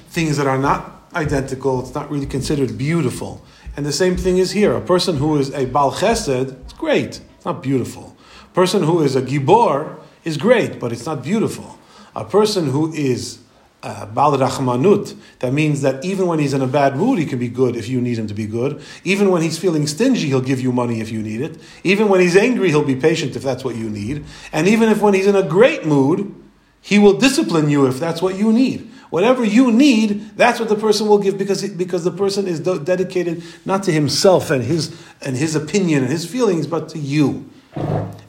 things 0.09 0.35
that 0.35 0.45
are 0.45 0.59
not 0.59 1.09
identical, 1.15 1.79
it's 1.79 1.95
not 1.95 2.11
really 2.11 2.25
considered 2.25 2.77
beautiful. 2.77 3.45
And 3.77 3.85
the 3.85 3.93
same 3.93 4.17
thing 4.17 4.39
is 4.39 4.51
here. 4.51 4.75
A 4.75 4.81
person 4.81 5.15
who 5.15 5.37
is 5.37 5.53
a 5.53 5.67
Baal 5.67 5.93
Chesed, 5.93 6.51
it's 6.63 6.73
great, 6.73 7.21
it's 7.37 7.45
not 7.45 7.63
beautiful. 7.63 8.17
A 8.43 8.53
person 8.53 8.83
who 8.83 9.01
is 9.01 9.15
a 9.15 9.21
Gibor 9.21 9.98
is 10.29 10.37
great, 10.37 10.79
but 10.79 10.93
it's 10.93 11.05
not 11.05 11.23
beautiful. 11.23 11.77
A 12.15 12.23
person 12.23 12.67
who 12.67 12.93
is 12.93 13.39
uh, 13.81 14.05
Baal 14.05 14.37
Rachmanut, 14.37 15.17
that 15.39 15.53
means 15.53 15.81
that 15.81 16.03
even 16.03 16.27
when 16.27 16.39
he's 16.39 16.53
in 16.53 16.61
a 16.61 16.67
bad 16.67 16.95
mood, 16.95 17.19
he 17.19 17.25
can 17.25 17.39
be 17.39 17.47
good 17.47 17.75
if 17.75 17.87
you 17.87 17.99
need 18.01 18.17
him 18.17 18.27
to 18.27 18.33
be 18.33 18.45
good. 18.45 18.81
Even 19.03 19.31
when 19.31 19.41
he's 19.41 19.57
feeling 19.57 19.87
stingy, 19.87 20.27
he'll 20.27 20.41
give 20.41 20.59
you 20.59 20.71
money 20.71 21.01
if 21.01 21.11
you 21.11 21.21
need 21.21 21.41
it. 21.41 21.59
Even 21.83 22.09
when 22.09 22.21
he's 22.21 22.35
angry, 22.37 22.69
he'll 22.69 22.83
be 22.83 22.95
patient 22.95 23.35
if 23.35 23.43
that's 23.43 23.63
what 23.63 23.75
you 23.75 23.89
need. 23.89 24.25
And 24.51 24.67
even 24.67 24.89
if 24.89 25.01
when 25.01 25.13
he's 25.13 25.27
in 25.27 25.35
a 25.35 25.43
great 25.43 25.85
mood, 25.85 26.35
he 26.81 26.99
will 26.99 27.17
discipline 27.17 27.69
you 27.69 27.87
if 27.87 27.99
that's 27.99 28.21
what 28.21 28.35
you 28.35 28.53
need. 28.53 28.89
Whatever 29.09 29.43
you 29.43 29.71
need, 29.71 30.37
that's 30.37 30.59
what 30.59 30.69
the 30.69 30.75
person 30.75 31.07
will 31.07 31.17
give 31.17 31.37
because, 31.37 31.67
because 31.69 32.03
the 32.03 32.11
person 32.11 32.47
is 32.47 32.59
dedicated 32.59 33.43
not 33.65 33.83
to 33.83 33.91
himself 33.91 34.51
and 34.51 34.63
his, 34.63 34.95
and 35.21 35.35
his 35.35 35.55
opinion 35.55 36.03
and 36.03 36.11
his 36.11 36.25
feelings, 36.25 36.67
but 36.67 36.89
to 36.89 36.99
you. 36.99 37.49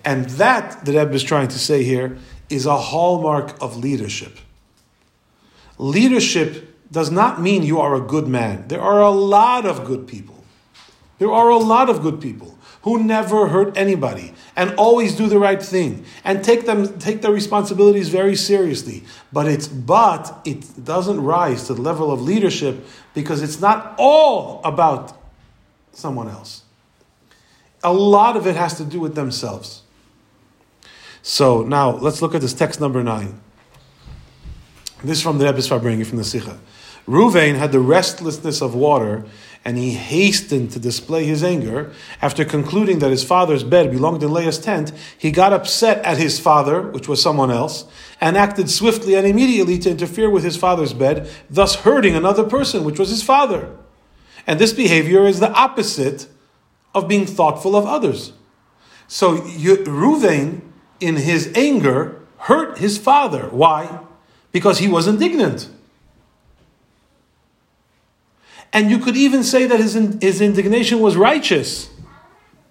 And 0.05 0.27
that, 0.31 0.85
the 0.85 0.93
Rebbe 0.93 1.13
is 1.13 1.23
trying 1.23 1.49
to 1.49 1.59
say 1.59 1.83
here, 1.83 2.19
is 2.49 2.67
a 2.67 2.77
hallmark 2.77 3.61
of 3.63 3.77
leadership. 3.77 4.39
Leadership 5.79 6.77
does 6.91 7.11
not 7.11 7.41
mean 7.41 7.63
you 7.63 7.81
are 7.81 7.95
a 7.95 8.01
good 8.01 8.27
man. 8.27 8.67
There 8.69 8.81
are 8.81 9.01
a 9.01 9.11
lot 9.11 9.65
of 9.65 9.85
good 9.85 10.07
people. 10.07 10.45
There 11.19 11.31
are 11.31 11.51
a 11.51 11.59
lot 11.59 11.89
of 11.89 12.03
good 12.03 12.21
people 12.21 12.59
who 12.83 13.03
never 13.03 13.49
hurt 13.49 13.77
anybody 13.77 14.33
and 14.57 14.75
always 14.77 15.15
do 15.15 15.29
the 15.29 15.39
right 15.39 15.63
thing 15.63 16.05
and 16.25 16.43
take 16.43 16.65
them 16.67 16.99
take 16.99 17.21
their 17.23 17.33
responsibilities 17.33 18.09
very 18.09 18.35
seriously 18.35 19.05
but 19.33 19.47
it's 19.47 19.69
but 19.69 20.41
it 20.47 20.65
doesn't 20.83 21.21
rise 21.21 21.67
to 21.67 21.75
the 21.75 21.83
level 21.83 22.11
of 22.11 22.23
leadership 22.23 22.87
because 23.13 23.43
it's 23.43 23.61
not 23.61 23.95
all 23.99 24.63
about 24.65 25.17
someone 25.93 26.29
else 26.29 26.63
a 27.83 27.93
lot 27.93 28.37
of 28.37 28.47
it 28.47 28.57
has 28.57 28.77
to 28.77 28.85
do 28.85 29.01
with 29.01 29.15
themselves 29.15 29.83
so 31.23 31.63
now 31.63 31.91
let's 31.91 32.23
look 32.23 32.35
at 32.35 32.41
this 32.41 32.55
text 32.55 32.81
number 32.81 33.03
9 33.03 33.41
this 35.03 35.19
is 35.19 35.23
from 35.23 35.39
the 35.39 35.47
Rebbe 35.47 35.59
Farbrengen 35.59 36.07
from 36.07 36.19
the 36.19 36.25
Sikha 36.25 36.59
Ruvain 37.07 37.57
had 37.57 37.73
the 37.73 37.81
restlessness 37.81 38.61
of 38.61 38.75
water 38.75 39.25
and 39.65 39.77
he 39.77 39.91
hastened 39.91 40.71
to 40.71 40.79
display 40.79 41.25
his 41.25 41.45
anger. 41.45 41.93
After 42.23 42.45
concluding 42.45 43.01
that 43.01 43.11
his 43.11 43.25
father's 43.25 43.63
bed 43.63 43.91
belonged 43.91 44.23
in 44.23 44.33
Leah's 44.33 44.59
tent, 44.59 44.93
he 45.19 45.31
got 45.31 45.53
upset 45.53 46.03
at 46.05 46.17
his 46.17 46.41
father, 46.41 46.81
which 46.81 47.09
was 47.09 47.21
someone 47.21 47.51
else, 47.51 47.85
and 48.21 48.39
acted 48.39 48.71
swiftly 48.71 49.15
and 49.15 49.27
immediately 49.27 49.79
to 49.79 49.91
interfere 49.91 50.31
with 50.31 50.45
his 50.45 50.57
father's 50.57 50.95
bed, 50.95 51.29
thus 51.51 51.75
hurting 51.77 52.15
another 52.15 52.45
person, 52.45 52.85
which 52.85 52.99
was 52.99 53.11
his 53.11 53.23
father. 53.23 53.71
And 54.47 54.59
this 54.59 54.73
behavior 54.73 55.27
is 55.27 55.41
the 55.41 55.53
opposite 55.53 56.27
of 56.95 57.09
being 57.09 57.27
thoughtful 57.27 57.77
of 57.77 57.87
others. 57.87 58.33
So 59.07 59.39
Ruvain, 59.39 60.61
in 61.01 61.17
his 61.17 61.53
anger, 61.55 62.21
hurt 62.39 62.79
his 62.79 62.99
father. 62.99 63.49
Why? 63.51 64.01
Because 64.53 64.79
he 64.79 64.89
was 64.89 65.07
indignant. 65.07 65.69
And 68.73 68.91
you 68.91 68.99
could 68.99 69.17
even 69.17 69.43
say 69.43 69.67
that 69.67 69.81
his, 69.81 69.95
his 70.21 70.41
indignation 70.41 71.01
was 71.01 71.17
righteous, 71.17 71.91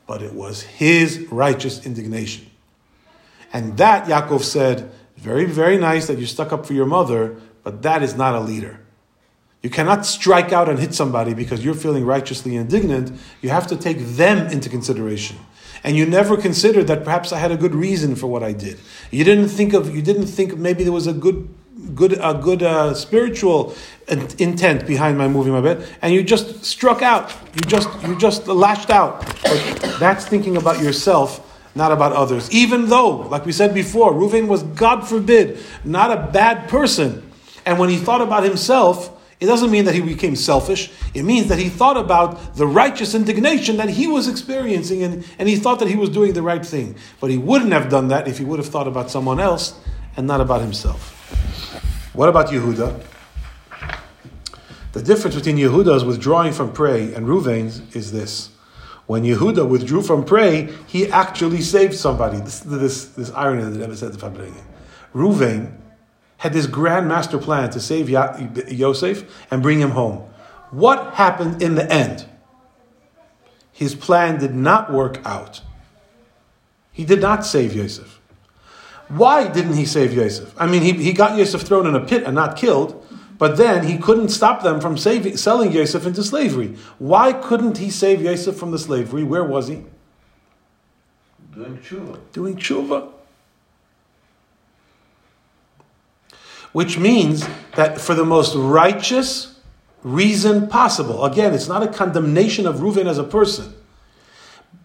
but 0.08 0.22
it 0.22 0.34
was 0.34 0.62
his 0.62 1.28
righteous 1.30 1.86
indignation. 1.86 2.50
And 3.52 3.78
that, 3.78 4.06
Yaakov 4.06 4.44
said, 4.44 4.92
very, 5.18 5.46
very 5.46 5.78
nice 5.78 6.08
that 6.08 6.18
you 6.18 6.26
stuck 6.26 6.54
up 6.54 6.66
for 6.66 6.74
your 6.74 6.86
mother, 6.86 7.36
but 7.64 7.82
that 7.82 8.02
is 8.02 8.16
not 8.16 8.34
a 8.34 8.40
leader. 8.40 8.80
You 9.62 9.70
cannot 9.70 10.06
strike 10.06 10.54
out 10.54 10.70
and 10.70 10.80
hit 10.80 10.94
somebody 10.94 11.34
because 11.34 11.66
you're 11.66 11.74
feeling 11.74 12.06
righteously 12.06 12.56
indignant. 12.56 13.12
You 13.42 13.50
have 13.50 13.68
to 13.68 13.76
take 13.76 14.00
them 14.00 14.48
into 14.48 14.70
consideration. 14.70 15.38
And 15.84 15.96
you 15.98 16.06
never 16.06 16.38
considered 16.38 16.88
that 16.88 17.04
perhaps 17.04 17.32
I 17.32 17.40
had 17.40 17.52
a 17.52 17.58
good 17.58 17.76
reason 17.76 18.16
for 18.16 18.28
what 18.28 18.44
I 18.44 18.54
did. 18.54 18.80
You 19.12 19.24
didn't 19.24 19.50
think 19.50 19.74
of, 19.74 19.94
you 19.96 20.02
didn't 20.02 20.28
think 20.28 20.58
maybe 20.58 20.84
there 20.84 20.94
was 20.94 21.08
a 21.08 21.14
good 21.14 21.50
good 21.96 22.14
a 22.22 22.34
good 22.34 22.62
uh, 22.62 22.94
spiritual 22.94 23.74
intent 24.08 24.86
behind 24.86 25.18
my 25.18 25.28
moving 25.28 25.54
my 25.54 25.62
bed, 25.62 25.88
and 26.02 26.14
you 26.14 26.24
just 26.24 26.64
struck 26.66 27.02
out. 27.02 27.34
You 27.56 27.62
just 27.62 27.90
you 28.04 28.18
just 28.18 28.48
lashed 28.48 28.90
out. 28.90 29.26
But 29.44 29.96
that's 30.00 30.26
thinking 30.26 30.58
about 30.58 30.82
yourself, 30.82 31.46
not 31.76 31.92
about 31.92 32.12
others. 32.14 32.52
Even 32.52 32.88
though, 32.88 33.18
like 33.30 33.46
we 33.46 33.52
said 33.52 33.74
before, 33.74 34.12
Reuven 34.14 34.48
was 34.48 34.64
God 34.64 35.08
forbid 35.08 35.60
not 35.84 36.12
a 36.12 36.32
bad 36.32 36.70
person, 36.70 37.32
and 37.66 37.80
when 37.80 37.90
he 37.90 37.98
thought 37.98 38.22
about 38.22 38.44
himself. 38.44 39.16
It 39.40 39.46
doesn't 39.46 39.72
mean 39.72 39.86
that 39.86 39.96
he 39.96 40.02
became 40.02 40.36
selfish. 40.36 40.92
It 41.14 41.24
means 41.24 41.48
that 41.48 41.60
he 41.60 41.70
thought 41.70 41.96
about 41.96 42.56
the 42.56 42.68
righteous 42.68 43.16
indignation 43.16 43.78
that 43.78 43.90
he 43.90 44.06
was 44.06 44.28
experiencing 44.28 45.02
and, 45.04 45.26
and 45.38 45.48
he 45.48 45.56
thought 45.56 45.80
that 45.80 45.88
he 45.88 45.96
was 45.96 46.10
doing 46.10 46.34
the 46.34 46.42
right 46.42 46.66
thing. 46.66 46.96
But 47.22 47.30
he 47.30 47.38
wouldn't 47.38 47.72
have 47.72 47.90
done 47.90 48.10
that 48.10 48.28
if 48.28 48.38
he 48.38 48.44
would 48.44 48.60
have 48.60 48.68
thought 48.68 48.88
about 48.88 49.10
someone 49.10 49.40
else 49.40 49.80
and 50.18 50.28
not 50.28 50.42
about 50.42 50.60
himself. 50.60 51.16
What 52.14 52.28
about 52.28 52.48
Yehuda? 52.48 53.02
The 54.92 55.02
difference 55.02 55.36
between 55.36 55.56
Yehuda's 55.56 56.04
withdrawing 56.04 56.52
from 56.52 56.74
prey 56.74 57.14
and 57.14 57.26
Ruvain's 57.26 57.96
is 57.96 58.12
this. 58.12 58.50
When 59.06 59.24
Yehuda 59.24 59.68
withdrew 59.68 60.02
from 60.02 60.26
prey, 60.26 60.70
he 60.86 61.10
actually 61.10 61.62
saved 61.62 61.96
somebody. 61.96 62.40
This, 62.40 62.60
this, 62.60 63.06
this 63.06 63.32
irony 63.32 63.64
that 63.64 63.80
Rebbe 63.80 63.96
said 63.96 64.14
to. 64.14 64.20
Ruvain 65.16 65.79
had 66.40 66.54
this 66.54 66.68
grand 66.68 67.08
master 67.08 67.38
plan 67.38 67.70
to 67.70 67.80
save 67.80 68.10
Yosef 68.10 69.46
and 69.52 69.62
bring 69.62 69.80
him 69.80 69.92
home. 69.92 70.24
What 70.72 71.14
happened 71.16 71.62
in 71.62 71.76
the 71.76 71.90
end? 71.92 72.26
His 73.72 73.94
plan 73.94 74.40
did 74.40 74.56
not 74.56 74.92
work 74.92 75.22
out. 75.26 75.62
He 76.92 77.06
did 77.06 77.22
not 77.22 77.46
save 77.46 77.76
Yosef. 77.76 78.20
Why 79.10 79.48
didn't 79.48 79.74
he 79.74 79.86
save 79.86 80.14
Yosef? 80.14 80.54
I 80.58 80.66
mean, 80.68 80.82
he, 80.82 80.94
he 80.94 81.14
got 81.14 81.38
Yosef 81.38 81.62
thrown 81.62 81.88
in 81.88 81.96
a 81.96 82.06
pit 82.06 82.24
and 82.24 82.36
not 82.36 82.56
killed, 82.56 83.06
but 83.38 83.58
then 83.58 83.86
he 83.86 83.98
couldn't 83.98 84.30
stop 84.30 84.64
them 84.64 84.80
from 84.80 84.98
saving, 84.98 85.36
selling 85.36 85.72
Yosef 85.72 86.06
into 86.06 86.24
slavery. 86.24 86.76
Why 87.00 87.34
couldn't 87.34 87.80
he 87.80 87.90
save 87.90 88.22
Yosef 88.22 88.56
from 88.56 88.72
the 88.72 88.80
slavery? 88.80 89.24
Where 89.24 89.44
was 89.44 89.68
he? 89.68 89.84
Doing 91.54 91.78
tshuva. 91.80 92.20
Doing 92.32 92.56
tshuva. 92.56 93.12
Which 96.72 96.98
means 96.98 97.48
that 97.76 98.00
for 98.00 98.14
the 98.14 98.26
most 98.26 98.56
righteous 98.56 99.60
reason 100.04 100.68
possible, 100.68 101.26
again, 101.26 101.54
it's 101.54 101.68
not 101.68 101.84
a 101.84 101.88
condemnation 101.88 102.66
of 102.66 102.78
Reuven 102.78 103.08
as 103.08 103.18
a 103.18 103.24
person. 103.24 103.74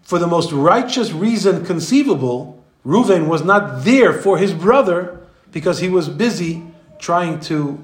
For 0.01 0.19
the 0.19 0.27
most 0.27 0.51
righteous 0.51 1.11
reason 1.11 1.65
conceivable, 1.65 2.63
Reuven 2.85 3.27
was 3.27 3.43
not 3.43 3.83
there 3.83 4.13
for 4.13 4.37
his 4.37 4.53
brother 4.53 5.19
because 5.51 5.79
he 5.79 5.89
was 5.89 6.09
busy 6.09 6.63
trying 6.99 7.39
to 7.41 7.79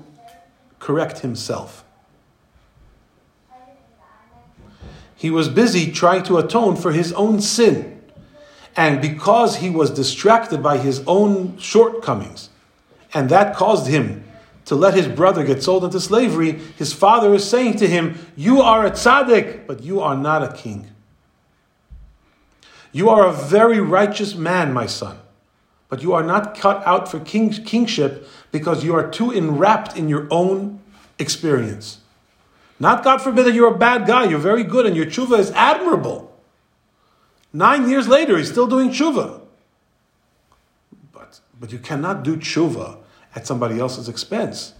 correct 0.79 1.19
himself. 1.19 1.83
He 5.15 5.29
was 5.29 5.49
busy 5.49 5.91
trying 5.91 6.23
to 6.23 6.37
atone 6.37 6.75
for 6.75 6.91
his 6.91 7.13
own 7.13 7.41
sin. 7.41 8.01
And 8.75 9.01
because 9.01 9.57
he 9.57 9.69
was 9.69 9.91
distracted 9.91 10.63
by 10.63 10.77
his 10.77 11.03
own 11.05 11.57
shortcomings, 11.57 12.49
and 13.13 13.29
that 13.29 13.55
caused 13.55 13.87
him 13.87 14.23
to 14.65 14.75
let 14.75 14.93
his 14.93 15.07
brother 15.07 15.43
get 15.43 15.63
sold 15.63 15.83
into 15.83 15.99
slavery, 15.99 16.53
his 16.77 16.93
father 16.93 17.33
is 17.33 17.47
saying 17.47 17.77
to 17.77 17.87
him, 17.87 18.17
You 18.35 18.61
are 18.61 18.85
a 18.85 18.91
tzaddik, 18.91 19.67
but 19.67 19.83
you 19.83 20.01
are 20.01 20.15
not 20.15 20.43
a 20.43 20.53
king. 20.53 20.87
You 22.91 23.09
are 23.09 23.25
a 23.25 23.33
very 23.33 23.79
righteous 23.79 24.35
man, 24.35 24.73
my 24.73 24.85
son, 24.85 25.17
but 25.89 26.01
you 26.01 26.13
are 26.13 26.23
not 26.23 26.57
cut 26.57 26.85
out 26.85 27.09
for 27.09 27.19
king, 27.19 27.51
kingship 27.51 28.27
because 28.51 28.83
you 28.83 28.93
are 28.93 29.09
too 29.09 29.31
enwrapped 29.31 29.97
in 29.97 30.09
your 30.09 30.27
own 30.29 30.79
experience. 31.17 31.99
Not 32.79 33.03
God 33.03 33.21
forbid 33.21 33.45
that 33.45 33.53
you're 33.53 33.73
a 33.73 33.77
bad 33.77 34.07
guy, 34.07 34.25
you're 34.25 34.39
very 34.39 34.63
good, 34.63 34.85
and 34.85 34.95
your 34.95 35.05
tshuva 35.05 35.39
is 35.39 35.51
admirable. 35.51 36.35
Nine 37.53 37.89
years 37.89 38.07
later, 38.07 38.37
he's 38.37 38.49
still 38.49 38.67
doing 38.67 38.89
tshuva. 38.89 39.41
But, 41.13 41.39
but 41.59 41.71
you 41.71 41.79
cannot 41.79 42.23
do 42.23 42.37
tshuva 42.37 43.00
at 43.35 43.47
somebody 43.47 43.79
else's 43.79 44.09
expense. 44.09 44.73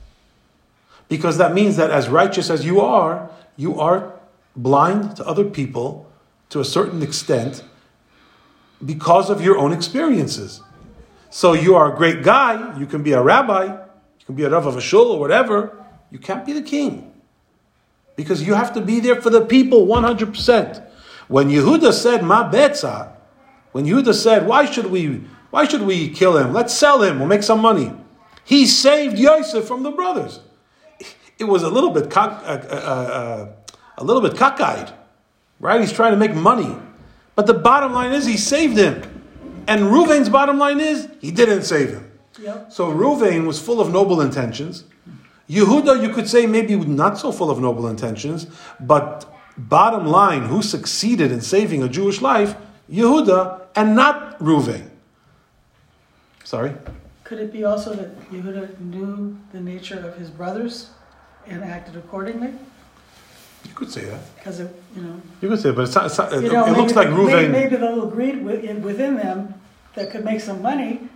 Because 1.08 1.38
that 1.38 1.54
means 1.54 1.78
that 1.78 1.91
as 1.91 2.10
righteous 2.10 2.49
as 2.49 2.66
you 2.66 2.80
are, 2.82 3.30
you 3.58 3.80
are 3.80 4.14
blind 4.56 5.16
to 5.18 5.26
other 5.26 5.43
people 5.43 6.10
to 6.49 6.60
a 6.60 6.66
certain 6.66 7.02
extent 7.02 7.64
because 8.84 9.30
of 9.30 9.41
your 9.41 9.58
own 9.58 9.72
experiences. 9.72 10.62
So 11.30 11.54
you 11.54 11.76
are 11.76 11.93
a 11.93 11.95
great 11.95 12.24
guy, 12.24 12.78
you 12.78 12.86
can 12.86 13.04
be 13.04 13.14
a 13.14 13.22
rabbi, 13.22 13.66
you 13.66 14.26
can 14.26 14.36
be 14.36 14.43
a 14.43 14.49
Rav 14.49 14.66
of 14.66 14.76
a 14.76 14.82
shul 14.82 15.12
or 15.12 15.20
whatever, 15.20 15.84
you 16.10 16.20
can't 16.20 16.45
be 16.45 16.54
the 16.54 16.62
king. 16.62 17.14
Because 18.16 18.43
you 18.43 18.54
have 18.54 18.74
to 18.74 18.82
be 18.82 18.99
there 18.99 19.22
for 19.22 19.30
the 19.30 19.45
people 19.45 19.88
100%. 19.88 20.86
When 21.28 21.49
Yehuda 21.49 21.93
said, 21.93 22.24
Ma 22.24 22.52
betza, 22.52 23.14
when 23.72 23.86
Yehuda 23.86 24.14
said, 24.14 24.45
why 24.45 24.66
should 24.66 24.88
we, 24.88 25.24
why 25.49 25.66
should 25.66 25.84
we 25.84 26.10
kill 26.10 26.38
him? 26.38 26.52
Let's 26.52 26.74
sell 26.74 27.02
him, 27.02 27.20
we'll 27.20 27.30
make 27.30 27.43
some 27.43 27.62
money. 27.62 27.93
He 28.43 28.65
saved 28.65 29.17
Yosef 29.17 29.65
from 29.65 29.83
the 29.83 29.91
brothers. 29.91 30.39
It 31.39 31.45
was 31.45 31.63
a 31.63 31.69
little 31.69 31.89
bit 31.89 32.09
cock, 32.09 32.43
uh, 32.45 32.61
uh, 32.69 32.75
uh, 32.75 33.47
a 33.97 34.03
little 34.03 34.21
bit 34.21 34.37
cockeyed, 34.37 34.93
right? 35.59 35.81
He's 35.81 35.93
trying 35.93 36.11
to 36.11 36.17
make 36.17 36.35
money. 36.35 36.75
But 37.35 37.47
the 37.47 37.53
bottom 37.53 37.93
line 37.93 38.11
is 38.11 38.25
he 38.25 38.37
saved 38.37 38.77
him. 38.77 39.01
And 39.67 39.83
Ruvain's 39.83 40.29
bottom 40.29 40.59
line 40.59 40.79
is 40.79 41.07
he 41.19 41.31
didn't 41.31 41.63
save 41.63 41.89
him. 41.89 42.11
Yep. 42.39 42.71
So 42.71 42.91
Ruvain 42.91 43.45
was 43.45 43.59
full 43.59 43.81
of 43.81 43.91
noble 43.91 44.21
intentions. 44.21 44.83
Yehuda, 45.49 46.01
you 46.01 46.13
could 46.13 46.29
say 46.29 46.45
maybe 46.45 46.75
not 46.75 47.17
so 47.17 47.31
full 47.31 47.51
of 47.51 47.59
noble 47.59 47.87
intentions, 47.87 48.47
but 48.79 49.25
bottom 49.57 50.05
line, 50.05 50.43
who 50.43 50.61
succeeded 50.61 51.31
in 51.31 51.41
saving 51.41 51.83
a 51.83 51.89
Jewish 51.89 52.21
life? 52.21 52.55
Yehuda 52.89 53.61
and 53.75 53.95
not 53.95 54.39
Ruvain. 54.39 54.89
Sorry? 56.43 56.73
Could 57.32 57.39
it 57.39 57.53
be 57.53 57.63
also 57.63 57.93
that 57.93 58.29
Yehuda 58.29 58.77
knew 58.82 59.38
the 59.53 59.61
nature 59.61 59.97
of 60.05 60.17
his 60.17 60.29
brothers 60.29 60.89
and 61.47 61.63
acted 61.63 61.95
accordingly? 61.95 62.49
You 63.63 63.73
could 63.73 63.89
say 63.89 64.03
that. 64.03 64.19
Because 64.36 64.59
it, 64.59 64.75
you 64.93 65.01
know, 65.01 65.15
You 65.39 65.47
could 65.47 65.61
say, 65.61 65.69
it, 65.69 65.75
but 65.77 65.84
it's 65.84 65.95
not, 65.95 66.07
it's 66.07 66.17
not- 66.17 66.34
it, 66.34 66.51
know, 66.51 66.65
it 66.65 66.75
looks 66.75 66.93
like 66.93 67.09
maybe, 67.09 67.23
maybe, 67.32 67.47
maybe 67.47 67.75
the 67.77 67.89
little 67.89 68.07
greed 68.09 68.43
within, 68.43 69.15
them 69.15 69.53
that 69.95 70.11
could 70.11 70.25
make 70.25 70.41
some 70.41 70.61
money 70.61 71.07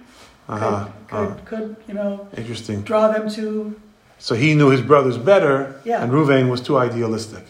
could, 0.47 0.53
Uh-huh, 0.55 0.87
could, 1.09 1.17
uh-huh. 1.17 1.35
could, 1.43 1.75
you 1.89 1.93
know, 1.95 2.29
Interesting. 2.37 2.81
draw 2.83 3.11
them 3.11 3.29
to, 3.31 3.75
So 4.17 4.35
he 4.35 4.55
knew 4.55 4.69
his 4.69 4.79
brothers 4.79 5.17
better, 5.17 5.81
Yeah. 5.83 6.01
and 6.01 6.13
Ruvain 6.13 6.49
was 6.49 6.61
too 6.61 6.77
idealistic. 6.77 7.43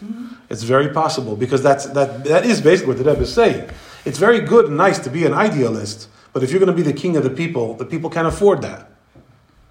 It's 0.50 0.64
very 0.64 0.88
possible 0.88 1.36
because 1.36 1.62
that's 1.62 1.84
that 1.98 2.24
that 2.24 2.44
is 2.44 2.60
basically 2.60 2.88
what 2.94 2.98
the 3.04 3.08
Rebbe 3.10 3.22
is 3.22 3.32
saying. 3.32 3.62
It's 4.04 4.18
very 4.18 4.40
good 4.40 4.64
and 4.66 4.76
nice 4.76 4.98
to 5.06 5.10
be 5.18 5.22
an 5.24 5.34
idealist, 5.46 6.08
but 6.36 6.42
if 6.42 6.50
you're 6.50 6.60
going 6.60 6.66
to 6.66 6.74
be 6.76 6.82
the 6.82 6.92
king 6.92 7.16
of 7.16 7.22
the 7.22 7.30
people, 7.30 7.72
the 7.76 7.86
people 7.86 8.10
can't 8.10 8.28
afford 8.28 8.60
that. 8.60 8.90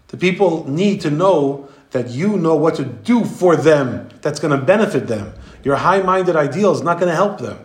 The 0.08 0.18
people 0.18 0.68
need 0.68 1.00
to 1.02 1.12
know 1.12 1.70
that 1.92 2.10
you 2.10 2.38
know 2.38 2.56
what 2.56 2.74
to 2.78 2.86
do 2.86 3.24
for 3.24 3.56
them 3.56 4.10
that's 4.24 4.40
going 4.40 4.60
to 4.60 4.66
benefit 4.66 5.06
them. 5.06 5.32
Your 5.64 5.76
high-minded 5.76 6.36
ideal 6.36 6.72
is 6.72 6.82
not 6.82 7.00
going 7.00 7.12
to 7.12 7.16
help 7.16 7.38
them. 7.38 7.64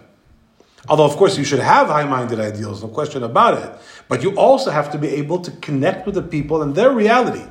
Although, 0.86 1.06
of 1.06 1.16
course, 1.16 1.38
you 1.38 1.44
should 1.44 1.60
have 1.60 1.86
high-minded 1.86 2.38
ideals, 2.38 2.82
no 2.82 2.88
question 2.88 3.22
about 3.22 3.56
it. 3.64 3.72
But 4.06 4.22
you 4.22 4.36
also 4.36 4.70
have 4.70 4.92
to 4.92 4.98
be 4.98 5.08
able 5.08 5.40
to 5.44 5.50
connect 5.50 6.04
with 6.04 6.14
the 6.14 6.22
people 6.22 6.60
and 6.60 6.74
their 6.74 6.92
reality. 6.92 7.46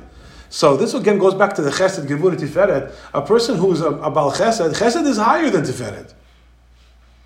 So 0.50 0.76
this 0.76 0.94
again 0.94 1.18
goes 1.18 1.34
back 1.34 1.54
to 1.54 1.62
the 1.62 1.70
Chesed, 1.70 2.06
Gevurah, 2.06 2.36
Tiferet. 2.36 2.94
A 3.12 3.22
person 3.22 3.56
who 3.56 3.72
is 3.72 3.80
a, 3.80 3.90
a 3.90 4.10
Baal 4.12 4.30
Chesed, 4.30 4.72
Chesed 4.74 5.04
is 5.04 5.16
higher 5.16 5.50
than 5.50 5.64
Tiferet. 5.64 6.14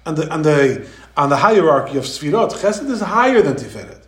And 0.06 0.16
the, 0.16 0.32
on 0.32 0.40
the, 0.40 0.88
on 1.14 1.28
the 1.28 1.36
hierarchy 1.36 1.98
of 1.98 2.04
Sfirot, 2.04 2.52
Chesed 2.52 2.88
is 2.88 3.02
higher 3.02 3.42
than 3.42 3.56
Tiferet. 3.56 4.00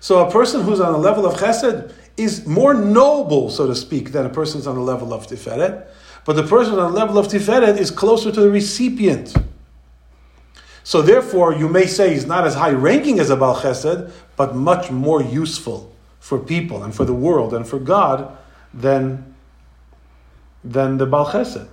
So 0.00 0.26
a 0.26 0.30
person 0.30 0.62
who's 0.62 0.80
on 0.80 0.92
the 0.92 0.98
level 0.98 1.26
of 1.26 1.34
Chesed 1.34 1.92
is 2.16 2.46
more 2.46 2.74
noble, 2.74 3.50
so 3.50 3.66
to 3.66 3.74
speak, 3.74 4.12
than 4.12 4.26
a 4.26 4.28
person 4.28 4.58
who's 4.58 4.66
on 4.66 4.74
the 4.74 4.80
level 4.80 5.12
of 5.12 5.26
Tiferet. 5.26 5.86
But 6.24 6.34
the 6.34 6.42
person 6.42 6.78
on 6.78 6.92
the 6.92 6.98
level 6.98 7.18
of 7.18 7.28
Tiferet 7.28 7.78
is 7.78 7.90
closer 7.90 8.30
to 8.30 8.40
the 8.40 8.50
recipient. 8.50 9.34
So 10.84 11.02
therefore, 11.02 11.54
you 11.54 11.68
may 11.68 11.86
say 11.86 12.14
he's 12.14 12.26
not 12.26 12.46
as 12.46 12.54
high 12.54 12.70
ranking 12.70 13.18
as 13.20 13.30
a 13.30 13.36
Baal 13.36 13.56
Chesed, 13.56 14.10
but 14.36 14.54
much 14.54 14.90
more 14.90 15.22
useful 15.22 15.92
for 16.20 16.38
people 16.38 16.82
and 16.82 16.94
for 16.94 17.04
the 17.04 17.14
world 17.14 17.54
and 17.54 17.66
for 17.66 17.78
God 17.78 18.36
than, 18.72 19.34
than 20.64 20.98
the 20.98 21.06
Baal 21.06 21.26
Chesed. 21.26 21.68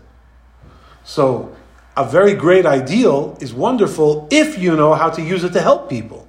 So 1.03 1.55
a 1.95 2.05
very 2.05 2.34
great 2.34 2.65
ideal 2.65 3.38
is 3.39 3.53
wonderful 3.53 4.28
if 4.32 4.57
you 4.57 4.76
know 4.76 4.93
how 4.95 5.09
to 5.09 5.21
use 5.21 5.43
it 5.43 5.53
to 5.53 5.61
help 5.61 5.89
people. 5.89 6.24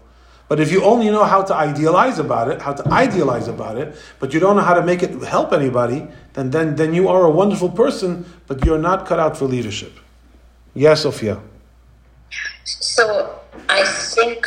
But 0.48 0.60
if 0.60 0.70
you 0.70 0.84
only 0.84 1.06
know 1.10 1.24
how 1.24 1.42
to 1.42 1.54
idealize 1.54 2.18
about 2.18 2.48
it, 2.48 2.62
how 2.62 2.72
to 2.72 2.88
idealize 2.92 3.48
about 3.48 3.76
it, 3.78 3.96
but 4.20 4.32
you 4.32 4.38
don't 4.38 4.54
know 4.54 4.62
how 4.62 4.74
to 4.74 4.82
make 4.82 5.02
it 5.02 5.20
help 5.24 5.52
anybody, 5.52 6.06
then, 6.34 6.50
then, 6.50 6.76
then 6.76 6.94
you 6.94 7.08
are 7.08 7.24
a 7.24 7.30
wonderful 7.30 7.68
person, 7.68 8.24
but 8.46 8.64
you're 8.64 8.78
not 8.78 9.06
cut 9.06 9.18
out 9.18 9.36
for 9.36 9.46
leadership. 9.46 9.92
Yes, 10.74 11.02
Sophia. 11.02 11.40
So 12.64 13.40
I 13.68 13.82
think 13.84 14.46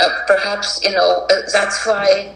uh, 0.00 0.08
perhaps 0.26 0.80
you 0.82 0.92
know 0.92 1.26
uh, 1.30 1.42
that's 1.52 1.86
why 1.86 2.34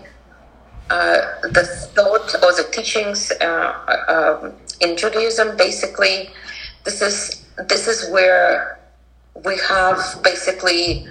uh, 0.90 1.18
the 1.42 1.64
thought 1.94 2.34
or 2.42 2.52
the 2.52 2.68
teachings 2.70 3.32
uh, 3.40 3.44
uh, 3.44 4.40
um, 4.42 4.52
in 4.80 4.96
Judaism 4.96 5.56
basically 5.56 6.30
this 6.84 7.00
is 7.00 7.46
this 7.68 7.88
is 7.88 8.10
where 8.10 8.78
we 9.44 9.56
have 9.68 9.98
basically 10.22 11.06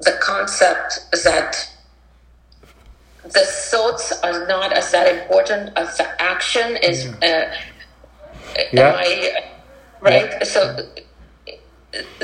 the 0.00 0.12
concept 0.20 1.00
that 1.24 1.68
the 3.24 3.44
thoughts 3.70 4.12
are 4.22 4.46
not 4.46 4.72
as 4.72 4.90
that 4.92 5.06
important 5.14 5.70
as 5.76 5.96
the 5.98 6.06
action 6.22 6.76
is. 6.82 7.06
Uh, 7.22 7.50
Yeah. 8.72 8.94
I 8.96 9.42
right? 10.00 10.46
So 10.46 10.60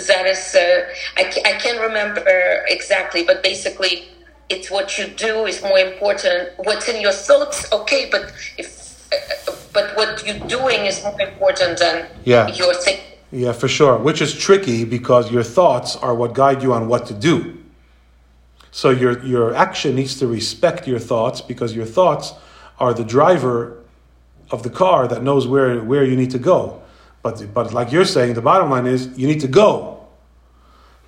that 0.08 0.26
is 0.26 0.54
uh, 0.54 0.84
I, 1.16 1.22
I 1.50 1.52
can't 1.62 1.80
remember 1.80 2.22
exactly 2.68 3.24
but 3.24 3.42
basically 3.42 4.08
it's 4.48 4.70
what 4.70 4.98
you 4.98 5.06
do 5.08 5.46
is 5.46 5.62
more 5.62 5.78
important 5.78 6.50
what's 6.66 6.88
in 6.88 7.00
your 7.00 7.12
thoughts 7.12 7.70
okay 7.72 8.08
but 8.10 8.22
if 8.58 8.68
uh, 9.12 9.52
but 9.72 9.96
what 9.96 10.24
you're 10.26 10.46
doing 10.48 10.84
is 10.86 11.02
more 11.02 11.18
important 11.20 11.78
than 11.78 12.06
Yeah. 12.24 12.48
your 12.48 12.74
thing 12.74 12.98
Yeah, 13.32 13.52
for 13.52 13.68
sure. 13.68 13.96
Which 13.98 14.20
is 14.20 14.32
tricky 14.46 14.84
because 14.84 15.24
your 15.32 15.42
thoughts 15.42 15.96
are 15.96 16.14
what 16.14 16.34
guide 16.34 16.62
you 16.62 16.72
on 16.72 16.86
what 16.88 17.02
to 17.10 17.14
do. 17.14 17.58
So 18.74 18.90
your, 18.90 19.24
your 19.24 19.54
action 19.54 19.94
needs 19.94 20.16
to 20.16 20.26
respect 20.26 20.88
your 20.88 20.98
thoughts 20.98 21.40
because 21.40 21.76
your 21.76 21.84
thoughts 21.86 22.32
are 22.80 22.92
the 22.92 23.04
driver 23.04 23.80
of 24.50 24.64
the 24.64 24.68
car 24.68 25.06
that 25.06 25.22
knows 25.22 25.46
where, 25.46 25.80
where 25.80 26.02
you 26.02 26.16
need 26.16 26.32
to 26.32 26.40
go. 26.40 26.82
But, 27.22 27.54
but 27.54 27.72
like 27.72 27.92
you're 27.92 28.04
saying, 28.04 28.34
the 28.34 28.42
bottom 28.42 28.70
line 28.70 28.88
is 28.88 29.16
you 29.16 29.28
need 29.28 29.40
to 29.42 29.46
go. 29.46 30.04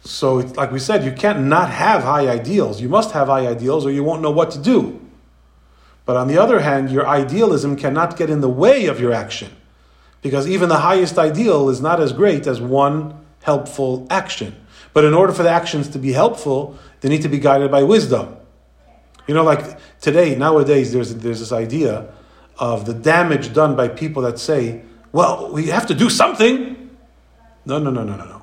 So, 0.05 0.39
it's, 0.39 0.55
like 0.55 0.71
we 0.71 0.79
said, 0.79 1.05
you 1.05 1.11
can't 1.11 1.41
not 1.41 1.69
have 1.71 2.05
high 2.05 2.29
ideals. 2.29 2.81
You 2.81 2.89
must 2.89 3.11
have 3.11 3.27
high 3.27 3.49
ideals 3.49 3.85
or 3.85 3.91
you 3.91 4.05
won't 4.05 4.23
know 4.23 4.31
what 4.31 4.53
to 4.53 4.61
do. 4.61 5.05
But 6.05 6.17
on 6.17 6.29
the 6.29 6.39
other 6.39 6.61
hand, 6.61 6.93
your 6.93 7.09
idealism 7.09 7.75
cannot 7.75 8.17
get 8.17 8.31
in 8.31 8.43
the 8.43 8.49
way 8.49 8.87
of 8.87 9.01
your 9.01 9.13
action. 9.13 9.51
Because 10.23 10.49
even 10.49 10.69
the 10.69 10.79
highest 10.79 11.19
ideal 11.19 11.69
is 11.69 11.81
not 11.81 11.99
as 12.01 12.13
great 12.13 12.47
as 12.47 12.61
one 12.61 13.27
helpful 13.43 14.07
action. 14.09 14.55
But 14.93 15.05
in 15.05 15.13
order 15.13 15.33
for 15.33 15.43
the 15.43 15.51
actions 15.51 15.89
to 15.89 15.99
be 15.99 16.13
helpful, 16.13 16.79
they 17.07 17.11
need 17.11 17.23
to 17.23 17.29
be 17.29 17.39
guided 17.39 17.71
by 17.71 17.85
wisdom. 17.85 18.37
You 19.29 19.35
know, 19.35 19.45
like 19.45 19.79
today, 20.01 20.35
nowadays, 20.35 20.93
there's, 20.93 21.15
there's 21.15 21.39
this 21.39 21.53
idea 21.53 22.13
of 22.59 22.85
the 22.85 22.95
damage 22.95 23.55
done 23.55 23.77
by 23.77 23.87
people 23.87 24.23
that 24.23 24.41
say, 24.41 24.83
well, 25.13 25.53
we 25.53 25.67
have 25.67 25.87
to 25.87 25.95
do 25.95 26.11
something. 26.11 26.91
No, 27.65 27.79
no, 27.79 27.91
no, 27.91 28.03
no, 28.03 28.17
no, 28.17 28.25
no. 28.25 28.43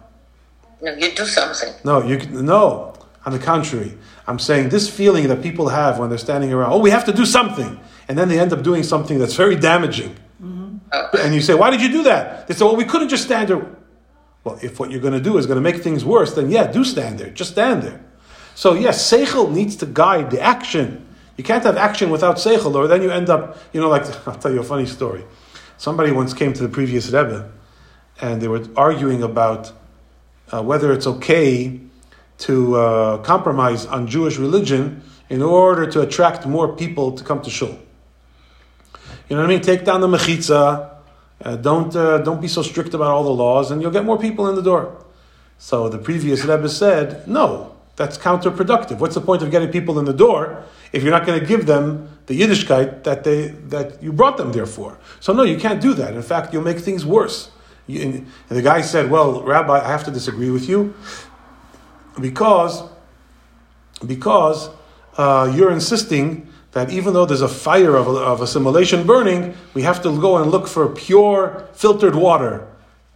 no 0.82 0.96
you 0.96 1.12
do 1.12 1.26
something 1.26 1.74
No, 1.84 2.04
you 2.04 2.20
no. 2.30 2.94
On 3.26 3.34
the 3.34 3.40
contrary, 3.40 3.98
I'm 4.28 4.40
saying 4.40 4.70
this 4.70 4.90
feeling 4.90 5.28
that 5.28 5.42
people 5.42 5.68
have 5.68 6.00
when 6.00 6.08
they're 6.08 6.18
standing 6.18 6.54
around, 6.54 6.72
oh, 6.72 6.80
we 6.80 6.90
have 6.90 7.04
to 7.06 7.14
do 7.14 7.26
something, 7.26 7.78
and 8.08 8.18
then 8.18 8.30
they 8.30 8.40
end 8.40 8.54
up 8.54 8.64
doing 8.64 8.84
something 8.84 9.20
that's 9.20 9.36
very 9.36 9.58
damaging. 9.58 10.16
Mm-hmm. 10.42 10.78
Oh. 10.94 11.10
And 11.20 11.36
you 11.36 11.42
say, 11.42 11.54
why 11.54 11.70
did 11.70 11.82
you 11.82 11.90
do 11.90 12.04
that? 12.04 12.48
They 12.48 12.54
say, 12.54 12.64
well, 12.64 12.78
we 12.78 12.86
couldn't 12.86 13.10
just 13.10 13.24
stand 13.24 13.50
there. 13.50 13.66
Well, 14.46 14.58
if 14.62 14.80
what 14.80 14.90
you're 14.90 15.02
going 15.02 15.14
to 15.14 15.22
do 15.22 15.38
is 15.38 15.48
going 15.48 15.56
to 15.56 15.62
make 15.62 15.82
things 15.82 16.06
worse, 16.06 16.34
then 16.34 16.50
yeah, 16.50 16.68
do 16.68 16.86
stand 16.86 17.20
there. 17.20 17.30
Just 17.30 17.52
stand 17.52 17.84
there. 17.84 18.04
So 18.56 18.74
yes, 18.74 19.12
seichel 19.12 19.52
needs 19.52 19.76
to 19.78 19.86
guide 19.86 20.32
the 20.32 20.42
action. 20.42 21.06
You 21.38 21.44
can't 21.44 21.64
have 21.64 21.78
action 21.78 22.10
without 22.10 22.38
seichel, 22.38 22.76
or 22.76 22.88
then 22.88 23.02
you 23.02 23.10
end 23.10 23.30
up, 23.30 23.58
you 23.74 23.82
know, 23.82 23.90
like 23.90 24.06
I'll 24.28 24.36
tell 24.36 24.54
you 24.54 24.60
a 24.60 24.64
funny 24.64 24.86
story. 24.86 25.24
Somebody 25.78 26.12
once 26.12 26.34
came 26.34 26.54
to 26.54 26.62
the 26.62 26.70
previous 26.70 27.08
rebbe, 27.08 27.52
and 28.22 28.42
they 28.42 28.48
were 28.48 28.66
arguing 28.76 29.24
about 29.24 29.72
uh, 30.52 30.62
whether 30.62 30.94
it's 30.94 31.08
okay 31.08 31.80
to 32.40 32.76
uh, 32.76 33.18
compromise 33.20 33.86
on 33.86 34.08
Jewish 34.08 34.38
religion 34.38 35.02
in 35.30 35.42
order 35.42 35.88
to 35.88 36.02
attract 36.02 36.46
more 36.46 36.76
people 36.76 37.12
to 37.14 37.24
come 37.24 37.42
to 37.42 37.50
shul. 37.50 37.78
You 39.30 39.36
know 39.36 39.42
what 39.42 39.46
I 39.46 39.48
mean? 39.48 39.62
Take 39.62 39.84
down 39.84 40.02
the 40.02 40.08
mechitza. 40.08 40.92
Uh, 41.42 41.56
don't 41.56 41.96
uh, 41.96 42.20
don't 42.20 42.42
be 42.42 42.48
so 42.48 42.62
strict 42.62 42.94
about 42.94 43.12
all 43.12 43.24
the 43.24 43.34
laws, 43.34 43.72
and 43.72 43.82
you'll 43.82 43.92
get 43.92 44.06
more 44.06 44.20
people 44.20 44.48
in 44.48 44.56
the 44.56 44.62
door. 44.62 45.04
So 45.58 45.90
the 45.90 45.98
previous 45.98 46.44
Rebbe 46.44 46.70
said, 46.70 47.28
no, 47.28 47.73
that's 47.96 48.18
counterproductive. 48.18 49.00
What's 49.00 49.16
the 49.16 49.22
point 49.22 49.44
of 49.44 49.52
getting 49.52 49.70
people 49.70 50.00
in 50.00 50.06
the 50.06 50.14
door 50.14 50.64
if 50.92 51.04
you're 51.04 51.12
not 51.12 51.26
going 51.26 51.40
to 51.40 51.46
give 51.46 51.66
them 51.66 52.10
the 52.26 52.40
Yiddishkeit 52.40 53.04
that 53.04 53.24
they 53.24 53.48
that 53.70 54.02
you 54.02 54.12
brought 54.12 54.38
them 54.38 54.52
there 54.52 54.66
for? 54.66 54.98
So 55.20 55.34
no, 55.34 55.44
you 55.44 55.58
can't 55.58 55.82
do 55.82 55.94
that. 55.96 56.14
In 56.14 56.22
fact, 56.24 56.54
you'll 56.54 56.64
make 56.64 56.80
things 56.80 57.06
worse. 57.06 57.52
You, 57.86 58.02
and 58.02 58.28
the 58.50 58.62
guy 58.62 58.82
said, 58.82 59.12
"Well, 59.12 59.44
Rabbi, 59.44 59.80
I 59.80 59.88
have 59.88 60.04
to 60.06 60.12
disagree 60.12 60.50
with 60.50 60.68
you 60.68 60.96
because 62.20 62.84
because 64.06 64.70
uh, 65.18 65.52
you're 65.56 65.72
insisting 65.72 66.50
that 66.72 66.90
even 66.90 67.14
though 67.14 67.26
there's 67.26 67.42
a 67.42 67.48
fire 67.48 67.96
of, 67.96 68.08
of 68.08 68.42
assimilation 68.42 69.06
burning, 69.06 69.56
we 69.76 69.84
have 69.84 70.02
to 70.02 70.20
go 70.20 70.38
and 70.38 70.50
look 70.50 70.68
for 70.68 70.90
pure 70.90 71.70
filtered 71.74 72.16
water 72.16 72.68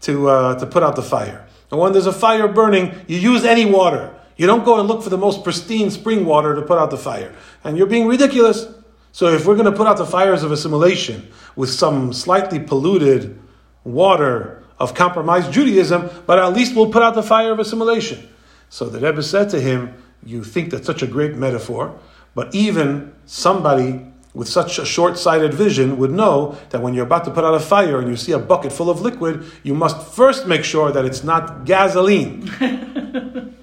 to 0.01 0.29
uh, 0.29 0.59
to 0.59 0.67
put 0.67 0.83
out 0.83 0.95
the 0.95 1.01
fire. 1.01 1.47
And 1.71 1.79
when 1.79 1.93
there's 1.93 2.05
a 2.05 2.13
fire 2.13 2.47
burning, 2.47 2.93
you 3.07 3.17
use 3.17 3.43
any 3.43 3.65
water." 3.65 4.13
You 4.37 4.45
don't 4.45 4.63
go 4.63 4.79
and 4.79 4.87
look 4.87 5.03
for 5.03 5.09
the 5.09 5.17
most 5.17 5.43
pristine 5.43 5.89
spring 5.89 6.25
water 6.25 6.55
to 6.55 6.61
put 6.61 6.77
out 6.77 6.91
the 6.91 6.97
fire. 6.97 7.33
And 7.63 7.77
you're 7.77 7.87
being 7.87 8.07
ridiculous. 8.07 8.67
So 9.11 9.33
if 9.33 9.45
we're 9.45 9.55
going 9.55 9.71
to 9.71 9.75
put 9.75 9.87
out 9.87 9.97
the 9.97 10.05
fires 10.05 10.43
of 10.43 10.51
assimilation 10.51 11.27
with 11.55 11.71
some 11.71 12.13
slightly 12.13 12.59
polluted 12.59 13.39
water 13.83 14.63
of 14.79 14.93
compromised 14.93 15.51
Judaism, 15.51 16.09
but 16.27 16.37
at 16.37 16.53
least 16.53 16.75
we'll 16.75 16.91
put 16.91 17.01
out 17.01 17.15
the 17.15 17.23
fire 17.23 17.51
of 17.51 17.59
assimilation. 17.59 18.29
So 18.69 18.87
the 18.87 18.99
Rebbe 18.99 19.23
said 19.23 19.49
to 19.49 19.59
him, 19.59 19.95
You 20.23 20.43
think 20.43 20.69
that's 20.69 20.85
such 20.85 21.01
a 21.01 21.07
great 21.07 21.35
metaphor, 21.35 21.97
but 22.35 22.53
even 22.53 23.13
somebody 23.25 24.05
with 24.35 24.47
such 24.47 24.77
a 24.77 24.85
short 24.85 25.17
sighted 25.17 25.51
vision 25.51 25.97
would 25.97 26.11
know 26.11 26.55
that 26.69 26.79
when 26.79 26.93
you're 26.93 27.05
about 27.05 27.25
to 27.25 27.31
put 27.31 27.43
out 27.43 27.55
a 27.55 27.59
fire 27.59 27.99
and 27.99 28.07
you 28.07 28.15
see 28.15 28.33
a 28.33 28.37
bucket 28.37 28.71
full 28.71 28.87
of 28.87 29.01
liquid, 29.01 29.43
you 29.63 29.73
must 29.73 29.99
first 30.13 30.45
make 30.45 30.63
sure 30.63 30.91
that 30.91 31.05
it's 31.05 31.23
not 31.23 31.65
gasoline. 31.65 32.47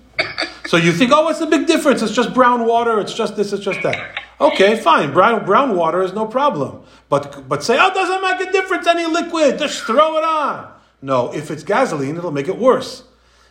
so 0.67 0.77
you 0.77 0.93
think, 0.93 1.13
oh, 1.13 1.25
what's 1.25 1.39
the 1.39 1.47
big 1.47 1.67
difference? 1.67 2.03
It's 2.03 2.13
just 2.13 2.33
brown 2.35 2.67
water, 2.67 3.01
it's 3.01 3.15
just 3.15 3.37
this, 3.37 3.53
it's 3.53 3.65
just 3.65 3.83
that. 3.83 4.21
Okay, 4.41 4.77
fine. 4.77 5.13
Brown, 5.13 5.45
brown 5.45 5.77
water 5.77 6.03
is 6.03 6.13
no 6.13 6.27
problem. 6.27 6.83
But, 7.09 7.49
but 7.49 7.63
say, 7.63 7.79
oh, 7.79 7.89
it 7.89 7.95
doesn't 7.95 8.23
make 8.23 8.49
a 8.49 8.53
difference, 8.53 8.87
any 8.87 9.07
liquid, 9.07 9.59
just 9.59 9.83
throw 9.85 10.17
it 10.17 10.25
on. 10.25 10.73
No, 11.03 11.33
if 11.33 11.51
it's 11.51 11.63
gasoline, 11.63 12.17
it'll 12.17 12.33
make 12.33 12.49
it 12.49 12.59
worse. 12.59 13.05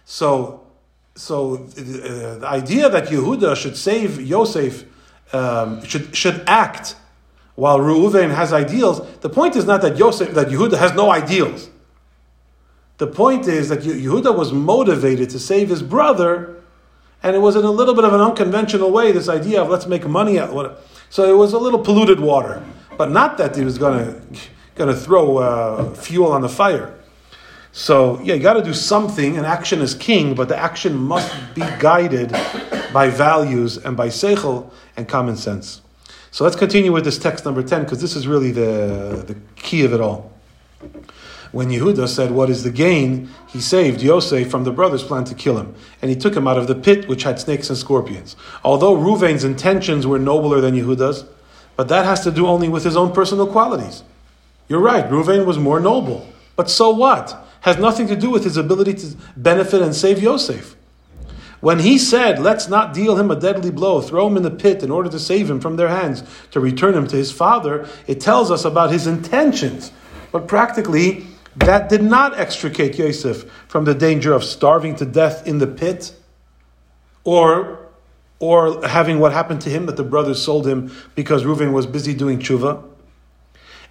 So, 0.05 0.67
so 1.15 1.55
uh, 1.55 2.37
the 2.39 2.47
idea 2.47 2.89
that 2.89 3.07
Yehuda 3.07 3.55
should 3.55 3.77
save 3.77 4.19
Yosef, 4.19 4.85
um, 5.33 5.83
should, 5.85 6.15
should 6.15 6.43
act 6.47 6.95
while 7.55 7.79
Reuven 7.79 8.33
has 8.33 8.51
ideals, 8.51 9.07
the 9.19 9.29
point 9.29 9.55
is 9.55 9.65
not 9.65 9.81
that 9.83 9.97
Yosef, 9.97 10.33
that 10.33 10.47
Yehuda 10.47 10.77
has 10.77 10.93
no 10.93 11.11
ideals. 11.11 11.69
The 12.97 13.07
point 13.07 13.47
is 13.47 13.69
that 13.69 13.81
Yehuda 13.81 14.35
was 14.35 14.51
motivated 14.51 15.29
to 15.31 15.39
save 15.39 15.69
his 15.69 15.83
brother 15.83 16.62
and 17.23 17.35
it 17.35 17.39
was 17.39 17.55
in 17.55 17.63
a 17.63 17.71
little 17.71 17.95
bit 17.95 18.03
of 18.03 18.13
an 18.13 18.21
unconventional 18.21 18.91
way. 18.91 19.11
This 19.11 19.29
idea 19.29 19.61
of 19.61 19.69
let's 19.69 19.87
make 19.87 20.05
money 20.05 20.37
out. 20.37 20.53
What, 20.53 20.85
so 21.09 21.23
it 21.29 21.37
was 21.37 21.53
a 21.53 21.57
little 21.57 21.79
polluted 21.79 22.19
water, 22.19 22.63
but 22.97 23.09
not 23.09 23.37
that 23.37 23.55
he 23.55 23.63
was 23.63 23.77
going 23.77 24.05
to 24.05 24.39
going 24.75 24.93
to 24.93 24.99
throw 24.99 25.37
uh, 25.37 25.93
fuel 25.93 26.31
on 26.31 26.41
the 26.41 26.49
fire. 26.49 26.93
So 27.71 28.19
yeah, 28.21 28.35
you 28.35 28.41
got 28.41 28.53
to 28.53 28.63
do 28.63 28.73
something, 28.73 29.37
and 29.37 29.45
action 29.45 29.81
is 29.81 29.95
king, 29.95 30.35
but 30.35 30.49
the 30.49 30.57
action 30.57 30.95
must 30.95 31.33
be 31.55 31.61
guided 31.79 32.31
by 32.91 33.09
values 33.09 33.77
and 33.77 33.97
by 33.97 34.09
seichel 34.09 34.71
and 34.97 35.07
common 35.07 35.35
sense. 35.35 35.81
So 36.31 36.43
let's 36.43 36.55
continue 36.55 36.91
with 36.91 37.03
this 37.05 37.17
text 37.17 37.45
number 37.45 37.63
ten 37.63 37.83
because 37.83 38.01
this 38.01 38.15
is 38.15 38.27
really 38.27 38.51
the 38.51 39.23
the 39.25 39.35
key 39.55 39.85
of 39.85 39.93
it 39.93 40.01
all. 40.01 40.31
When 41.53 41.69
Yehuda 41.69 42.07
said, 42.07 42.31
What 42.31 42.49
is 42.49 42.63
the 42.63 42.71
gain? 42.71 43.29
He 43.47 43.61
saved 43.61 44.01
Yosef 44.01 44.49
from 44.49 44.63
the 44.63 44.71
brothers' 44.71 45.03
plan 45.03 45.23
to 45.25 45.35
kill 45.35 45.59
him, 45.59 45.75
and 46.01 46.09
he 46.09 46.17
took 46.17 46.35
him 46.35 46.47
out 46.47 46.57
of 46.57 46.65
the 46.65 46.73
pit 46.73 47.07
which 47.07 47.21
had 47.21 47.39
snakes 47.39 47.69
and 47.69 47.77
scorpions. 47.77 48.35
Although 48.63 48.97
Ruvain's 48.97 49.43
intentions 49.43 50.07
were 50.07 50.17
nobler 50.17 50.61
than 50.61 50.73
Yehuda's, 50.73 51.25
but 51.75 51.89
that 51.89 52.05
has 52.05 52.21
to 52.21 52.31
do 52.31 52.47
only 52.47 52.69
with 52.69 52.83
his 52.83 52.97
own 52.97 53.13
personal 53.13 53.45
qualities. 53.45 54.01
You're 54.67 54.79
right, 54.79 55.07
Ruvain 55.07 55.45
was 55.45 55.59
more 55.59 55.79
noble. 55.79 56.27
But 56.55 56.71
so 56.71 56.89
what? 56.89 57.47
Has 57.61 57.77
nothing 57.77 58.07
to 58.07 58.15
do 58.15 58.31
with 58.31 58.43
his 58.43 58.57
ability 58.57 58.95
to 58.95 59.15
benefit 59.37 59.83
and 59.83 59.93
save 59.93 60.23
Yosef. 60.23 60.75
When 61.59 61.79
he 61.79 61.99
said, 61.99 62.39
Let's 62.39 62.67
not 62.67 62.95
deal 62.95 63.15
him 63.15 63.29
a 63.29 63.39
deadly 63.39 63.69
blow, 63.69 64.01
throw 64.01 64.25
him 64.25 64.37
in 64.37 64.43
the 64.43 64.49
pit 64.49 64.81
in 64.81 64.89
order 64.89 65.09
to 65.09 65.19
save 65.19 65.51
him 65.51 65.59
from 65.59 65.75
their 65.75 65.89
hands, 65.89 66.23
to 66.49 66.59
return 66.59 66.95
him 66.95 67.05
to 67.09 67.15
his 67.15 67.31
father, 67.31 67.87
it 68.07 68.19
tells 68.19 68.49
us 68.49 68.65
about 68.65 68.91
his 68.91 69.05
intentions. 69.05 69.91
But 70.31 70.47
practically, 70.47 71.27
that 71.55 71.89
did 71.89 72.03
not 72.03 72.37
extricate 72.39 72.97
Yosef 72.97 73.49
from 73.67 73.85
the 73.85 73.93
danger 73.93 74.33
of 74.33 74.43
starving 74.43 74.95
to 74.97 75.05
death 75.05 75.47
in 75.47 75.59
the 75.59 75.67
pit 75.67 76.13
or, 77.23 77.87
or 78.39 78.87
having 78.87 79.19
what 79.19 79.33
happened 79.33 79.61
to 79.61 79.69
him 79.69 79.85
that 79.85 79.97
the 79.97 80.03
brothers 80.03 80.41
sold 80.41 80.67
him 80.67 80.91
because 81.15 81.43
Reuven 81.43 81.71
was 81.71 81.85
busy 81.85 82.13
doing 82.13 82.39
tshuva. 82.39 82.83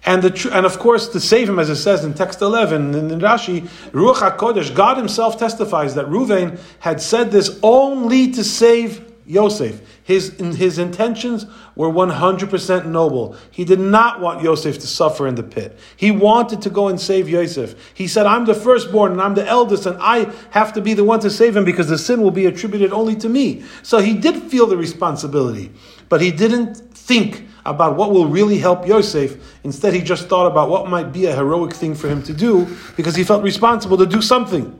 And, 0.05 0.21
the, 0.21 0.51
and 0.53 0.65
of 0.65 0.79
course, 0.79 1.07
to 1.09 1.19
save 1.21 1.47
him, 1.47 1.59
as 1.59 1.69
it 1.69 1.77
says 1.77 2.03
in 2.03 2.13
text 2.13 2.41
11 2.41 2.93
in, 2.93 3.19
Rashi, 3.21 3.61
Ruach 3.91 4.15
HaKodesh, 4.15 4.75
God 4.75 4.97
himself 4.97 5.39
testifies 5.39 5.95
that 5.95 6.07
Reuven 6.07 6.59
had 6.79 7.01
said 7.01 7.31
this 7.31 7.57
only 7.63 8.31
to 8.31 8.43
save 8.43 9.12
Yosef. 9.25 9.81
His, 10.03 10.37
his 10.37 10.77
intentions 10.77 11.45
were 11.75 11.89
100% 11.89 12.85
noble. 12.85 13.35
He 13.51 13.65
did 13.65 13.79
not 13.79 14.19
want 14.19 14.43
Yosef 14.43 14.79
to 14.79 14.87
suffer 14.87 15.27
in 15.27 15.35
the 15.35 15.43
pit. 15.43 15.79
He 15.95 16.11
wanted 16.11 16.61
to 16.63 16.69
go 16.69 16.87
and 16.87 16.99
save 16.99 17.29
Yosef. 17.29 17.93
He 17.93 18.07
said, 18.07 18.25
I'm 18.25 18.45
the 18.45 18.53
firstborn 18.53 19.13
and 19.13 19.21
I'm 19.21 19.35
the 19.35 19.47
eldest 19.47 19.85
and 19.85 19.97
I 20.01 20.31
have 20.51 20.73
to 20.73 20.81
be 20.81 20.93
the 20.93 21.03
one 21.03 21.19
to 21.21 21.29
save 21.29 21.55
him 21.55 21.65
because 21.65 21.87
the 21.87 21.97
sin 21.97 22.21
will 22.21 22.31
be 22.31 22.45
attributed 22.45 22.91
only 22.91 23.15
to 23.17 23.29
me. 23.29 23.63
So 23.81 23.99
he 23.99 24.13
did 24.13 24.43
feel 24.43 24.67
the 24.67 24.77
responsibility, 24.77 25.71
but 26.09 26.21
he 26.21 26.31
didn't 26.31 26.75
think 26.75 27.47
about 27.65 27.95
what 27.95 28.11
will 28.11 28.27
really 28.27 28.57
help 28.57 28.87
Yosef. 28.87 29.59
Instead, 29.63 29.93
he 29.93 30.01
just 30.01 30.27
thought 30.27 30.47
about 30.47 30.69
what 30.69 30.89
might 30.89 31.13
be 31.13 31.25
a 31.27 31.35
heroic 31.35 31.73
thing 31.73 31.95
for 31.95 32.09
him 32.09 32.21
to 32.23 32.33
do 32.33 32.67
because 32.97 33.15
he 33.15 33.23
felt 33.23 33.43
responsible 33.43 33.97
to 33.97 34.05
do 34.05 34.21
something. 34.21 34.79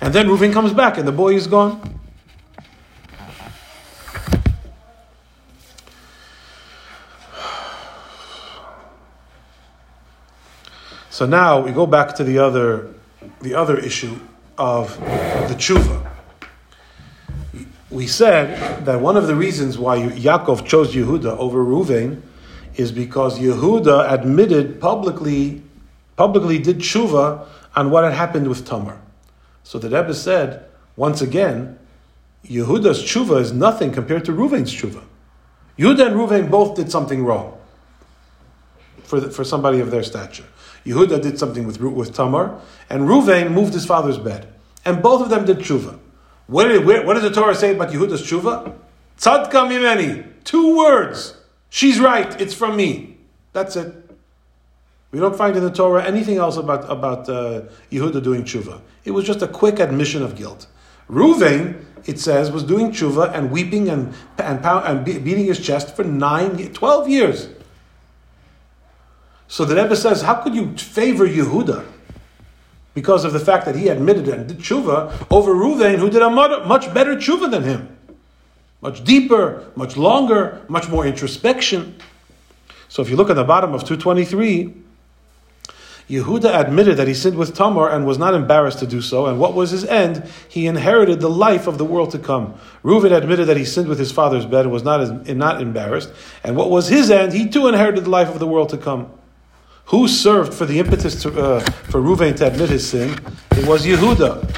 And 0.00 0.12
then 0.12 0.26
Reuven 0.26 0.52
comes 0.52 0.72
back 0.72 0.98
and 0.98 1.06
the 1.06 1.12
boy 1.12 1.34
is 1.34 1.46
gone. 1.46 2.00
So 11.22 11.26
now 11.26 11.60
we 11.60 11.70
go 11.70 11.86
back 11.86 12.16
to 12.16 12.24
the 12.24 12.40
other, 12.40 12.88
the 13.42 13.54
other 13.54 13.78
issue 13.78 14.18
of 14.58 14.98
the 14.98 15.54
tshuva. 15.54 16.10
We 17.90 18.08
said 18.08 18.84
that 18.86 19.00
one 19.00 19.16
of 19.16 19.28
the 19.28 19.36
reasons 19.36 19.78
why 19.78 19.98
Yaakov 19.98 20.66
chose 20.66 20.92
Yehuda 20.96 21.38
over 21.38 21.64
Ruvain 21.64 22.22
is 22.74 22.90
because 22.90 23.38
Yehuda 23.38 24.10
admitted 24.10 24.80
publicly, 24.80 25.62
publicly 26.16 26.58
did 26.58 26.78
tshuva 26.78 27.46
on 27.76 27.92
what 27.92 28.02
had 28.02 28.14
happened 28.14 28.48
with 28.48 28.66
Tamar. 28.66 29.00
So 29.62 29.78
the 29.78 29.90
Rebbe 29.90 30.14
said, 30.14 30.64
once 30.96 31.22
again, 31.22 31.78
Yehuda's 32.44 33.00
tshuva 33.00 33.40
is 33.40 33.52
nothing 33.52 33.92
compared 33.92 34.24
to 34.24 34.32
Ruvain's 34.32 34.74
tshuva. 34.74 35.04
Yehuda 35.78 36.04
and 36.08 36.16
Ruvain 36.16 36.50
both 36.50 36.74
did 36.74 36.90
something 36.90 37.24
wrong 37.24 37.56
for, 39.04 39.20
the, 39.20 39.30
for 39.30 39.44
somebody 39.44 39.78
of 39.78 39.92
their 39.92 40.02
stature. 40.02 40.46
Yehuda 40.84 41.22
did 41.22 41.38
something 41.38 41.66
with, 41.66 41.80
with 41.80 42.14
Tamar, 42.14 42.60
and 42.90 43.02
Ruvain 43.02 43.52
moved 43.52 43.74
his 43.74 43.86
father's 43.86 44.18
bed. 44.18 44.48
And 44.84 45.02
both 45.02 45.22
of 45.22 45.30
them 45.30 45.44
did 45.44 45.58
tshuva. 45.58 45.98
What, 46.46 46.68
did, 46.68 46.84
what 46.84 47.14
does 47.14 47.22
the 47.22 47.30
Torah 47.30 47.54
say 47.54 47.74
about 47.74 47.90
Yehuda's 47.90 48.22
tshuva? 48.22 48.74
Tzadka 49.18 49.68
mimeni. 49.68 50.26
Two 50.44 50.76
words. 50.76 51.36
She's 51.70 52.00
right. 52.00 52.40
It's 52.40 52.52
from 52.52 52.76
me. 52.76 53.16
That's 53.52 53.76
it. 53.76 53.94
We 55.12 55.20
don't 55.20 55.36
find 55.36 55.56
in 55.56 55.62
the 55.62 55.70
Torah 55.70 56.04
anything 56.04 56.38
else 56.38 56.56
about, 56.56 56.90
about 56.90 57.28
uh, 57.28 57.62
Yehuda 57.90 58.22
doing 58.22 58.44
tshuva. 58.44 58.80
It 59.04 59.10
was 59.12 59.24
just 59.24 59.42
a 59.42 59.48
quick 59.48 59.78
admission 59.78 60.22
of 60.22 60.36
guilt. 60.36 60.66
Ruvain, 61.08 61.84
it 62.06 62.18
says, 62.18 62.50
was 62.50 62.64
doing 62.64 62.90
tshuva 62.90 63.32
and 63.34 63.50
weeping 63.50 63.88
and, 63.88 64.14
and, 64.38 64.64
and 64.64 65.04
beating 65.04 65.44
his 65.44 65.60
chest 65.60 65.94
for 65.94 66.02
nine, 66.02 66.72
12 66.72 67.08
years. 67.08 67.48
So 69.52 69.66
the 69.66 69.76
Rebbe 69.76 69.94
says, 69.94 70.22
how 70.22 70.36
could 70.36 70.54
you 70.54 70.74
favor 70.78 71.28
Yehuda 71.28 71.84
because 72.94 73.26
of 73.26 73.34
the 73.34 73.38
fact 73.38 73.66
that 73.66 73.76
he 73.76 73.88
admitted 73.88 74.26
and 74.26 74.48
did 74.48 74.60
tshuva 74.60 75.26
over 75.30 75.52
Ruvain, 75.52 75.98
who 75.98 76.08
did 76.08 76.22
a 76.22 76.30
much 76.30 76.94
better 76.94 77.16
tshuva 77.16 77.50
than 77.50 77.62
him, 77.62 77.94
much 78.80 79.04
deeper, 79.04 79.70
much 79.76 79.98
longer, 79.98 80.62
much 80.68 80.88
more 80.88 81.04
introspection. 81.04 81.96
So 82.88 83.02
if 83.02 83.10
you 83.10 83.16
look 83.16 83.28
at 83.28 83.36
the 83.36 83.44
bottom 83.44 83.74
of 83.74 83.82
223, 83.82 84.72
Yehuda 86.08 86.58
admitted 86.58 86.96
that 86.96 87.06
he 87.06 87.12
sinned 87.12 87.36
with 87.36 87.54
Tamar 87.54 87.90
and 87.90 88.06
was 88.06 88.16
not 88.16 88.32
embarrassed 88.32 88.78
to 88.78 88.86
do 88.86 89.02
so. 89.02 89.26
And 89.26 89.38
what 89.38 89.52
was 89.52 89.70
his 89.70 89.84
end? 89.84 90.26
He 90.48 90.66
inherited 90.66 91.20
the 91.20 91.28
life 91.28 91.66
of 91.66 91.76
the 91.76 91.84
world 91.84 92.10
to 92.12 92.18
come. 92.18 92.54
Reuven 92.82 93.14
admitted 93.14 93.48
that 93.48 93.58
he 93.58 93.66
sinned 93.66 93.88
with 93.88 93.98
his 93.98 94.12
father's 94.12 94.46
bed 94.46 94.64
and 94.64 94.72
was 94.72 94.82
not, 94.82 95.26
not 95.28 95.60
embarrassed. 95.60 96.10
And 96.42 96.56
what 96.56 96.70
was 96.70 96.88
his 96.88 97.10
end? 97.10 97.34
He 97.34 97.50
too 97.50 97.68
inherited 97.68 98.04
the 98.04 98.10
life 98.10 98.30
of 98.30 98.38
the 98.38 98.46
world 98.46 98.70
to 98.70 98.78
come. 98.78 99.12
Who 99.86 100.08
served 100.08 100.54
for 100.54 100.64
the 100.64 100.78
impetus 100.78 101.20
to, 101.22 101.28
uh, 101.38 101.60
for 101.60 102.00
Reuven 102.00 102.36
to 102.36 102.46
admit 102.46 102.70
his 102.70 102.88
sin? 102.88 103.18
It 103.52 103.66
was 103.66 103.84
Yehuda. 103.84 104.48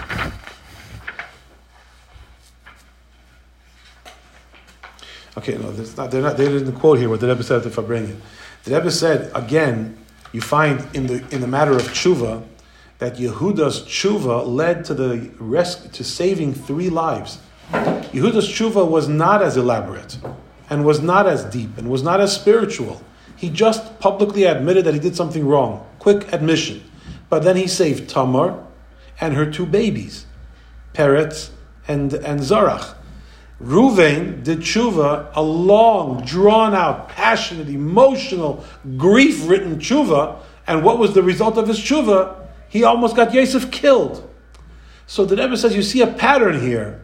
Okay, 5.37 5.59
no, 5.59 5.73
not, 5.97 6.11
they're 6.11 6.23
not, 6.23 6.37
they 6.37 6.49
didn't 6.49 6.73
quote 6.73 6.99
here 6.99 7.09
what 7.09 7.21
the 7.21 7.29
Rebbe 7.29 7.43
said 7.43 7.63
to 7.65 7.69
Farbrengen. 7.69 8.17
The 8.65 8.77
Rebbe 8.77 8.91
said, 8.91 9.31
again, 9.35 9.99
you 10.33 10.41
find 10.41 10.87
in 10.95 11.07
the, 11.07 11.25
in 11.31 11.41
the 11.41 11.47
matter 11.47 11.73
of 11.73 11.83
tshuva, 11.83 12.43
that 12.99 13.17
Yehuda's 13.17 13.81
tshuva 13.81 14.47
led 14.47 14.85
to 14.87 14.95
the 14.95 15.31
rest, 15.39 15.93
to 15.93 16.05
saving 16.05 16.55
three 16.55 16.89
lives. 16.89 17.41
Yehuda's 17.71 18.49
tshuva 18.49 18.89
was 18.89 19.09
not 19.09 19.43
as 19.43 19.57
elaborate, 19.57 20.19
and 20.71 20.85
was 20.85 21.01
not 21.01 21.27
as 21.27 21.45
deep, 21.45 21.77
and 21.77 21.91
was 21.91 22.03
not 22.03 22.21
as 22.21 22.35
spiritual. 22.35 23.03
He 23.45 23.51
just 23.51 24.01
publicly 24.01 24.45
admitted 24.45 24.87
that 24.87 24.95
he 24.95 25.01
did 25.01 25.15
something 25.15 25.47
wrong. 25.47 25.87
Quick 25.99 26.33
admission. 26.33 26.83
But 27.29 27.43
then 27.43 27.57
he 27.57 27.67
saved 27.67 28.09
Tamar 28.09 28.67
and 29.21 29.35
her 29.35 29.45
two 29.45 29.67
babies, 29.67 30.25
Peretz 30.95 31.51
and, 31.87 32.15
and 32.15 32.41
Zarach. 32.41 32.95
Ruvain 33.61 34.43
did 34.43 34.61
tshuva, 34.61 35.31
a 35.35 35.43
long, 35.43 36.25
drawn 36.25 36.75
out, 36.75 37.11
passionate, 37.11 37.69
emotional, 37.69 38.65
grief 38.97 39.47
written 39.47 39.77
tshuva, 39.77 40.39
and 40.67 40.83
what 40.83 40.99
was 40.99 41.13
the 41.13 41.23
result 41.23 41.59
of 41.59 41.69
his 41.69 41.79
tshuva? 41.79 42.49
He 42.71 42.83
almost 42.83 43.15
got 43.15 43.35
Yosef 43.35 43.71
killed. 43.71 44.27
So 45.07 45.27
the 45.27 45.37
Rebbe 45.37 45.59
says 45.59 45.77
you 45.77 45.83
see 45.83 46.01
a 46.01 46.07
pattern 46.07 46.63
here, 46.63 47.03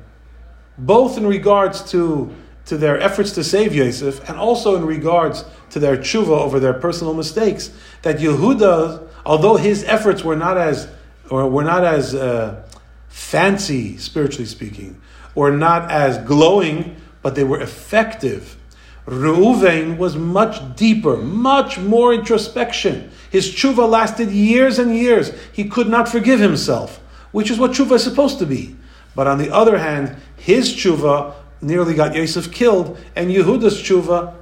both 0.78 1.18
in 1.18 1.26
regards 1.26 1.82
to, 1.90 2.34
to 2.70 2.76
their 2.76 3.00
efforts 3.00 3.32
to 3.32 3.42
save 3.42 3.74
Yosef, 3.74 4.28
and 4.28 4.38
also 4.38 4.76
in 4.76 4.86
regards 4.86 5.44
to 5.70 5.80
their 5.80 5.96
tshuva 5.96 6.28
over 6.28 6.60
their 6.60 6.72
personal 6.72 7.14
mistakes. 7.14 7.72
That 8.02 8.18
Yehuda, 8.18 9.08
although 9.26 9.56
his 9.56 9.82
efforts 9.82 10.22
were 10.22 10.36
not 10.36 10.56
as 10.56 10.86
or 11.28 11.50
were 11.50 11.64
not 11.64 11.82
as 11.82 12.14
uh, 12.14 12.62
fancy, 13.08 13.96
spiritually 13.96 14.46
speaking, 14.46 15.00
or 15.34 15.50
not 15.50 15.90
as 15.90 16.18
glowing, 16.18 16.94
but 17.22 17.34
they 17.34 17.42
were 17.42 17.60
effective. 17.60 18.56
Reuven 19.04 19.98
was 19.98 20.14
much 20.14 20.76
deeper, 20.76 21.16
much 21.16 21.76
more 21.76 22.14
introspection. 22.14 23.10
His 23.30 23.50
tshuva 23.50 23.88
lasted 23.88 24.30
years 24.30 24.78
and 24.78 24.94
years. 24.94 25.32
He 25.52 25.64
could 25.64 25.88
not 25.88 26.08
forgive 26.08 26.38
himself, 26.38 27.00
which 27.32 27.50
is 27.50 27.58
what 27.58 27.72
tshuva 27.72 27.96
is 27.96 28.04
supposed 28.04 28.38
to 28.38 28.46
be. 28.46 28.76
But 29.16 29.26
on 29.26 29.38
the 29.38 29.52
other 29.52 29.76
hand, 29.78 30.16
his 30.36 30.72
tshuva 30.72 31.34
nearly 31.60 31.94
got 31.94 32.14
Yosef 32.14 32.50
killed, 32.52 32.98
and 33.16 33.30
Yehuda's 33.30 33.80
tshuva 33.80 34.34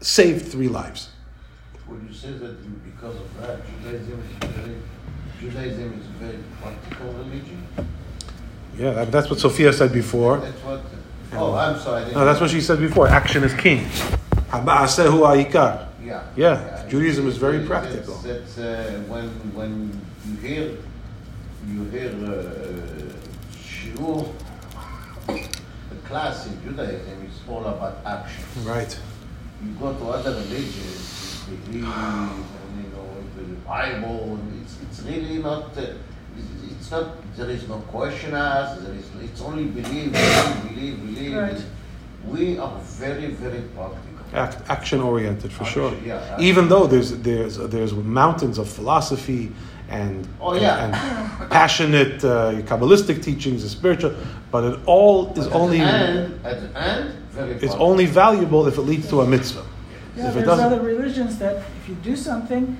saved 0.00 0.46
three 0.46 0.68
lives. 0.68 1.10
Would 1.88 2.02
you 2.08 2.14
say 2.14 2.32
that 2.32 2.84
because 2.84 3.16
of 3.16 3.40
that, 3.40 3.60
Judaism 3.82 4.22
is 4.22 4.48
very, 4.48 4.76
Judaism 5.40 6.00
is 6.00 6.06
a 6.06 6.24
very 6.24 6.38
practical 6.60 7.12
religion? 7.12 7.66
Yeah, 8.78 9.04
that's 9.04 9.30
what 9.30 9.38
Sophia 9.40 9.72
said 9.72 9.92
before. 9.92 10.38
That's 10.38 10.62
what. 10.62 10.82
Oh, 11.32 11.54
I'm 11.54 11.78
sorry. 11.78 12.12
No, 12.12 12.24
that's 12.24 12.40
what 12.40 12.50
she 12.50 12.60
said 12.60 12.78
before. 12.78 13.08
Action 13.08 13.42
is 13.44 13.54
king. 13.54 13.86
Yeah. 16.06 16.22
Yeah, 16.36 16.60
yeah. 16.60 16.88
Judaism 16.88 17.26
is 17.26 17.36
very 17.36 17.66
practical. 17.66 18.14
That's, 18.18 18.54
that's 18.54 18.58
uh, 18.58 19.02
when 19.08 19.28
when 19.54 20.00
you 20.28 20.36
hear 20.36 20.76
you 21.68 21.84
hear 21.86 22.10
uh, 22.10 23.12
shiur, 23.52 24.32
class 26.08 26.46
in 26.46 26.62
Judaism 26.62 27.26
is 27.26 27.40
all 27.48 27.64
about 27.64 27.98
action. 28.04 28.44
Right. 28.64 28.98
You 29.64 29.72
go 29.80 29.92
to 29.94 30.04
other 30.08 30.32
religions, 30.32 31.44
you 31.50 31.56
believe, 31.58 31.84
and 31.84 32.44
you 32.76 32.90
know 32.92 33.08
the 33.36 33.42
Bible. 33.66 34.38
It's 34.62 34.76
it's 34.82 35.00
really 35.02 35.38
not. 35.38 35.76
Uh, 35.76 35.86
it's 36.86 36.90
not, 36.90 37.36
there 37.36 37.50
is 37.50 37.66
no 37.68 37.78
question 37.78 38.34
asked, 38.34 38.84
there 38.84 38.94
is, 38.94 39.06
it's 39.20 39.40
only 39.40 39.64
believe, 39.64 40.12
believe, 40.12 40.68
believe, 40.68 41.00
believe. 41.00 41.36
Right. 41.36 41.64
We 42.26 42.58
are 42.58 42.78
very, 42.80 43.28
very 43.28 43.62
practical. 43.74 44.02
Act, 44.32 44.68
action 44.68 45.00
oriented 45.00 45.52
for 45.52 45.64
Action, 45.64 45.90
sure. 45.90 45.94
yeah. 46.04 46.36
Even 46.38 46.68
though 46.68 46.86
there's 46.86 47.16
there's 47.18 47.56
there's 47.56 47.92
mountains 47.94 48.58
of 48.58 48.68
philosophy 48.68 49.52
and 49.88 50.26
Oh, 50.40 50.54
yeah. 50.54 50.84
and 51.40 51.50
passionate 51.50 52.24
uh, 52.24 52.60
kabbalistic 52.62 53.22
teachings 53.22 53.62
and 53.62 53.70
spiritual, 53.70 54.14
but 54.50 54.64
it 54.64 54.80
all 54.86 55.32
is 55.38 55.46
But 55.46 55.54
only 55.54 55.78
the 55.78 55.84
end, 55.84 56.40
at 56.44 56.60
the 56.60 56.80
end, 56.80 57.14
very 57.30 57.52
it's 57.52 57.74
only 57.74 58.06
valuable 58.06 58.66
if 58.66 58.78
it 58.78 58.82
leads 58.82 59.08
to 59.08 59.20
a 59.20 59.26
mitzvah. 59.26 59.64
Yeah, 60.16 60.28
if 60.28 60.34
there's 60.34 60.46
doesn't, 60.46 60.64
other 60.64 60.80
religions 60.80 61.38
that 61.38 61.56
if 61.80 61.88
you 61.88 61.94
do 61.96 62.16
something 62.16 62.76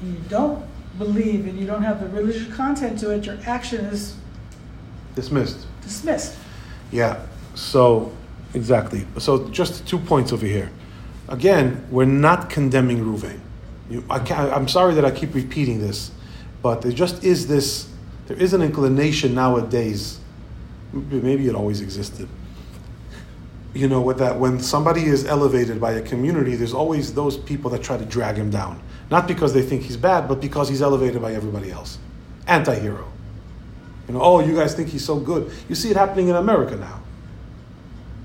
and 0.00 0.14
you 0.14 0.20
don't 0.28 0.64
believe 0.98 1.46
and 1.46 1.58
you 1.58 1.66
don't 1.66 1.82
have 1.82 2.00
the 2.00 2.08
religious 2.08 2.52
content 2.54 2.98
to 3.00 3.10
it, 3.10 3.24
your 3.24 3.38
action 3.46 3.84
is 3.86 4.16
dismissed. 5.14 5.66
dismissed. 5.82 6.36
Yeah. 6.92 7.20
So 7.54 8.12
exactly. 8.54 9.06
So 9.18 9.48
just 9.48 9.86
two 9.86 9.98
points 9.98 10.32
over 10.32 10.46
here. 10.46 10.70
Again, 11.28 11.84
we're 11.90 12.04
not 12.06 12.48
condemning 12.50 12.98
Ruvain. 13.04 13.40
You, 13.90 14.04
I 14.08 14.18
can't, 14.18 14.52
I'm 14.52 14.68
sorry 14.68 14.94
that 14.94 15.04
I 15.04 15.10
keep 15.10 15.34
repeating 15.34 15.80
this, 15.80 16.10
but 16.62 16.82
there 16.82 16.92
just 16.92 17.24
is 17.24 17.46
this. 17.46 17.88
There 18.26 18.36
is 18.36 18.52
an 18.52 18.62
inclination 18.62 19.34
nowadays. 19.34 20.20
Maybe 20.92 21.48
it 21.48 21.54
always 21.54 21.80
existed. 21.80 22.28
You 23.74 23.88
know, 23.88 24.00
with 24.00 24.18
that 24.18 24.38
when 24.38 24.58
somebody 24.60 25.04
is 25.04 25.24
elevated 25.24 25.80
by 25.80 25.92
a 25.92 26.02
community, 26.02 26.56
there's 26.56 26.74
always 26.74 27.14
those 27.14 27.36
people 27.36 27.70
that 27.70 27.82
try 27.82 27.96
to 27.96 28.04
drag 28.04 28.36
him 28.36 28.50
down. 28.50 28.80
Not 29.10 29.26
because 29.28 29.54
they 29.54 29.62
think 29.62 29.82
he's 29.82 29.96
bad, 29.96 30.28
but 30.28 30.40
because 30.40 30.68
he's 30.68 30.82
elevated 30.82 31.22
by 31.22 31.34
everybody 31.34 31.70
else. 31.70 31.98
Anti-hero. 32.46 33.06
You 34.06 34.14
know, 34.14 34.22
oh, 34.22 34.40
you 34.40 34.54
guys 34.54 34.74
think 34.74 34.88
he's 34.88 35.04
so 35.04 35.18
good. 35.18 35.52
You 35.68 35.74
see 35.74 35.90
it 35.90 35.96
happening 35.96 36.28
in 36.28 36.36
America 36.36 36.76
now. 36.76 37.00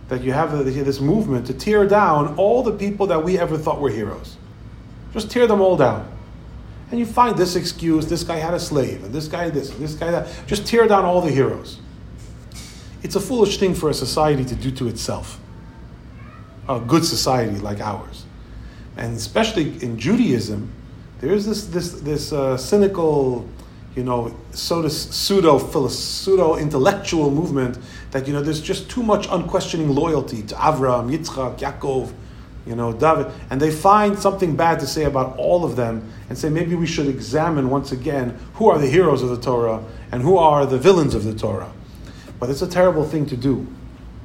That 0.10 0.22
you 0.22 0.32
have 0.32 0.52
this 0.66 1.00
movement 1.00 1.48
to 1.48 1.54
tear 1.54 1.88
down 1.88 2.36
all 2.36 2.64
the 2.64 2.74
people 2.74 3.08
that 3.08 3.24
we 3.24 3.38
ever 3.38 3.58
thought 3.58 3.80
were 3.80 3.90
heroes. 3.90 4.38
Just 5.12 5.30
tear 5.30 5.48
them 5.48 5.62
all 5.62 5.78
down. 5.78 6.10
And 6.94 7.00
you 7.00 7.08
find 7.08 7.36
this 7.36 7.56
excuse 7.56 8.06
this 8.06 8.24
guy 8.24 8.36
had 8.36 8.54
a 8.54 8.60
slave, 8.60 9.04
and 9.04 9.12
this 9.12 9.28
guy 9.28 9.50
this, 9.50 9.72
and 9.72 9.80
this 9.80 9.96
guy 9.96 10.12
that. 10.12 10.28
Just 10.46 10.68
tear 10.68 10.88
down 10.88 11.06
all 11.06 11.22
the 11.22 11.32
heroes. 11.32 11.80
It's 13.02 13.16
a 13.16 13.20
foolish 13.20 13.58
thing 13.58 13.74
for 13.74 13.90
a 13.90 13.96
society 13.96 14.46
to 14.46 14.54
do 14.54 14.70
to 14.70 14.88
itself. 14.88 15.40
A 16.70 16.80
good 16.80 17.04
society 17.04 17.58
like 17.58 17.80
ours. 17.80 18.26
And 18.96 19.18
especially 19.18 19.82
in 19.82 19.98
Judaism, 19.98 20.72
there 21.20 21.34
is 21.34 21.48
this, 21.48 21.66
this, 21.66 21.94
this 22.02 22.32
uh, 22.32 22.58
cynical 22.58 23.50
you 23.96 24.04
know, 24.04 24.26
of 24.28 24.92
pseudo 24.92 25.88
pseudo 25.88 26.58
intellectual 26.58 27.32
movement 27.32 27.80
that 28.12 28.28
you 28.28 28.34
know 28.34 28.44
there's 28.44 28.62
just 28.62 28.88
too 28.88 29.02
much 29.02 29.28
unquestioning 29.32 29.90
loyalty 29.90 30.44
to 30.44 30.54
Avram, 30.54 31.10
Yitzchak, 31.10 31.58
Yaakov, 31.58 32.14
you 32.66 32.76
know, 32.76 32.94
David, 32.94 33.28
and 33.50 33.62
they 33.62 33.72
find 33.72 34.18
something 34.18 34.56
bad 34.56 34.80
to 34.80 34.88
say 34.88 35.04
about 35.04 35.38
all 35.38 35.66
of 35.66 35.76
them 35.76 36.10
and 36.30 36.38
say 36.38 36.50
maybe 36.50 36.76
we 36.76 36.88
should 36.88 37.08
examine 37.08 37.70
once 37.70 37.92
again 37.92 38.38
who 38.54 38.70
are 38.70 38.78
the 38.78 38.88
heroes 38.88 39.22
of 39.22 39.30
the 39.30 39.40
Torah 39.40 39.84
and 40.12 40.22
who 40.22 40.38
are 40.38 40.66
the 40.66 40.78
villains 40.78 41.14
of 41.14 41.26
the 41.26 41.36
Torah. 41.36 41.72
But 42.40 42.50
it's 42.50 42.62
a 42.62 42.68
terrible 42.68 43.04
thing 43.04 43.26
to 43.28 43.38
do 43.38 43.68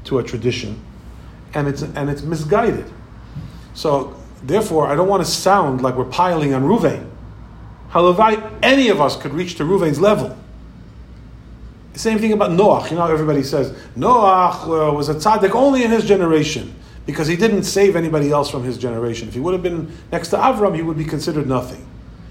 to 0.04 0.18
a 0.18 0.22
tradition, 0.22 0.80
and 1.54 1.66
it's 1.66 1.82
and 1.82 2.08
it's 2.08 2.22
misguided. 2.22 2.90
So 3.74 4.16
therefore, 4.42 4.86
I 4.86 4.94
don't 4.94 5.08
want 5.08 5.24
to 5.24 5.30
sound 5.30 5.82
like 5.82 5.96
we're 5.96 6.04
piling 6.04 6.54
on 6.54 6.62
Ruvain. 6.62 7.10
Halavai, 7.90 8.58
any 8.62 8.88
of 8.88 9.00
us 9.00 9.16
could 9.16 9.32
reach 9.32 9.56
to 9.56 9.64
Ruvain's 9.64 9.98
level. 9.98 10.36
The 11.92 11.98
same 11.98 12.18
thing 12.18 12.32
about 12.32 12.52
Noach. 12.52 12.90
You 12.90 12.96
know, 12.96 13.06
everybody 13.06 13.42
says 13.42 13.72
Noach 13.96 14.64
uh, 14.64 14.94
was 14.94 15.08
a 15.08 15.14
tzaddik 15.14 15.54
only 15.54 15.82
in 15.82 15.90
his 15.90 16.04
generation 16.04 16.74
because 17.08 17.26
he 17.26 17.36
didn't 17.36 17.62
save 17.62 17.96
anybody 17.96 18.30
else 18.30 18.50
from 18.50 18.62
his 18.62 18.76
generation. 18.76 19.28
If 19.28 19.32
he 19.32 19.40
would 19.40 19.54
have 19.54 19.62
been 19.62 19.90
next 20.12 20.28
to 20.28 20.36
Avram, 20.36 20.76
he 20.76 20.82
would 20.82 20.98
be 20.98 21.06
considered 21.06 21.46
nothing. 21.46 21.88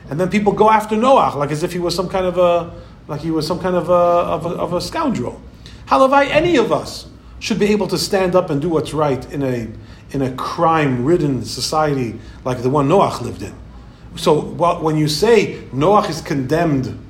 And 0.08 0.20
then 0.20 0.30
people 0.30 0.54
go 0.54 0.70
after 0.70 0.96
Noach 0.96 1.34
like 1.34 1.50
as 1.50 1.64
if 1.64 1.74
he 1.74 1.80
was 1.80 1.96
some 1.96 2.08
kind 2.08 2.28
of 2.28 2.38
a 2.38 2.80
like 3.08 3.22
he 3.22 3.32
was 3.32 3.48
some 3.48 3.60
kind 3.60 3.76
of 3.76 3.90
a, 3.90 3.92
of 3.92 4.46
a, 4.46 4.50
of 4.50 4.74
a 4.74 4.80
scoundrel. 4.80 5.42
Halavai, 5.88 6.30
any 6.30 6.58
of 6.58 6.72
us 6.72 7.10
should 7.40 7.58
be 7.58 7.66
able 7.66 7.88
to 7.88 7.98
stand 7.98 8.36
up 8.36 8.52
and 8.52 8.62
do 8.62 8.70
what's 8.70 8.94
right 8.94 9.26
in 9.34 9.42
a 9.42 9.68
in 10.12 10.22
a 10.22 10.32
crime-ridden 10.36 11.44
society 11.44 12.20
like 12.46 12.62
the 12.62 12.70
one 12.70 12.88
Noach 12.88 13.20
lived 13.22 13.42
in. 13.42 13.56
So 14.16 14.40
when 14.40 14.96
you 14.96 15.08
say 15.08 15.56
Noach 15.74 16.08
is 16.08 16.22
condemned 16.22 17.04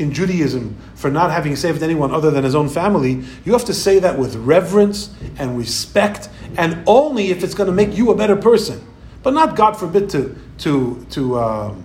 in 0.00 0.12
Judaism 0.12 0.76
for 0.94 1.10
not 1.10 1.30
having 1.30 1.54
saved 1.54 1.82
anyone 1.82 2.12
other 2.12 2.30
than 2.30 2.42
his 2.42 2.54
own 2.54 2.68
family, 2.68 3.22
you 3.44 3.52
have 3.52 3.66
to 3.66 3.74
say 3.74 3.98
that 3.98 4.18
with 4.18 4.34
reverence 4.36 5.14
and 5.38 5.56
respect, 5.56 6.28
and 6.56 6.82
only 6.86 7.30
if 7.30 7.44
it's 7.44 7.54
going 7.54 7.66
to 7.68 7.72
make 7.72 7.96
you 7.96 8.10
a 8.10 8.16
better 8.16 8.34
person. 8.34 8.84
But 9.22 9.34
not, 9.34 9.54
God 9.54 9.76
forbid, 9.76 10.08
to 10.10 10.36
to 10.58 11.06
to 11.10 11.38
um, 11.38 11.84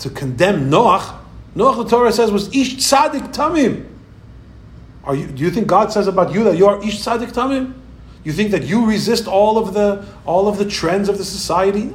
to 0.00 0.10
condemn 0.10 0.68
Noach, 0.68 1.16
Noach, 1.54 1.76
the 1.76 1.88
Torah 1.88 2.12
says, 2.12 2.32
was 2.32 2.48
Ish 2.54 2.76
Tzadik 2.76 3.32
Tamim. 3.32 3.86
Are 5.04 5.14
you, 5.14 5.28
do 5.28 5.42
you 5.42 5.50
think 5.50 5.68
God 5.68 5.92
says 5.92 6.08
about 6.08 6.32
you 6.34 6.44
that 6.44 6.56
you 6.56 6.66
are 6.66 6.82
Ish 6.82 6.98
Tzadik 6.98 7.32
Tamim? 7.32 7.74
You 8.24 8.32
think 8.32 8.50
that 8.50 8.64
you 8.64 8.84
resist 8.84 9.28
all 9.28 9.56
of 9.56 9.72
the 9.72 10.04
all 10.26 10.48
of 10.48 10.58
the 10.58 10.64
trends 10.64 11.08
of 11.08 11.16
the 11.16 11.24
society? 11.24 11.94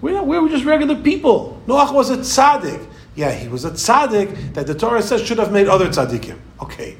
We're, 0.00 0.12
not, 0.12 0.26
we're 0.26 0.48
just 0.48 0.64
regular 0.64 0.94
people. 0.94 1.60
Noach 1.66 1.92
was 1.92 2.10
a 2.10 2.18
tzaddik. 2.18 2.86
Yeah, 3.18 3.32
he 3.32 3.48
was 3.48 3.64
a 3.64 3.72
tzaddik 3.72 4.54
that 4.54 4.68
the 4.68 4.76
Torah 4.76 5.02
says 5.02 5.26
should 5.26 5.38
have 5.38 5.50
made 5.50 5.66
other 5.66 5.88
tzaddikim. 5.88 6.38
Okay, 6.62 6.96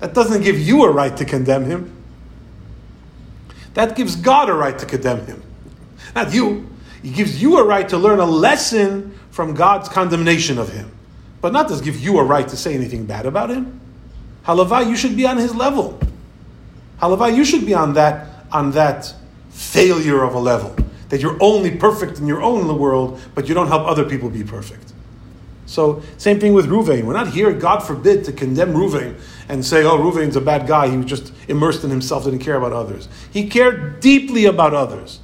that 0.00 0.14
doesn't 0.14 0.42
give 0.42 0.58
you 0.58 0.84
a 0.84 0.90
right 0.90 1.14
to 1.18 1.26
condemn 1.26 1.66
him. 1.66 1.94
That 3.74 3.94
gives 3.94 4.16
God 4.16 4.48
a 4.48 4.54
right 4.54 4.78
to 4.78 4.86
condemn 4.86 5.26
him, 5.26 5.42
not 6.14 6.32
you. 6.32 6.66
He 7.02 7.10
gives 7.10 7.42
you 7.42 7.58
a 7.58 7.66
right 7.66 7.86
to 7.90 7.98
learn 7.98 8.18
a 8.18 8.24
lesson 8.24 9.12
from 9.30 9.52
God's 9.52 9.90
condemnation 9.90 10.56
of 10.56 10.72
him, 10.72 10.90
but 11.42 11.52
not 11.52 11.68
to 11.68 11.78
give 11.84 12.00
you 12.00 12.16
a 12.16 12.24
right 12.24 12.48
to 12.48 12.56
say 12.56 12.72
anything 12.74 13.04
bad 13.04 13.26
about 13.26 13.50
him. 13.50 13.78
Halavai, 14.46 14.88
you 14.88 14.96
should 14.96 15.18
be 15.18 15.26
on 15.26 15.36
his 15.36 15.54
level. 15.54 16.00
Halavai, 17.02 17.36
you 17.36 17.44
should 17.44 17.66
be 17.66 17.74
on 17.74 17.92
that 17.92 18.46
on 18.50 18.70
that 18.70 19.14
failure 19.50 20.22
of 20.22 20.32
a 20.32 20.40
level 20.40 20.74
that 21.10 21.20
you're 21.20 21.36
only 21.42 21.76
perfect 21.76 22.20
in 22.20 22.26
your 22.26 22.40
own 22.40 22.78
world, 22.78 23.20
but 23.34 23.50
you 23.50 23.54
don't 23.54 23.68
help 23.68 23.86
other 23.86 24.06
people 24.06 24.30
be 24.30 24.42
perfect. 24.42 24.94
So, 25.68 26.02
same 26.16 26.40
thing 26.40 26.54
with 26.54 26.66
Ruvain. 26.66 27.04
We're 27.04 27.12
not 27.12 27.28
here, 27.28 27.52
God 27.52 27.80
forbid, 27.80 28.24
to 28.24 28.32
condemn 28.32 28.72
Ruvain 28.72 29.20
and 29.50 29.62
say, 29.62 29.84
oh, 29.84 29.98
Ruvain's 29.98 30.34
a 30.34 30.40
bad 30.40 30.66
guy. 30.66 30.88
He 30.88 30.96
was 30.96 31.04
just 31.04 31.30
immersed 31.46 31.84
in 31.84 31.90
himself, 31.90 32.24
didn't 32.24 32.38
care 32.38 32.56
about 32.56 32.72
others. 32.72 33.06
He 33.30 33.48
cared 33.48 34.00
deeply 34.00 34.46
about 34.46 34.72
others. 34.72 35.20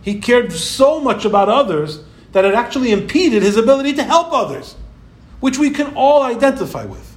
He 0.00 0.20
cared 0.20 0.52
so 0.52 1.00
much 1.00 1.24
about 1.24 1.48
others 1.48 2.04
that 2.30 2.44
it 2.44 2.54
actually 2.54 2.92
impeded 2.92 3.42
his 3.42 3.56
ability 3.56 3.94
to 3.94 4.04
help 4.04 4.32
others, 4.32 4.76
which 5.40 5.58
we 5.58 5.70
can 5.70 5.92
all 5.96 6.22
identify 6.22 6.84
with. 6.84 7.16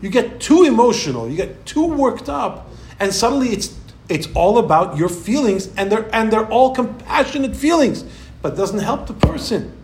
You 0.00 0.08
get 0.08 0.40
too 0.40 0.62
emotional, 0.62 1.28
you 1.28 1.36
get 1.36 1.66
too 1.66 1.86
worked 1.86 2.28
up, 2.28 2.68
and 3.00 3.12
suddenly 3.12 3.48
it's 3.48 3.76
it's 4.08 4.28
all 4.34 4.58
about 4.58 4.96
your 4.96 5.08
feelings, 5.08 5.74
and 5.76 5.90
they're 5.90 6.08
and 6.14 6.32
they're 6.32 6.48
all 6.48 6.72
compassionate 6.72 7.56
feelings, 7.56 8.04
but 8.42 8.56
doesn't 8.56 8.78
help 8.78 9.08
the 9.08 9.14
person. 9.14 9.76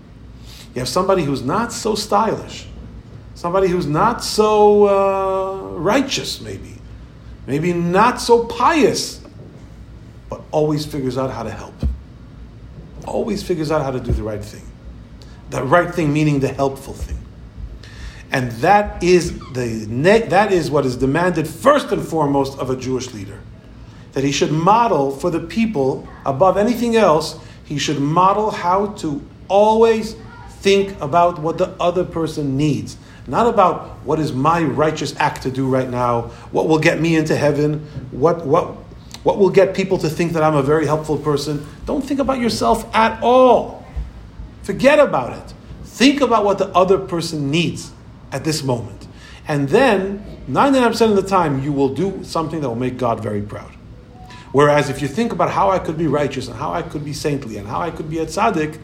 You 0.74 0.80
have 0.80 0.88
somebody 0.88 1.22
who's 1.22 1.42
not 1.42 1.72
so 1.72 1.94
stylish, 1.94 2.66
somebody 3.34 3.68
who's 3.68 3.86
not 3.86 4.22
so 4.22 4.86
uh, 4.86 5.78
righteous, 5.78 6.40
maybe, 6.40 6.74
maybe 7.46 7.72
not 7.72 8.20
so 8.20 8.44
pious, 8.44 9.20
but 10.28 10.42
always 10.50 10.84
figures 10.84 11.16
out 11.16 11.30
how 11.30 11.42
to 11.42 11.50
help. 11.50 11.74
Always 13.06 13.42
figures 13.42 13.70
out 13.70 13.82
how 13.82 13.90
to 13.90 14.00
do 14.00 14.12
the 14.12 14.22
right 14.22 14.44
thing. 14.44 14.62
The 15.50 15.62
right 15.62 15.92
thing 15.92 16.12
meaning 16.12 16.40
the 16.40 16.48
helpful 16.48 16.92
thing. 16.92 17.18
And 18.30 18.52
that 18.60 19.02
is 19.02 19.38
the 19.54 19.86
that 20.28 20.52
is 20.52 20.70
what 20.70 20.84
is 20.84 20.96
demanded 20.96 21.48
first 21.48 21.90
and 21.92 22.06
foremost 22.06 22.58
of 22.58 22.68
a 22.68 22.76
Jewish 22.76 23.14
leader 23.14 23.40
that 24.12 24.24
he 24.24 24.32
should 24.32 24.50
model 24.50 25.10
for 25.10 25.30
the 25.30 25.40
people, 25.40 26.08
above 26.26 26.56
anything 26.56 26.96
else, 26.96 27.38
he 27.64 27.78
should 27.78 28.00
model 28.00 28.50
how 28.50 28.86
to 28.94 29.24
always 29.48 30.16
think 30.60 31.00
about 31.00 31.38
what 31.38 31.58
the 31.58 31.70
other 31.80 32.04
person 32.04 32.56
needs. 32.56 32.96
Not 33.26 33.46
about 33.46 33.98
what 34.04 34.18
is 34.18 34.32
my 34.32 34.62
righteous 34.62 35.14
act 35.16 35.42
to 35.42 35.50
do 35.50 35.68
right 35.68 35.88
now, 35.88 36.22
what 36.50 36.66
will 36.66 36.78
get 36.78 37.00
me 37.00 37.16
into 37.16 37.36
heaven, 37.36 37.80
what, 38.10 38.46
what, 38.46 38.74
what 39.22 39.38
will 39.38 39.50
get 39.50 39.74
people 39.74 39.98
to 39.98 40.08
think 40.08 40.32
that 40.32 40.42
I'm 40.42 40.54
a 40.54 40.62
very 40.62 40.86
helpful 40.86 41.18
person. 41.18 41.66
Don't 41.84 42.02
think 42.02 42.20
about 42.20 42.40
yourself 42.40 42.92
at 42.94 43.22
all. 43.22 43.86
Forget 44.62 44.98
about 44.98 45.36
it. 45.36 45.54
Think 45.84 46.20
about 46.20 46.44
what 46.44 46.58
the 46.58 46.68
other 46.68 46.98
person 46.98 47.50
needs 47.50 47.92
at 48.32 48.44
this 48.44 48.62
moment. 48.62 49.06
And 49.46 49.68
then, 49.68 50.24
99% 50.48 51.10
of 51.10 51.16
the 51.16 51.22
time, 51.22 51.62
you 51.62 51.72
will 51.72 51.94
do 51.94 52.22
something 52.24 52.60
that 52.60 52.68
will 52.68 52.76
make 52.76 52.96
God 52.96 53.22
very 53.22 53.42
proud. 53.42 53.72
Whereas 54.52 54.88
if 54.88 55.02
you 55.02 55.08
think 55.08 55.32
about 55.32 55.50
how 55.50 55.70
I 55.70 55.78
could 55.78 55.98
be 55.98 56.06
righteous 56.06 56.48
and 56.48 56.56
how 56.56 56.72
I 56.72 56.82
could 56.82 57.04
be 57.04 57.12
saintly 57.12 57.58
and 57.58 57.66
how 57.66 57.80
I 57.80 57.90
could 57.90 58.08
be 58.08 58.18
a 58.18 58.26
tzaddik, 58.26 58.78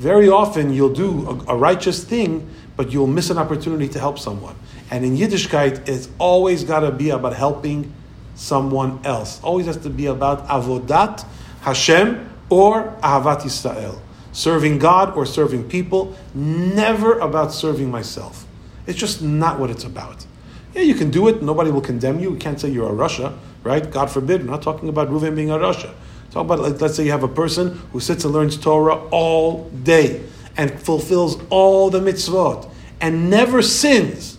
very 0.00 0.30
often 0.30 0.72
you'll 0.72 0.94
do 0.94 1.28
a, 1.28 1.52
a 1.52 1.56
righteous 1.56 2.02
thing, 2.02 2.48
but 2.74 2.90
you'll 2.90 3.06
miss 3.06 3.28
an 3.28 3.36
opportunity 3.36 3.86
to 3.88 3.98
help 3.98 4.18
someone. 4.18 4.56
And 4.90 5.04
in 5.04 5.14
Yiddishkeit, 5.14 5.86
it's 5.86 6.08
always 6.18 6.64
got 6.64 6.80
to 6.80 6.90
be 6.90 7.10
about 7.10 7.36
helping 7.36 7.92
someone 8.34 8.98
else. 9.04 9.42
Always 9.42 9.66
has 9.66 9.76
to 9.78 9.90
be 9.90 10.06
about 10.06 10.48
avodat 10.48 11.26
Hashem 11.60 12.30
or 12.48 12.96
ahavat 13.02 13.42
Yisrael. 13.42 14.00
Serving 14.32 14.78
God 14.78 15.14
or 15.14 15.26
serving 15.26 15.68
people, 15.68 16.16
never 16.34 17.18
about 17.18 17.52
serving 17.52 17.90
myself. 17.90 18.46
It's 18.86 18.98
just 18.98 19.20
not 19.20 19.58
what 19.58 19.70
it's 19.70 19.84
about. 19.84 20.24
Yeah, 20.72 20.82
you 20.82 20.94
can 20.94 21.10
do 21.10 21.28
it. 21.28 21.42
Nobody 21.42 21.70
will 21.70 21.82
condemn 21.82 22.20
you. 22.20 22.30
You 22.30 22.36
can't 22.38 22.58
say 22.58 22.70
you're 22.70 22.88
a 22.88 22.94
rasha, 22.94 23.36
right? 23.64 23.90
God 23.90 24.10
forbid. 24.10 24.44
We're 24.44 24.50
not 24.50 24.62
talking 24.62 24.88
about 24.88 25.10
Reuven 25.10 25.36
being 25.36 25.50
a 25.50 25.58
rasha. 25.58 25.92
Talk 26.30 26.44
about, 26.44 26.60
like, 26.60 26.80
let's 26.80 26.96
say 26.96 27.04
you 27.04 27.10
have 27.10 27.24
a 27.24 27.28
person 27.28 27.78
who 27.92 28.00
sits 28.00 28.24
and 28.24 28.32
learns 28.32 28.56
Torah 28.56 28.96
all 29.10 29.68
day 29.70 30.22
and 30.56 30.80
fulfills 30.80 31.40
all 31.50 31.90
the 31.90 32.00
mitzvot 32.00 32.70
and 33.00 33.30
never 33.30 33.62
sins. 33.62 34.38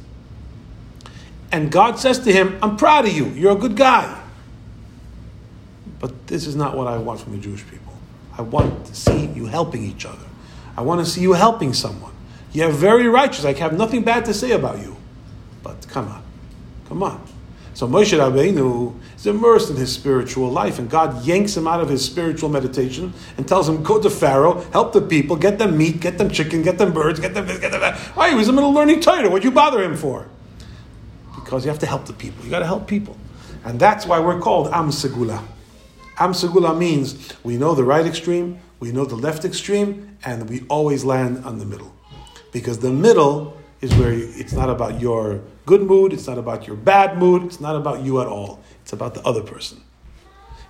And 1.52 1.72
God 1.72 2.00
says 2.00 2.20
to 2.20 2.32
him, 2.32 2.58
I'm 2.62 2.78
proud 2.78 3.06
of 3.06 3.12
you. 3.12 3.26
You're 3.30 3.52
a 3.54 3.60
good 3.60 3.76
guy. 3.76 4.22
But 6.00 6.28
this 6.28 6.48
is 6.48 6.56
not 6.56 6.78
what 6.78 6.88
I 6.88 6.98
want 6.98 7.20
from 7.20 7.34
the 7.34 7.39
Jewish 7.39 7.68
people. 7.68 7.94
I 8.38 8.42
want 8.42 8.86
to 8.86 8.96
see 8.96 9.26
you 9.28 9.46
helping 9.46 9.84
each 9.84 10.06
other. 10.06 10.26
I 10.78 10.82
want 10.82 11.04
to 11.04 11.06
see 11.06 11.22
you 11.22 11.34
helping 11.34 11.74
someone. 11.74 12.14
You're 12.54 12.72
very 12.72 13.08
righteous. 13.08 13.44
I 13.44 13.54
have 13.54 13.78
nothing 13.78 14.04
bad 14.04 14.26
to 14.26 14.34
say 14.34 14.52
about 14.52 14.80
you. 14.80 14.96
But 15.62 15.88
come 15.89 16.08
on. 16.08 16.24
Come 16.88 17.04
on. 17.04 17.26
So 17.74 17.88
Moshe 17.88 18.18
Rabbeinu 18.18 18.96
is 19.22 19.28
immersed 19.28 19.69
in 19.69 19.76
his 19.76 19.93
spiritual 19.93 20.49
life, 20.49 20.80
and 20.80 20.89
God 20.89 21.24
yanks 21.24 21.55
him 21.55 21.67
out 21.67 21.80
of 21.80 21.89
his 21.89 22.03
spiritual 22.03 22.49
meditation 22.49 23.13
and 23.38 23.47
tells 23.47 23.69
him, 23.69 23.84
"Go 23.84 24.01
to 24.01 24.09
Pharaoh, 24.09 24.65
help 24.74 24.93
the 24.93 25.01
people, 25.01 25.36
get 25.36 25.59
them 25.59 25.78
meat, 25.78 25.99
get 25.99 26.17
them 26.17 26.30
chicken, 26.30 26.63
get 26.63 26.80
them 26.80 26.91
birds, 26.91 27.19
get 27.19 27.36
them 27.36 27.45
this, 27.45 27.59
get 27.59 27.72
them 27.72 27.82
that." 27.82 27.97
Why? 28.15 28.30
He 28.30 28.36
was 28.36 28.49
in 28.49 28.55
the 28.55 28.61
middle 28.61 28.72
of 28.72 28.76
learning 28.76 28.99
Torah. 28.99 29.30
What'd 29.30 29.43
you 29.43 29.51
bother 29.51 29.84
him 29.84 29.95
for? 29.95 30.26
Because 31.36 31.63
you 31.63 31.69
have 31.69 31.80
to 31.80 31.86
help 31.86 32.05
the 32.05 32.13
people. 32.13 32.43
You 32.43 32.49
got 32.49 32.59
to 32.59 32.65
help 32.65 32.88
people, 32.88 33.15
and 33.63 33.80
that's 33.80 34.07
why 34.07 34.19
we're 34.19 34.39
called 34.39 34.69
Am 34.74 34.89
Segula. 34.89 35.43
Am 36.17 36.34
Segula 36.34 36.76
means 36.76 37.15
we 37.43 37.57
know 37.57 37.76
the 37.76 37.84
right 37.84 38.07
extreme, 38.07 38.57
we 38.80 38.91
know 38.91 39.05
the 39.05 39.15
left 39.15 39.45
extreme, 39.45 40.17
and 40.26 40.49
we 40.49 40.63
always 40.67 41.03
land 41.03 41.45
on 41.45 41.59
the 41.59 41.65
middle, 41.65 41.93
because 42.51 42.80
the 42.80 42.91
middle 42.91 43.55
is 43.82 43.93
where 43.95 44.13
it's 44.13 44.53
not 44.53 44.69
about 44.69 44.99
your 44.99 45.41
good 45.67 45.84
mood, 45.84 46.11
it's 46.11 46.28
not 46.28 46.39
about 46.39 46.65
your 46.67 46.76
bad 46.76 47.17
mood, 47.17 47.43
it's 47.43 47.59
not 47.61 47.76
about 47.76 48.01
you 48.01 48.19
at 48.19 48.28
all. 48.28 48.59
It's 48.82 48.94
about 48.94 49.14
the 49.14 49.22
other 49.22 49.42
person. 49.42 49.82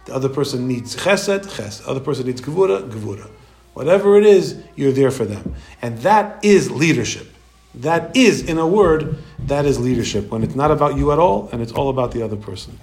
The 0.06 0.14
other 0.14 0.30
person 0.30 0.68
needs 0.68 0.96
chesed, 0.96 1.46
chesed. 1.46 1.84
The 1.84 1.90
other 1.90 2.00
person 2.00 2.26
needs 2.26 2.42
gevura, 2.42 2.90
gevura. 2.90 3.30
Whatever 3.74 4.18
it 4.18 4.26
is, 4.26 4.62
you're 4.76 4.92
there 4.92 5.12
for 5.12 5.26
them. 5.26 5.56
And 5.82 5.98
that 6.00 6.44
is 6.44 6.70
leadership. 6.72 7.28
That 7.76 8.16
is, 8.18 8.44
in 8.44 8.58
a 8.58 8.68
word, 8.68 9.18
that 9.40 9.66
is 9.66 9.80
leadership 9.80 10.30
when 10.30 10.44
it's 10.44 10.56
not 10.56 10.72
about 10.72 10.98
you 10.98 11.12
at 11.12 11.20
all 11.20 11.48
and 11.52 11.62
it's 11.62 11.72
all 11.72 11.90
about 11.90 12.12
the 12.12 12.22
other 12.22 12.36
person. 12.36 12.78